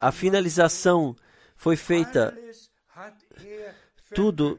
a 0.00 0.10
finalização 0.10 1.14
foi 1.56 1.76
feita, 1.76 2.36
tudo 4.14 4.58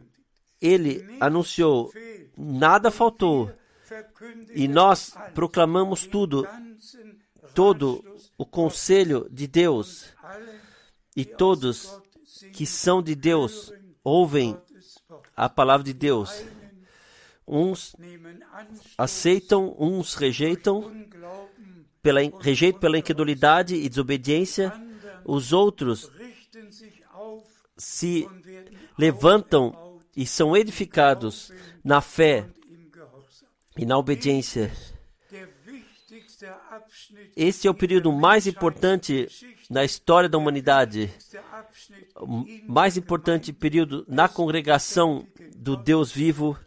ele 0.62 1.18
anunciou, 1.20 1.92
nada 2.38 2.92
faltou. 2.92 3.52
E 4.54 4.68
nós 4.68 5.16
proclamamos 5.34 6.06
tudo, 6.06 6.48
todo 7.54 8.04
o 8.38 8.46
conselho 8.46 9.28
de 9.32 9.48
Deus. 9.48 10.06
E 11.16 11.26
todos 11.26 12.00
que 12.54 12.66
são 12.66 13.02
de 13.02 13.16
Deus 13.16 13.74
ouvem 14.04 14.58
a 15.36 15.50
palavra 15.50 15.84
de 15.84 15.94
Deus. 15.94 16.44
Uns 17.48 17.96
aceitam, 18.98 19.76
uns 19.80 20.14
rejeitam, 20.14 20.92
pela, 22.02 22.20
rejeitam 22.40 22.80
pela 22.80 22.98
incredulidade 22.98 23.76
e 23.76 23.90
desobediência. 23.90 24.72
Os 25.26 25.52
outros 25.52 26.12
se 27.78 28.28
levantam 28.98 30.00
e 30.16 30.26
são 30.28 30.56
edificados 30.56 31.52
na 31.84 32.02
fé. 32.02 32.46
E 33.80 33.86
na 33.86 33.98
obediência. 33.98 34.72
Este 37.36 37.68
é 37.68 37.72
o 37.72 37.74
período 37.74 38.12
mais 38.12 38.46
importante 38.46 39.28
na 39.70 39.86
história 39.86 40.28
da 40.28 40.38
humanidade, 40.38 41.14
o 42.18 42.46
mais 42.68 42.98
importante 42.98 43.54
período 43.54 44.06
na 44.08 44.28
congregação 44.28 45.26
do 45.56 45.78
Deus 45.78 46.12
vivo. 46.12 46.60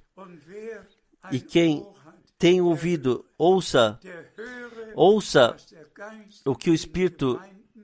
E 1.30 1.38
quem 1.38 1.86
tem 2.38 2.62
ouvido, 2.62 3.26
ouça, 3.36 4.00
ouça 4.94 5.54
o 6.46 6.56
que 6.56 6.70
o 6.70 6.74
Espírito 6.74 7.38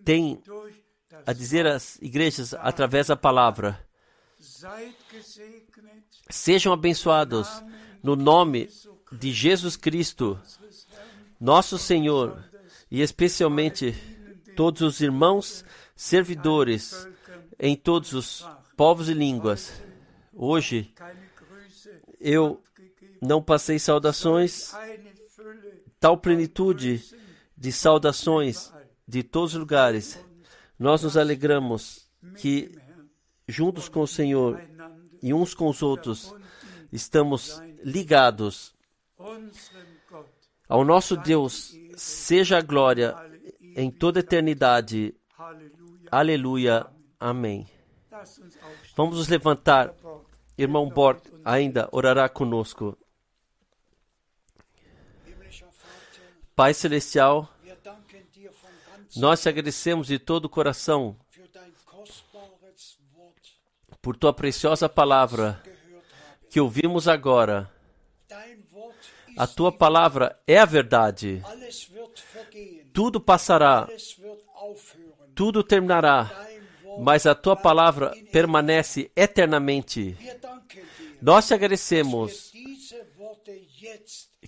tem 0.04 0.42
a 1.26 1.32
dizer 1.34 1.66
às 1.66 1.96
igrejas 2.00 2.54
através 2.54 3.08
da 3.08 3.16
palavra. 3.16 3.86
Sejam 6.30 6.72
abençoados 6.72 7.62
no 8.02 8.16
nome 8.16 8.68
de 9.12 9.32
Jesus 9.32 9.76
Cristo, 9.76 10.38
nosso 11.40 11.78
Senhor, 11.78 12.42
e 12.90 13.00
especialmente 13.00 13.94
todos 14.56 14.82
os 14.82 15.00
irmãos 15.00 15.64
servidores 15.94 17.08
em 17.58 17.76
todos 17.76 18.12
os 18.12 18.46
povos 18.76 19.08
e 19.08 19.14
línguas. 19.14 19.82
Hoje 20.32 20.92
eu 22.20 22.62
não 23.20 23.42
passei 23.42 23.78
saudações, 23.78 24.72
tal 25.98 26.16
plenitude 26.16 27.02
de 27.56 27.72
saudações 27.72 28.72
de 29.06 29.22
todos 29.22 29.54
os 29.54 29.60
lugares. 29.60 30.18
Nós 30.78 31.02
nos 31.02 31.16
alegramos 31.16 32.08
que 32.36 32.78
juntos 33.48 33.88
com 33.88 34.02
o 34.02 34.06
Senhor 34.06 34.60
e 35.22 35.34
uns 35.34 35.54
com 35.54 35.68
os 35.68 35.82
outros 35.82 36.34
estamos 36.92 37.60
ligados 37.82 38.74
ao 40.68 40.84
nosso 40.84 41.16
Deus. 41.16 41.74
Seja 41.96 42.58
a 42.58 42.62
glória 42.62 43.16
em 43.60 43.90
toda 43.90 44.20
a 44.20 44.22
eternidade. 44.22 45.14
Aleluia. 46.10 46.86
Amém. 47.18 47.68
Vamos 48.96 49.16
nos 49.16 49.28
levantar. 49.28 49.94
Irmão 50.56 50.88
Bort 50.88 51.24
ainda 51.44 51.88
orará 51.92 52.28
conosco. 52.28 52.98
Pai 56.54 56.74
Celestial, 56.74 57.48
nós 59.16 59.40
te 59.40 59.48
agradecemos 59.48 60.08
de 60.08 60.18
todo 60.18 60.46
o 60.46 60.48
coração 60.48 61.16
por 64.02 64.16
tua 64.16 64.32
preciosa 64.32 64.88
palavra 64.88 65.62
que 66.50 66.60
ouvimos 66.60 67.06
agora. 67.06 67.70
A 69.38 69.46
tua 69.46 69.70
palavra 69.70 70.36
é 70.46 70.58
a 70.58 70.64
verdade. 70.64 71.42
Tudo 72.92 73.20
passará, 73.20 73.88
tudo 75.34 75.62
terminará, 75.62 76.28
mas 76.98 77.24
a 77.24 77.34
tua 77.36 77.54
palavra 77.54 78.12
permanece 78.32 79.12
eternamente. 79.14 80.16
Nós 81.22 81.46
te 81.46 81.54
agradecemos 81.54 82.52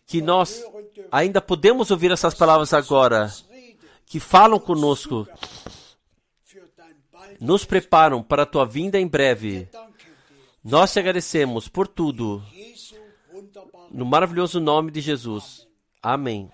que 0.07 0.21
nós 0.21 0.65
ainda 1.13 1.41
podemos 1.41 1.93
ouvir 1.93 2.11
essas 2.11 2.35
palavras 2.35 2.75
agora, 2.75 3.33
que 4.05 4.19
falam 4.19 4.59
conosco, 4.59 5.29
nos 7.41 7.65
preparam 7.65 8.25
para 8.25 8.43
a 8.43 8.47
tua 8.47 8.67
vinda 8.67 8.99
em 8.99 9.07
breve. 9.07 9.69
Nós 10.65 10.93
te 10.93 10.99
agradecemos 10.99 11.69
por 11.69 11.87
tudo. 11.87 12.43
No 13.91 14.05
maravilhoso 14.05 14.61
nome 14.61 14.91
de 14.91 15.01
Jesus. 15.01 15.67
Amém. 16.03 16.51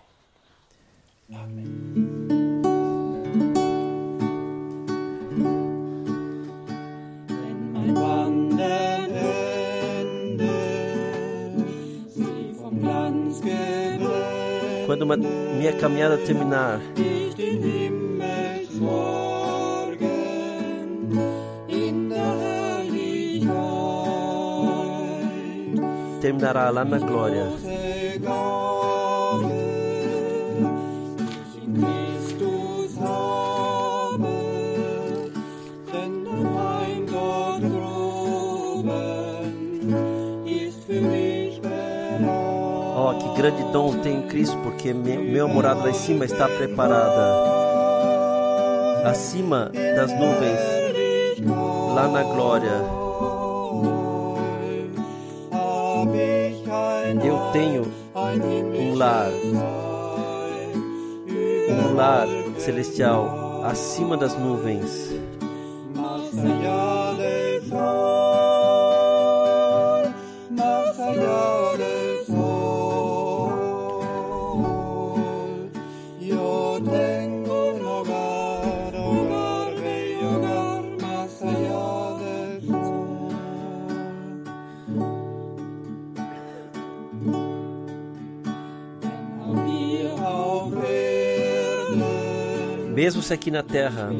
Geblendet, 8.16 9.12
Quando 14.86 15.02
uma- 15.02 15.16
minha 15.16 15.72
caminhada 15.78 16.16
terminar, 16.18 16.80
terminará 26.26 26.70
lá 26.70 26.84
na 26.84 26.98
glória. 26.98 27.46
Oh, 42.98 43.14
que 43.18 43.28
grande 43.40 43.62
dom 43.72 43.92
tem 44.00 44.18
em 44.20 44.22
Cristo, 44.28 44.56
porque 44.62 44.92
me- 44.92 45.18
meu 45.18 45.46
morada 45.48 45.80
lá 45.82 45.90
em 45.90 45.94
cima 45.94 46.24
está 46.24 46.48
preparada. 46.48 47.54
Acima 49.04 49.70
das 49.94 50.10
nuvens, 50.12 50.60
lá 51.94 52.08
na 52.08 52.22
glória. 52.22 53.05
Tenho 57.52 57.82
um 58.14 58.94
lar, 58.94 59.30
um 61.68 61.94
lar 61.94 62.26
celestial 62.58 63.64
acima 63.64 64.16
das 64.16 64.36
nuvens. 64.38 65.25
Mesmo 93.06 93.22
se 93.22 93.32
aqui 93.32 93.52
na 93.52 93.62
terra 93.62 94.10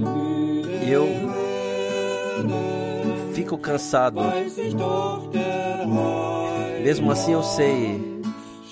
eu 0.89 1.09
fico 3.35 3.59
cansado, 3.59 4.21
mesmo 6.81 7.11
assim 7.11 7.33
eu 7.33 7.43
sei 7.43 8.23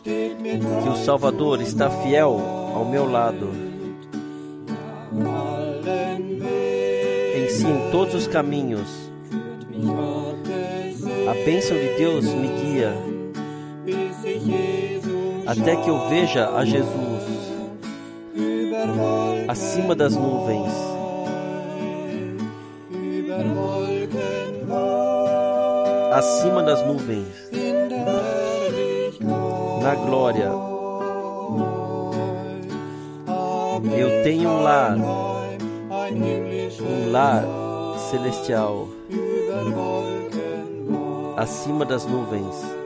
que 0.04 0.88
o 0.88 0.94
Salvador 1.04 1.60
está 1.60 1.90
fiel 1.90 2.40
ao 2.76 2.84
meu 2.84 3.10
lado. 3.10 3.50
Em 7.36 7.48
si, 7.48 7.66
em 7.66 7.90
todos 7.90 8.14
os 8.14 8.28
caminhos, 8.28 9.10
a 11.28 11.44
bênção 11.44 11.76
de 11.76 11.88
Deus 11.98 12.24
me 12.26 12.46
guia. 12.46 12.92
Até 15.44 15.74
que 15.74 15.90
eu 15.90 16.08
veja 16.08 16.50
a 16.50 16.64
Jesus 16.64 17.13
acima 19.54 19.94
das 19.94 20.16
nuvens, 20.16 20.72
acima 26.12 26.60
das 26.64 26.84
nuvens, 26.84 27.28
na 29.80 29.94
glória. 29.94 30.50
Eu 33.96 34.24
tenho 34.24 34.50
um 34.50 34.62
lar, 34.64 34.96
um 36.80 37.12
lar 37.12 37.44
celestial 38.10 38.88
acima 41.36 41.84
das 41.84 42.04
nuvens. 42.06 42.83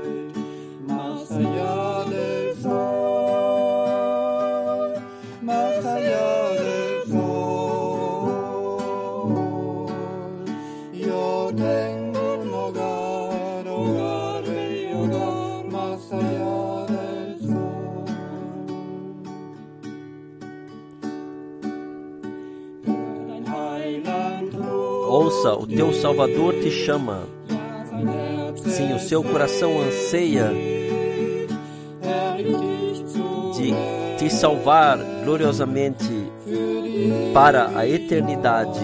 Salvador 26.08 26.54
te 26.54 26.70
chama. 26.70 27.24
Sim, 28.64 28.94
o 28.94 28.98
seu 28.98 29.22
coração 29.22 29.78
anseia 29.78 30.50
de 33.54 33.74
te 34.16 34.30
salvar 34.30 34.96
gloriosamente 35.22 36.08
para 37.34 37.78
a 37.78 37.86
eternidade. 37.86 38.80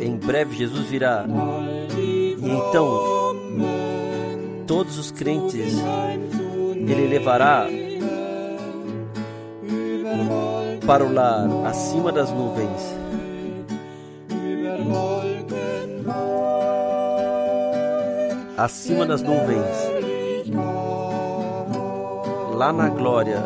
Em 0.00 0.16
breve 0.16 0.56
Jesus 0.56 0.86
virá. 0.86 1.26
E 1.96 2.50
então 2.50 3.36
todos 4.66 4.98
os 4.98 5.12
crentes 5.12 5.76
ele 6.74 7.06
levará 7.06 7.68
para 10.90 11.04
o 11.04 11.12
lar 11.12 11.46
acima 11.66 12.10
das 12.10 12.32
nuvens. 12.32 12.96
Acima 18.58 19.06
das 19.06 19.22
nuvens, 19.22 19.76
lá 22.56 22.72
na 22.72 22.88
glória, 22.88 23.40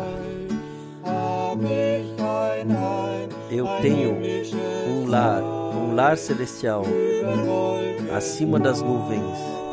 eu 3.51 3.67
tenho 3.79 4.17
um 4.89 5.07
lar, 5.07 5.43
um 5.43 5.93
lar 5.93 6.17
celestial, 6.17 6.81
acima 8.17 8.59
das 8.59 8.81
nuvens. 8.81 9.64